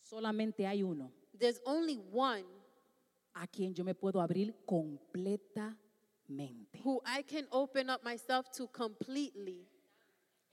Solamente 0.00 0.66
hay 0.66 0.82
uno 0.82 1.12
There's 1.38 1.60
only 1.64 1.96
one 2.12 2.44
a 3.34 3.46
quien 3.46 3.74
yo 3.74 3.84
me 3.84 3.94
puedo 3.94 4.20
abrir 4.20 4.54
completamente. 4.66 5.76
who 6.82 7.00
I 7.04 7.22
can 7.22 7.46
open 7.50 7.90
up 7.90 8.02
myself 8.02 8.50
to 8.56 8.66
completely. 8.68 9.68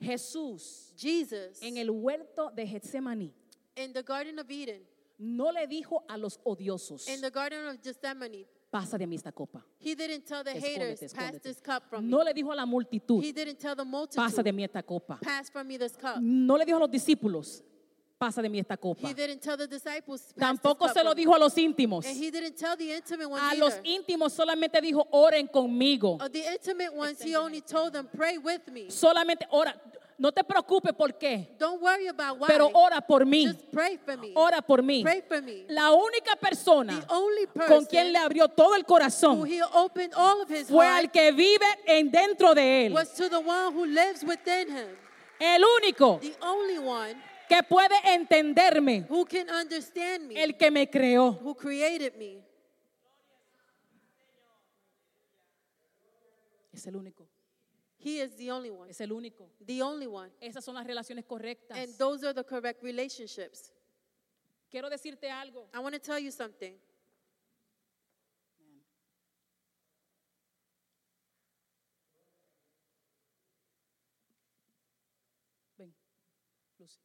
Jesús 0.00 0.92
Jesus, 0.96 1.62
en 1.62 1.76
el 1.78 1.90
huerto 1.90 2.50
de 2.50 2.66
Getsemaní 2.66 3.32
in 3.76 3.92
the 3.92 4.02
Garden 4.02 4.38
of 4.38 4.50
Eden, 4.50 4.82
no 5.18 5.52
le 5.52 5.66
dijo 5.68 6.04
a 6.08 6.16
los 6.18 6.40
odiosos, 6.44 7.08
in 7.08 7.20
the 7.20 7.30
Garden 7.30 7.66
of 7.68 7.80
Gethsemane, 7.80 8.46
pasa 8.72 8.96
de 8.96 9.06
mí 9.06 9.16
esta 9.16 9.30
copa. 9.32 9.62
he 9.78 9.94
didn't 9.94 10.24
tell 10.24 10.42
the 10.42 10.50
Escóndete, 10.52 10.62
haters, 10.96 11.00
pass 11.12 11.12
escóndete. 11.34 11.42
this 11.42 11.60
cup 11.60 11.82
from 11.90 12.08
No 12.08 12.18
me. 12.20 12.24
le 12.24 12.32
dijo 12.34 12.50
a 12.52 12.56
la 12.56 12.64
multitud, 12.64 13.22
He 13.22 13.30
didn't 13.30 13.58
tell 13.58 13.76
the 13.76 13.84
pasa 13.84 14.42
de 14.42 14.50
multitude, 14.50 14.52
mí 14.54 14.64
esta 14.64 14.82
copa. 14.82 15.18
pass 15.20 15.50
from 15.50 15.66
me 15.68 15.76
this 15.78 15.94
cup. 15.94 16.16
No 16.22 16.56
le 16.56 16.64
dijo 16.64 16.78
a 16.78 16.80
los 16.80 16.90
discípulos, 16.90 17.62
pasa 18.18 18.40
de 18.40 18.48
mí 18.48 18.58
esta 18.60 18.76
copa. 18.78 19.06
He 19.06 19.12
didn't 19.12 19.40
tell 19.42 19.58
the 19.58 19.66
disciples, 19.68 20.22
pass 20.22 20.34
this 20.34 20.42
Tampoco 20.62 20.86
cup 20.86 20.94
se 20.94 21.04
lo 21.04 21.10
from 21.10 21.16
me. 21.18 21.22
dijo 21.22 21.34
a 21.34 21.38
los 21.38 21.54
íntimos. 21.58 22.06
And 22.06 22.16
he 22.16 22.30
didn't 22.30 22.56
tell 22.56 22.74
the 22.76 22.94
intimate 22.94 23.28
ones 23.28 23.42
A 23.42 23.54
los 23.56 23.74
either. 23.74 23.84
íntimos 23.84 24.32
solamente 24.32 24.80
dijo, 24.80 25.06
oren 25.12 25.48
conmigo. 25.48 26.16
Of 26.18 26.32
the 26.32 26.40
intimate 26.50 26.94
ones, 26.94 27.20
he 27.22 27.36
only 27.36 27.60
told 27.60 27.92
them, 27.92 28.08
pray 28.16 28.38
with 28.38 28.66
me. 28.72 28.86
Solamente 28.88 29.46
ora. 29.50 29.74
No 30.22 30.30
te 30.30 30.44
preocupes 30.44 30.92
por 30.92 31.18
qué, 31.18 31.48
Don't 31.58 31.82
worry 31.82 32.06
about 32.06 32.38
why. 32.38 32.46
pero 32.46 32.70
ora 32.74 33.00
por 33.00 33.26
mí. 33.26 33.44
Just 33.44 33.72
pray 33.72 33.98
for 33.98 34.16
me. 34.16 34.30
Ora 34.36 34.62
por 34.62 34.80
mí. 34.80 35.02
Pray 35.02 35.20
for 35.20 35.42
me. 35.42 35.64
La 35.66 35.90
única 35.90 36.36
persona 36.36 37.04
con 37.66 37.84
quien 37.86 38.12
le 38.12 38.18
abrió 38.20 38.46
todo 38.46 38.76
el 38.76 38.82
who 38.82 38.86
corazón 38.86 39.44
he 39.48 39.60
opened 39.74 40.14
all 40.14 40.42
of 40.42 40.48
his 40.48 40.68
fue 40.68 40.86
al 40.86 41.10
que 41.10 41.32
vive 41.32 41.66
en 41.86 42.12
dentro 42.12 42.54
de 42.54 42.86
él. 42.86 42.92
was 42.92 43.12
to 43.14 43.28
the 43.28 43.36
one 43.36 43.74
who 43.74 43.84
lives 43.84 44.22
within 44.22 44.68
him. 44.68 44.96
El 45.40 45.64
único 45.64 46.20
The 46.20 46.36
only 46.40 46.78
one 46.78 47.20
que 47.48 47.60
puede 47.64 47.96
entenderme, 48.14 49.04
who 49.10 49.24
can 49.24 49.50
understand 49.50 50.28
me, 50.28 50.40
el 50.40 50.56
que 50.56 50.70
me 50.70 50.88
creó. 50.88 51.36
who 51.42 51.52
created 51.56 52.14
me. 52.16 52.44
Es 56.72 56.86
el 56.86 56.94
único. 56.94 57.31
He 58.02 58.18
is 58.18 58.34
the 58.36 58.50
only 58.50 58.70
one. 58.70 58.90
Es 58.90 59.00
el 59.00 59.10
único. 59.12 59.48
The 59.64 59.80
only 59.80 60.08
one. 60.08 60.28
Esas 60.40 60.64
son 60.64 60.74
las 60.74 60.84
relaciones 60.84 61.24
correctas. 61.24 61.78
And 61.78 61.96
those 61.98 62.24
are 62.24 62.34
the 62.34 62.42
correct 62.42 62.82
relationships. 62.82 63.70
Quiero 64.68 64.90
decirte 64.90 65.30
algo. 65.30 65.68
I 65.72 65.78
want 65.78 65.94
to 65.94 66.00
tell 66.00 66.18
you 66.18 66.32
something. 66.32 66.74
Ven, 75.78 75.92
Lucy. 76.80 76.98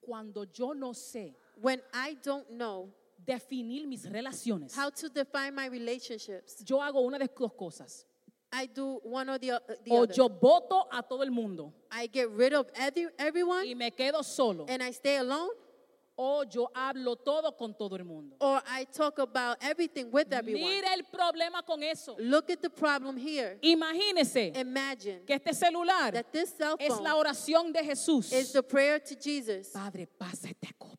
Cuando 0.00 0.44
yo 0.52 0.72
no 0.72 0.94
sé 0.94 1.36
When 1.60 1.80
I 1.92 2.14
don't 2.22 2.50
know 2.50 2.92
definir 3.30 3.86
mis 3.86 4.04
relaciones, 4.10 4.74
how 4.76 4.90
to 4.90 5.08
define 5.08 5.54
my 5.54 5.66
relationships, 5.68 6.62
yo 6.64 6.78
hago 6.80 7.00
una 7.00 7.18
de 7.18 7.28
dos 7.28 7.52
cosas. 7.52 8.04
I 8.52 8.66
do 8.66 8.98
one 9.04 9.28
or 9.30 9.38
the, 9.38 9.60
the 9.84 9.90
O 9.92 10.02
other. 10.02 10.12
yo 10.14 10.28
voto 10.28 10.88
a 10.90 11.02
todo 11.02 11.22
el 11.22 11.30
mundo 11.30 11.72
I 11.92 12.08
get 12.12 12.28
rid 12.30 12.52
of 12.52 12.66
every, 12.74 13.04
y 13.04 13.10
everyone 13.18 13.74
me 13.76 13.90
quedo 13.92 14.24
solo. 14.24 14.66
and 14.68 14.82
I 14.82 14.90
stay 14.90 15.16
alone, 15.18 15.50
O 16.22 16.44
yo 16.44 16.68
hablo 16.74 17.16
todo 17.16 17.52
con 17.56 17.72
todo 17.74 17.94
el 17.96 18.04
mundo. 18.04 18.34
or 18.40 18.60
I 18.66 18.84
talk 18.92 19.18
about 19.20 19.56
everything 19.62 20.10
with 20.10 20.32
everyone. 20.32 20.64
Mire 20.68 20.84
el 20.92 21.04
problema 21.04 21.64
con 21.64 21.82
eso. 21.84 22.16
Look 22.18 22.50
at 22.50 22.60
the 22.60 22.68
problem 22.70 23.16
here. 23.16 23.56
Imagínese 23.62 24.52
Imagine 24.56 25.20
que 25.24 25.34
este 25.36 25.54
celular 25.54 26.12
that 26.12 26.30
this 26.32 26.50
cell 26.58 26.74
es 26.78 26.90
la 27.00 27.12
phone 27.12 27.20
oración 27.24 27.72
de 27.72 27.82
Jesús. 27.84 28.32
is 28.32 28.52
the 28.52 28.62
prayer 28.62 28.98
to 28.98 29.14
Jesus. 29.14 29.68
Padre, 29.72 30.06
pasa 30.18 30.48
copa. 30.78 30.89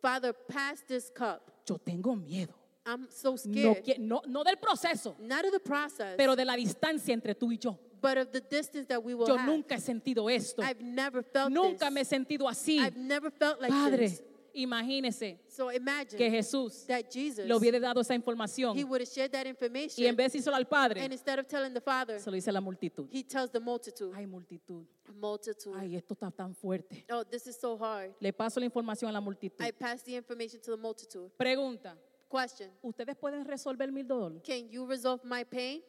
Father, 0.00 0.32
pass 0.32 0.82
this 0.86 1.10
cup. 1.10 1.50
Yo 1.68 1.76
tengo 1.78 2.14
miedo. 2.16 2.52
I'm 2.86 3.06
so 3.10 3.30
No, 3.32 3.36
scared. 3.36 3.82
qui- 3.84 3.96
no, 3.98 4.20
no 4.26 4.42
del 4.44 4.56
proceso, 4.56 5.14
Not 5.20 5.44
of 5.46 5.52
the 5.52 5.60
process, 5.60 6.16
pero 6.18 6.36
de 6.36 6.44
la 6.44 6.54
distancia 6.54 7.14
entre 7.14 7.34
tú 7.34 7.50
y 7.50 7.56
yo. 7.58 7.78
but 8.02 8.18
of 8.18 8.30
the 8.32 8.40
distance 8.40 8.86
that 8.88 9.02
we 9.02 9.14
will 9.14 9.26
Yo 9.26 9.36
have. 9.38 9.46
nunca 9.48 9.76
he 9.76 9.80
sentido 9.80 10.28
esto. 10.28 10.62
I've 10.62 10.82
never 10.82 11.22
felt 11.22 11.50
Nunca 11.50 11.86
this. 11.86 11.92
me 11.94 12.00
he 12.00 12.04
sentido 12.04 12.46
así. 12.46 12.78
I've 12.78 12.96
never 12.98 13.30
felt 13.30 13.60
like 13.62 13.70
Padre, 13.72 14.08
this. 14.08 14.22
Imagínese 14.54 15.40
So 15.48 15.70
imagine 15.70 16.16
que 16.16 16.30
Jesús 16.30 16.86
that 16.86 17.04
Jesus, 17.10 17.46
le 17.46 17.54
hubiera 17.54 17.78
dado 17.78 18.00
esa 18.00 18.14
información 18.14 18.76
he 18.76 18.84
would 18.84 19.00
have 19.00 19.10
shared 19.10 19.30
that 19.32 19.46
information, 19.46 20.02
y 20.02 20.06
en 20.06 20.16
vez 20.16 20.32
de 20.32 20.38
decirlo 20.38 20.56
al 20.56 20.62
and 20.62 20.70
Padre, 20.70 21.04
instead 21.04 21.38
of 21.38 21.46
telling 21.46 21.74
the 21.74 21.80
Father, 21.80 22.18
se 22.18 22.30
lo 22.30 22.34
dice 22.34 22.48
a 22.48 22.52
la 22.52 22.60
multitud. 22.60 23.08
he 23.10 23.22
tells 23.22 23.50
the 23.50 23.60
multitude. 23.60 24.12
Ay, 24.14 24.26
multitud. 24.26 24.86
Multitude. 25.20 25.78
Ay, 25.78 25.96
esto 25.96 26.14
está 26.14 26.30
tan 26.30 26.54
fuerte. 26.54 27.04
Oh, 27.10 27.24
this 27.24 27.46
is 27.46 27.56
so 27.56 27.76
hard. 27.76 28.14
Le 28.20 28.32
paso 28.32 28.58
la 28.58 28.66
información 28.66 29.08
a 29.08 29.12
la 29.12 29.20
multitud. 29.20 29.64
I 29.64 29.72
pass 29.72 30.02
the 30.02 30.16
information 30.16 30.60
to 30.60 30.70
the 30.70 30.76
multitude. 30.76 31.30
Pregunta, 31.36 31.96
Question 32.28 32.70
¿ustedes 32.82 33.16
pueden 33.16 33.44
resolver 33.44 33.90
mil 33.92 34.06
dólares? 34.06 34.42
Can 34.42 34.68
you 34.68 34.86
resolve 34.86 35.22
my 35.24 35.44
pain? 35.44 35.82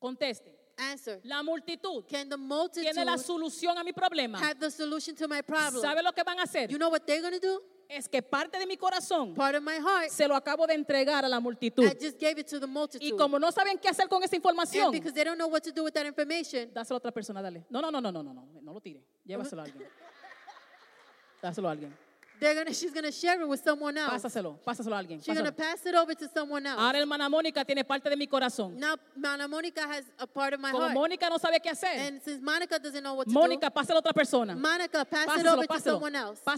Contesten. 0.00 0.52
Answer. 0.76 1.20
La 1.24 1.42
multitud 1.42 2.04
Can 2.08 2.28
the 2.28 2.36
multitude 2.36 2.92
tiene 2.92 3.04
la 3.04 3.16
solución 3.16 3.78
a 3.78 3.84
mi 3.84 3.92
problema. 3.92 4.38
have 4.38 4.58
the 4.58 4.70
solution 4.70 5.14
to 5.14 5.28
my 5.28 5.42
problem? 5.42 5.80
¿Sabe 5.80 6.02
lo 6.02 6.12
que 6.12 6.22
van 6.24 6.38
a 6.38 6.42
hacer? 6.42 6.70
You 6.70 6.78
know 6.78 6.90
what 6.90 7.06
they're 7.06 7.22
going 7.22 7.38
to 7.38 7.46
do? 7.46 7.62
Es 7.88 8.08
que 8.08 8.22
parte 8.22 8.58
de 8.58 8.66
mi 8.66 8.76
corazón 8.76 9.34
Part 9.34 9.56
of 9.56 9.62
my 9.62 9.76
heart, 9.76 10.10
se 10.10 10.26
lo 10.26 10.34
acabo 10.34 10.66
de 10.66 10.74
entregar 10.74 11.24
a 11.24 11.28
la 11.28 11.38
multitud. 11.38 11.84
I 11.84 11.94
just 12.00 12.18
gave 12.18 12.40
it 12.40 12.46
to 12.48 12.58
the 12.58 12.66
multitude. 12.66 13.06
Y 13.06 13.16
como 13.16 13.38
no 13.38 13.52
saben 13.52 13.78
qué 13.78 13.88
hacer 13.88 14.08
con 14.08 14.22
esa 14.22 14.34
and 14.34 14.44
información, 14.44 14.90
because 14.90 15.12
they 15.12 15.24
don't 15.24 15.38
know 15.38 15.48
what 15.48 15.62
to 15.62 15.70
do 15.70 15.84
with 15.84 15.92
that 15.92 16.06
information, 16.06 16.72
dáselo 16.72 16.96
a 16.96 16.98
otra 16.98 17.12
persona, 17.12 17.42
dale. 17.42 17.64
No, 17.70 17.80
no, 17.80 17.90
no, 17.90 18.00
no, 18.00 18.10
no, 18.10 18.22
no, 18.22 18.32
no, 18.32 18.60
no 18.60 18.72
lo 18.72 18.80
tire. 18.80 19.04
Llévaselo 19.24 19.62
a 19.62 19.64
alguien. 19.66 19.88
Dáselo 21.42 21.68
a 21.68 21.72
alguien. 21.72 22.03
They're 22.44 22.54
gonna, 22.54 22.74
she's 22.74 22.92
going 22.92 23.04
to 23.04 23.12
share 23.12 23.40
it 23.40 23.48
with 23.48 23.62
someone 23.64 23.96
else. 23.96 24.22
Pásaselo, 24.22 24.58
pásaselo 24.64 24.92
a 24.94 24.98
alguien. 25.02 25.24
She's 25.24 25.34
going 25.34 25.44
to 25.46 25.52
pásalo. 25.52 25.56
pass 25.56 25.86
it 25.86 25.94
over 25.94 26.14
to 26.14 26.28
someone 26.28 26.66
else. 26.66 26.78
Ahora 26.80 26.98
hermana 26.98 27.28
Mónica 27.28 27.64
tiene 27.64 27.84
parte 27.84 28.10
de 28.10 28.16
mi 28.16 28.26
corazón. 28.26 28.76
now, 28.78 28.96
Mana 29.16 29.48
Monica 29.48 29.80
has 29.88 30.04
a 30.18 30.26
part 30.26 30.52
of 30.52 30.60
my 30.60 30.70
Como 30.70 30.84
heart. 30.84 30.94
Mónica 30.94 31.28
no 31.30 31.38
sabe 31.38 31.60
qué 31.60 31.70
hacer, 31.70 31.96
and 32.06 32.20
since 32.22 32.42
Monica 32.42 32.78
doesn't 32.78 33.02
know 33.02 33.14
what 33.14 33.26
to 33.26 33.32
Mónica, 33.32 33.70
páselo 33.70 33.96
a 33.96 34.02
otra 34.02 34.12
persona. 34.12 34.54
do, 34.54 34.60
Monica, 34.60 35.04
pass 35.04 35.24
it 35.24 35.46
Páselo, 35.46 35.52
over 35.54 35.66
to 35.66 35.80
someone 35.80 36.14
else. 36.16 36.40
A 36.46 36.50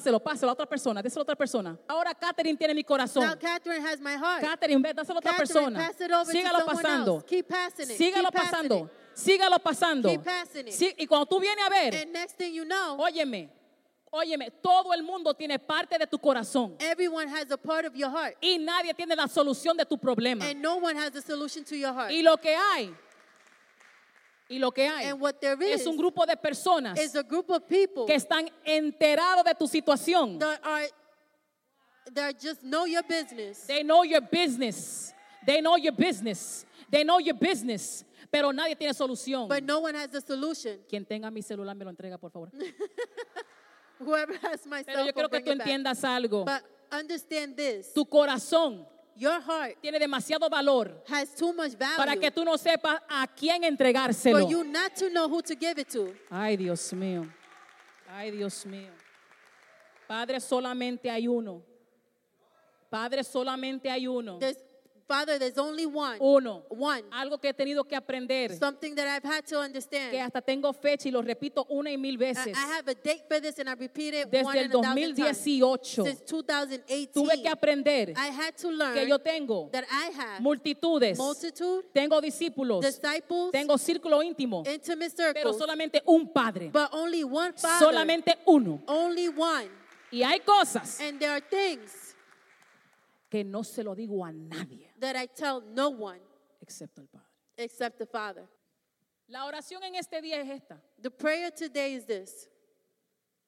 otra 0.46 0.66
persona. 0.66 1.02
Déselo 1.02 1.20
a 1.20 1.24
otra 1.24 1.36
persona. 1.36 1.78
Ahora 1.88 2.14
Catherine 2.14 2.56
tiene 2.56 2.74
mi 2.74 2.82
corazón. 2.82 3.22
Now, 3.22 3.34
Catherine 3.36 3.82
has 3.82 4.00
my 4.00 4.14
heart. 4.16 4.42
Catherine, 4.42 4.82
ve, 4.82 4.92
dáselo 4.92 5.16
a 5.16 5.20
otra 5.20 5.32
Catherine, 5.32 5.38
persona. 5.46 5.78
pass 5.78 6.00
it 6.00 6.10
over 6.10 6.32
Sígalo 6.32 6.58
to 6.58 6.58
someone 6.66 6.76
pasando. 6.84 7.14
else. 7.16 7.24
Keep 7.28 7.48
passing 7.48 7.90
it. 7.90 7.98
Sígalo 7.98 8.30
Keep 8.30 8.34
passing 8.34 8.72
it. 8.72 8.90
sígalo 9.14 9.58
pasando. 9.62 10.08
Keep 10.08 10.24
passing 10.24 10.68
it. 10.68 10.72
Sí, 10.74 10.94
y 10.98 11.06
cuando 11.06 11.26
tú 11.26 11.40
vienes 11.40 11.64
a 11.64 11.70
ver, 11.70 11.94
And 11.94 12.12
next 12.12 12.36
thing 12.36 12.52
you 12.54 12.64
know, 12.64 12.96
óyeme, 12.98 13.48
óyeme, 14.10 14.50
todo 14.50 14.92
el 14.92 15.02
mundo 15.02 15.34
tiene 15.34 15.58
parte 15.58 15.98
de 15.98 16.06
tu 16.06 16.18
corazón 16.18 16.76
everyone 16.78 17.28
has 17.28 17.50
a 17.50 17.56
part 17.56 17.86
of 17.86 17.94
your 17.94 18.10
heart. 18.10 18.36
y 18.40 18.58
nadie 18.58 18.94
tiene 18.94 19.14
la 19.14 19.28
solución 19.28 19.76
de 19.76 19.84
tu 19.84 19.98
problema. 19.98 20.44
And 20.48 20.60
no 20.60 20.76
one 20.76 20.96
has 20.96 21.14
a 21.16 21.22
solution 21.22 21.64
to 21.64 21.76
your 21.76 21.92
heart. 21.92 22.12
Y 22.12 22.22
lo 22.22 22.36
que 22.36 22.54
hay, 22.54 22.94
y 24.48 24.58
lo 24.58 24.70
que 24.70 24.88
hay 24.88 25.06
And 25.06 25.20
what 25.20 25.40
there 25.40 25.60
is 25.62 25.80
es 25.80 25.86
un 25.86 25.96
grupo 25.96 26.24
de 26.26 26.36
personas 26.36 26.98
is 26.98 27.14
a 27.16 27.22
group 27.22 27.50
of 27.50 27.66
people 27.66 28.06
que 28.06 28.14
están 28.14 28.48
enterados 28.64 29.44
de 29.44 29.54
tu 29.54 29.66
situación. 29.66 30.38
that 30.38 30.60
are 30.62 30.88
that 32.14 32.40
just 32.40 32.62
know 32.62 32.86
your 32.86 33.02
business. 33.02 33.66
They 33.66 33.82
know 33.82 34.04
your 34.04 34.20
business. 34.20 35.12
They 35.44 35.60
know 35.60 35.76
your 35.76 35.92
business. 35.92 36.64
They 36.90 37.04
know 37.04 37.18
your 37.18 37.34
business. 37.34 38.04
Pero 38.30 38.52
nadie 38.52 38.76
tiene 38.76 38.94
solución. 38.94 39.48
But 39.48 39.62
no 39.62 39.80
one 39.80 39.94
has 39.94 40.14
a 40.14 40.20
solution. 40.20 40.78
Quien 40.88 41.04
tenga 41.04 41.30
mi 41.30 41.42
celular 41.42 41.74
me 41.74 41.84
lo 41.84 41.90
entrega, 41.90 42.18
por 42.18 42.30
favor. 42.30 42.50
Whoever 43.98 44.36
has 44.42 44.66
my 44.66 44.82
Pero 44.82 44.98
cell 44.98 45.06
yo 45.06 45.12
phone, 45.12 45.22
que 45.22 45.28
bring 45.28 45.44
tú 45.44 45.50
it 45.52 45.58
back. 45.58 45.66
entiendas 45.66 46.04
algo. 46.04 46.44
But 46.44 46.62
understand 46.90 47.56
this. 47.56 47.92
Tu 47.92 48.04
corazón 48.04 48.86
Your 49.18 49.40
heart 49.40 49.80
tiene 49.80 49.98
demasiado 49.98 50.50
valor 50.50 51.02
has 51.08 51.34
too 51.34 51.52
much 51.54 51.72
value 51.78 51.96
para 51.96 52.16
que 52.16 52.30
tú 52.30 52.44
no 52.44 52.58
sepas 52.58 53.00
a 53.08 53.26
quién 53.26 53.62
for 53.62 53.68
entregárselo. 53.72 54.50
you 54.50 54.62
not 54.62 54.94
to 54.94 55.08
know 55.08 55.26
who 55.26 55.40
to 55.40 55.54
give 55.56 55.78
it 55.80 55.88
to. 55.88 56.14
Ay, 56.30 56.56
Dios 56.56 56.92
mío. 56.92 57.26
Ay, 58.08 58.30
Dios 58.30 58.66
mío. 58.66 58.92
Padre, 60.06 60.38
solamente 60.38 61.10
hay 61.10 61.26
uno. 61.26 61.62
Padre, 62.90 63.24
solamente 63.24 63.90
hay 63.90 64.06
uno. 64.06 64.38
There's 64.38 64.58
Father, 65.08 65.38
there's 65.38 65.56
only 65.56 65.86
one. 65.86 66.18
Uno. 66.20 66.64
One. 66.68 67.02
Algo 67.12 67.40
que 67.40 67.48
he 67.48 67.54
tenido 67.54 67.84
que 67.84 67.96
aprender. 67.96 68.56
Something 68.58 68.94
that 68.96 69.06
I've 69.06 69.24
had 69.24 69.46
to 69.46 69.60
understand. 69.60 70.10
Que 70.10 70.20
hasta 70.20 70.40
tengo 70.40 70.72
fecha 70.72 71.08
y 71.08 71.12
lo 71.12 71.22
repito 71.22 71.64
una 71.68 71.90
y 71.90 71.96
mil 71.96 72.14
I, 72.14 72.16
veces. 72.16 72.56
I 72.56 72.66
have 72.76 72.88
a 72.88 72.94
date 72.94 73.24
for 73.28 73.40
this 73.40 73.58
and 73.60 73.68
I 73.68 73.74
repeat 73.74 74.14
it 74.14 74.26
one 74.26 74.52
Desde 74.52 74.60
el 74.62 74.70
thousand 74.70 75.14
times. 75.14 75.16
2018 75.16 76.04
Since 76.04 76.24
2018, 76.24 77.12
tuve 77.12 77.40
que 77.40 77.48
aprender 77.48 78.14
I 78.16 78.30
had 78.30 78.56
to 78.56 78.70
learn 78.70 78.94
que 78.94 79.06
yo 79.06 79.18
tengo 79.18 79.70
that 79.70 79.84
I 79.90 80.10
have 80.10 80.40
multitudes, 80.40 81.18
multitude, 81.18 81.84
tengo 81.92 82.20
discípulos, 82.20 82.84
disciples, 82.84 83.52
tengo 83.52 83.78
círculo 83.78 84.22
íntimo, 84.22 84.64
intimate 84.66 85.12
pero 85.16 85.52
circles, 85.52 85.58
solamente 85.58 86.02
un 86.06 86.32
padre, 86.32 86.70
but 86.72 86.88
only 86.92 87.22
one 87.22 87.52
Father. 87.52 87.86
solamente 87.86 88.38
uno. 88.46 88.82
only 88.86 89.28
one. 89.28 89.68
Y 90.10 90.22
hay 90.22 90.40
cosas 90.40 91.00
And 91.00 91.18
there 91.18 91.30
are 91.30 91.40
things 91.40 92.14
que 93.28 93.44
no 93.44 93.64
se 93.64 93.82
lo 93.82 93.94
digo 93.94 94.24
a 94.24 94.32
nadie, 94.32 94.85
that 95.00 95.16
I 95.16 95.26
tell 95.26 95.60
no 95.60 95.90
one 95.90 96.20
excepto 96.60 97.00
al 97.00 97.08
Padre. 97.08 97.26
except 97.58 97.98
the 97.98 98.06
Father. 98.06 98.48
La 99.28 99.44
oración 99.46 99.82
en 99.82 99.96
este 99.96 100.20
día 100.22 100.40
es 100.40 100.48
esta. 100.50 100.80
The 101.00 101.10
prayer 101.10 101.50
today 101.50 101.94
is 101.94 102.06
this 102.06 102.48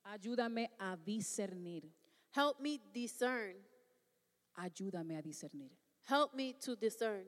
Ayúdame 0.05 0.71
a 0.79 0.97
discernir. 0.97 1.85
Help 2.31 2.61
me 2.61 2.81
discern. 2.93 3.57
Ayúdame 4.57 5.17
a 5.17 5.23
discernir. 5.23 5.71
Help 6.09 6.35
me 6.35 6.55
to 6.55 6.75
discern. 6.77 7.27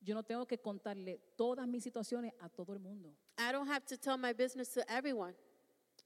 Yo 0.00 0.14
no 0.14 0.22
tengo 0.22 0.46
que 0.46 0.58
contarle 0.58 1.20
todas 1.36 1.66
mis 1.66 1.84
situaciones 1.84 2.32
a 2.40 2.48
todo 2.48 2.72
el 2.72 2.78
mundo. 2.78 3.14
I 3.38 3.52
don't 3.52 3.66
have 3.68 3.84
to 3.86 3.96
tell 3.96 4.16
my 4.18 4.32
business 4.32 4.68
to 4.74 4.90
everyone. 4.90 5.34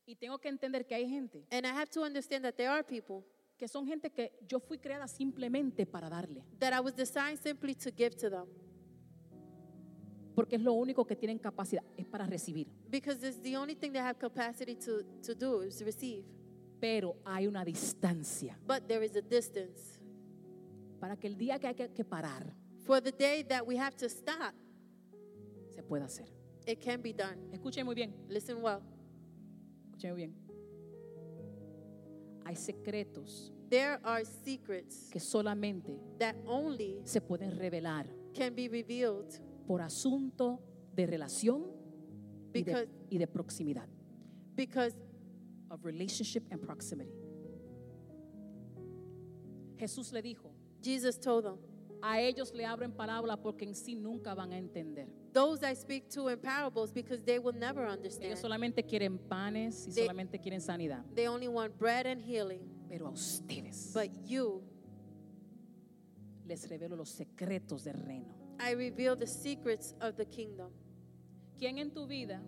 Y 0.06 0.14
tengo 0.14 0.38
que 0.38 0.48
entender 0.48 0.86
que 0.86 0.94
hay 0.94 1.06
gente 1.06 1.46
And 1.50 1.66
I 1.66 1.70
have 1.70 1.90
to 1.90 2.02
understand 2.02 2.44
that 2.44 2.56
there 2.56 2.70
are 2.70 2.82
people 2.82 3.24
que 3.58 3.66
son 3.68 3.86
gente 3.86 4.10
que 4.10 4.32
yo 4.48 4.60
fui 4.60 4.78
creada 4.78 5.06
simplemente 5.08 5.84
para 5.84 6.08
darle. 6.08 6.42
that 6.60 6.72
I 6.72 6.80
was 6.80 6.94
designed 6.94 7.38
simply 7.42 7.74
to 7.74 7.90
give 7.90 8.14
to 8.16 8.30
them 8.30 8.46
Porque 10.34 10.54
es 10.54 10.62
lo 10.62 10.72
único 10.74 11.04
que 11.04 11.16
tienen 11.16 11.38
capacidad, 11.40 11.82
es 11.96 12.06
para 12.06 12.24
recibir. 12.24 12.68
because 12.88 13.22
it's 13.26 13.40
the 13.42 13.56
only 13.56 13.74
thing 13.74 13.90
they 13.92 14.00
have 14.00 14.18
capacity 14.18 14.76
to, 14.76 15.02
to 15.22 15.34
do 15.34 15.62
is 15.62 15.82
receive. 15.82 16.24
Pero 16.80 17.16
hay 17.24 17.46
una 17.48 17.64
distancia 17.64 18.56
But 18.66 18.86
there 18.86 19.04
is 19.04 19.16
a 19.16 19.20
distance. 19.22 19.98
para 21.00 21.16
que 21.16 21.26
el 21.26 21.36
día 21.36 21.58
que 21.58 21.66
hay 21.66 21.74
que, 21.74 21.88
que 21.92 22.04
parar 22.04 22.54
For 22.86 23.00
the 23.02 23.10
day 23.12 23.42
that 23.44 23.66
we 23.66 23.76
have 23.76 23.96
to 23.96 24.06
stop, 24.08 24.54
se 25.74 25.82
pueda 25.82 26.04
hacer. 26.06 26.26
it 26.66 26.80
can 26.80 27.02
be 27.02 27.12
done. 27.12 27.36
Escuchen 27.52 27.84
muy 27.84 27.96
bien, 27.96 28.14
Listen 28.28 28.62
well. 28.62 28.80
escuchen 29.86 30.10
muy 30.12 30.16
bien. 30.26 30.34
Hay 32.48 32.56
secretos 32.56 33.52
There 33.68 34.00
are 34.02 34.24
secrets 34.24 35.10
que 35.10 35.20
solamente 35.20 36.00
that 36.18 36.34
only 36.46 37.02
se 37.04 37.20
pueden 37.20 37.58
revelar 37.58 38.08
can 38.34 38.54
be 38.54 38.68
revealed 38.68 39.38
por 39.66 39.82
asunto 39.82 40.58
de 40.94 41.06
relación 41.06 41.66
y 42.54 42.62
de, 42.62 42.88
y 43.10 43.18
de 43.18 43.26
proximidad. 43.26 43.86
because 44.56 44.96
Of 45.70 45.84
relationship 45.84 46.44
and 46.50 46.62
proximity. 46.62 47.12
Jesús 49.76 50.10
le 50.14 50.22
dijo, 50.22 50.50
Jesus 50.82 51.20
told 51.20 51.44
them, 51.44 51.58
a 52.02 52.20
ellos 52.22 52.54
le 52.54 52.64
abren 52.64 52.92
parábola 52.92 53.36
porque 53.36 53.66
en 53.66 53.74
sí 53.74 53.94
nunca 53.94 54.34
van 54.34 54.52
a 54.52 54.56
entender. 54.56 55.08
Those 55.38 55.62
I 55.62 55.74
speak 55.74 56.08
to 56.14 56.26
in 56.30 56.38
parables 56.40 56.90
because 56.90 57.22
they 57.22 57.38
will 57.38 57.54
never 57.56 57.86
understand. 57.86 58.32
Ellos 58.32 58.40
solamente 58.40 58.84
quieren 58.84 59.18
panes 59.18 59.86
y 59.86 59.92
They- 59.92 60.06
solamente 60.08 60.40
quieren 60.40 60.60
sanidad. 60.60 61.04
They 61.14 61.28
only 61.28 61.46
want 61.46 61.78
bread 61.78 62.06
and 62.08 62.20
healing. 62.20 62.68
Pero 62.88 63.06
a 63.06 63.10
ustedes 63.10 63.92
But 63.94 64.10
you, 64.26 64.62
les 66.44 66.68
revelo 66.68 66.96
los 66.96 67.10
secretos 67.10 67.84
del 67.84 68.02
reino. 68.04 68.34
I 68.58 68.72
reveal 68.74 69.16
the 69.16 69.28
secrets 69.28 69.94
of 70.00 70.16
the 70.16 70.24
kingdom. 70.26 70.72
¿Quién 71.56 71.78
en 71.78 71.92
tu 71.92 72.08
vida 72.08 72.42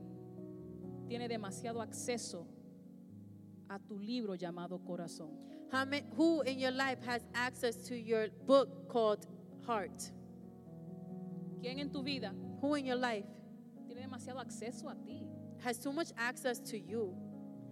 tiene 1.06 1.28
demasiado 1.28 1.80
acceso 1.80 2.44
a 3.68 3.78
tu 3.78 4.00
libro 4.00 4.34
llamado 4.34 4.80
corazón? 4.84 5.30
How 5.72 5.84
many, 5.84 6.04
who 6.16 6.40
in 6.42 6.58
your 6.58 6.72
life 6.72 6.98
has 7.06 7.22
access 7.34 7.76
to 7.86 7.94
your 7.94 8.30
book 8.46 8.88
called 8.88 9.24
Heart? 9.64 10.10
¿Quién 11.62 11.78
en 11.78 11.92
tu 11.92 12.02
vida 12.02 12.34
Who 12.62 12.74
in 12.76 12.86
your 12.86 12.96
life 12.98 13.26
tiene 13.86 14.02
demasiado 14.02 14.40
acceso 14.40 14.88
a 14.88 14.94
ti? 14.94 15.26
has 15.64 15.78
too 15.78 15.92
much 15.92 16.12
access 16.16 16.58
to 16.60 16.76
you? 16.78 17.14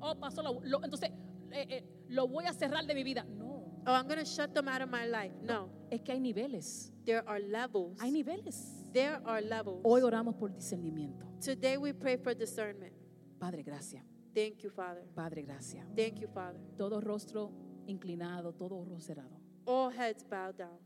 Oh, 0.00 0.14
pastor, 0.14 0.42
lo- 0.44 0.60
lo- 0.64 0.80
entonces 0.84 1.10
eh, 1.50 1.66
eh, 1.70 1.84
lo 2.08 2.28
voy 2.28 2.44
a 2.46 2.52
cerrar 2.52 2.86
de 2.86 2.94
mi 2.94 3.02
vida. 3.02 3.24
No, 3.24 3.64
Oh, 3.86 3.92
I'm 3.94 4.06
going 4.06 4.18
to 4.18 4.24
shut 4.26 4.52
them 4.54 4.68
out 4.68 4.82
of 4.82 4.90
my 4.90 5.06
life. 5.06 5.32
No, 5.42 5.70
es 5.90 6.00
que 6.02 6.12
hay 6.12 6.20
niveles. 6.20 6.92
there 7.06 7.22
are 7.26 7.40
levels. 7.40 7.98
Hay 8.00 8.10
niveles. 8.10 8.84
There 8.92 9.18
are 9.24 9.40
levels. 9.40 9.80
Hoy 9.84 10.02
oramos 10.02 10.34
por 10.38 10.50
discernimiento. 10.50 11.24
Today 11.40 11.78
we 11.78 11.92
pray 11.94 12.16
for 12.18 12.34
discernment. 12.34 12.92
Padre, 13.38 13.62
gracias. 13.62 14.02
Thank 14.34 14.62
you, 14.62 14.70
Father. 14.70 15.04
Padre, 15.14 15.42
gracias. 15.42 15.86
Thank 15.96 16.20
you, 16.20 16.28
Father. 16.28 16.60
Todo 16.76 17.00
rostro 17.00 17.50
inclinado, 17.86 18.52
todo 18.52 18.84
rostro 18.84 19.00
cerrado. 19.00 19.40
All 19.66 19.90
heads 19.90 20.22
bow 20.22 20.52
down. 20.52 20.78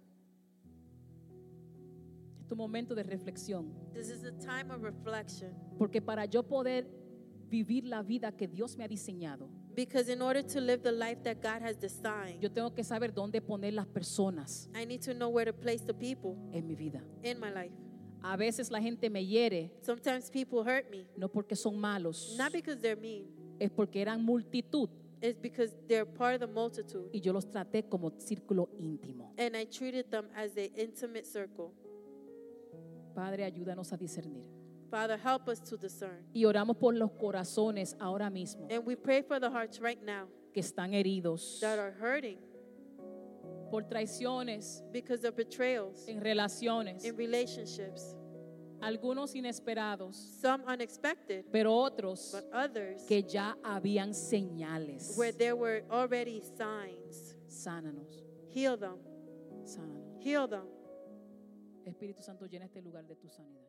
Tu 2.53 2.57
momento 2.57 2.95
de 2.95 3.03
reflexión. 3.03 3.73
This 3.95 4.11
is 4.11 4.25
a 4.25 4.33
time 4.33 4.71
of 4.71 4.83
reflection 4.83 5.55
Porque 5.79 6.03
para 6.03 6.27
yo 6.27 6.43
poder 6.43 6.87
vivir 7.49 7.87
la 7.87 8.03
vida 8.03 8.31
que 8.31 8.47
Dios 8.47 8.77
me 8.77 8.85
ha 8.85 8.89
diseñado, 8.89 9.49
because 9.75 10.13
in 10.13 10.21
order 10.21 10.43
to 10.43 10.61
live 10.61 10.83
the 10.83 10.93
life 10.93 11.23
that 11.23 11.41
God 11.41 11.63
has 11.63 11.79
designed, 11.79 12.43
yo 12.43 12.51
tengo 12.51 12.75
que 12.75 12.85
saber 12.85 13.15
dónde 13.15 13.41
poner 13.41 13.73
las 13.73 13.87
personas 13.87 14.69
I 14.75 14.85
need 14.85 15.01
to 15.01 15.15
know 15.15 15.31
where 15.31 15.51
to 15.51 15.59
place 15.59 15.83
the 15.83 15.95
people 15.95 16.37
en 16.53 16.67
mi 16.67 16.75
vida. 16.75 17.01
in 17.23 17.41
my 17.41 17.51
life. 17.51 17.73
A 18.23 18.37
veces 18.37 18.71
la 18.71 18.83
gente 18.83 19.09
me 19.09 19.25
hiere, 19.25 19.71
Sometimes 19.81 20.29
people 20.29 20.63
hurt 20.63 20.91
me, 20.91 21.07
no 21.17 21.29
porque 21.29 21.57
son 21.57 21.79
malos, 21.81 22.35
not 22.37 22.53
because 22.53 22.83
they're 22.83 23.01
mean, 23.01 23.25
es 23.59 23.71
porque 23.71 23.97
eran 24.03 24.23
multitud 24.23 24.91
it's 25.23 25.39
because 25.41 25.75
they're 25.89 26.05
part 26.05 26.35
of 26.35 26.41
the 26.41 26.47
multitude. 26.53 27.09
y 27.15 27.21
yo 27.21 27.33
los 27.33 27.47
traté 27.49 27.89
como 27.89 28.11
círculo 28.19 28.69
íntimo. 28.77 29.33
And 29.39 29.57
I 29.57 29.65
treated 29.65 30.11
them 30.11 30.27
as 30.35 30.55
an 30.57 30.69
intimate 30.77 31.25
circle. 31.25 31.73
Padre, 33.15 33.45
ayúdanos 33.45 33.93
a 33.93 33.97
discernir. 33.97 34.45
Father, 34.91 35.19
help 35.19 35.49
us 35.49 35.61
to 35.63 35.77
discern. 35.77 36.25
Y 36.35 36.45
oramos 36.45 36.77
por 36.77 36.95
los 36.95 37.11
corazones 37.13 37.97
ahora 37.99 38.29
mismo 38.31 38.69
And 38.71 38.85
we 38.87 38.95
pray 38.97 39.23
for 39.23 39.41
the 39.41 39.49
hearts 39.49 39.81
right 39.81 40.03
now 40.03 40.29
que 40.53 40.61
están 40.61 40.93
heridos 40.93 41.59
that 41.61 41.79
are 41.79 41.93
hurting 41.99 42.39
por 43.71 43.83
traiciones 43.89 44.83
because 44.93 45.25
of 45.27 45.35
betrayals 45.35 46.07
en 46.07 46.21
relaciones, 46.21 47.05
in 47.07 47.17
relationships, 47.17 48.15
algunos 48.83 49.35
inesperados, 49.35 50.15
some 50.43 50.63
unexpected, 50.67 51.47
pero 51.51 51.73
otros 51.73 52.33
but 52.33 52.45
others 52.53 53.03
que 53.07 53.23
ya 53.23 53.57
habían 53.65 54.11
señales. 54.13 55.17
where 55.17 55.33
there 55.33 55.55
were 55.57 55.85
already 55.91 56.43
signs. 56.43 57.35
Sánanos, 57.49 58.23
Heal 58.51 58.77
them. 58.77 58.99
sánanos. 59.65 60.19
Heal 60.21 60.47
them. 60.49 60.67
Espíritu 61.91 62.23
Santo, 62.23 62.47
llena 62.47 62.67
este 62.67 62.83
lugar 62.83 63.07
de 63.07 63.17
tu 63.17 63.29
sanidad. 63.29 63.67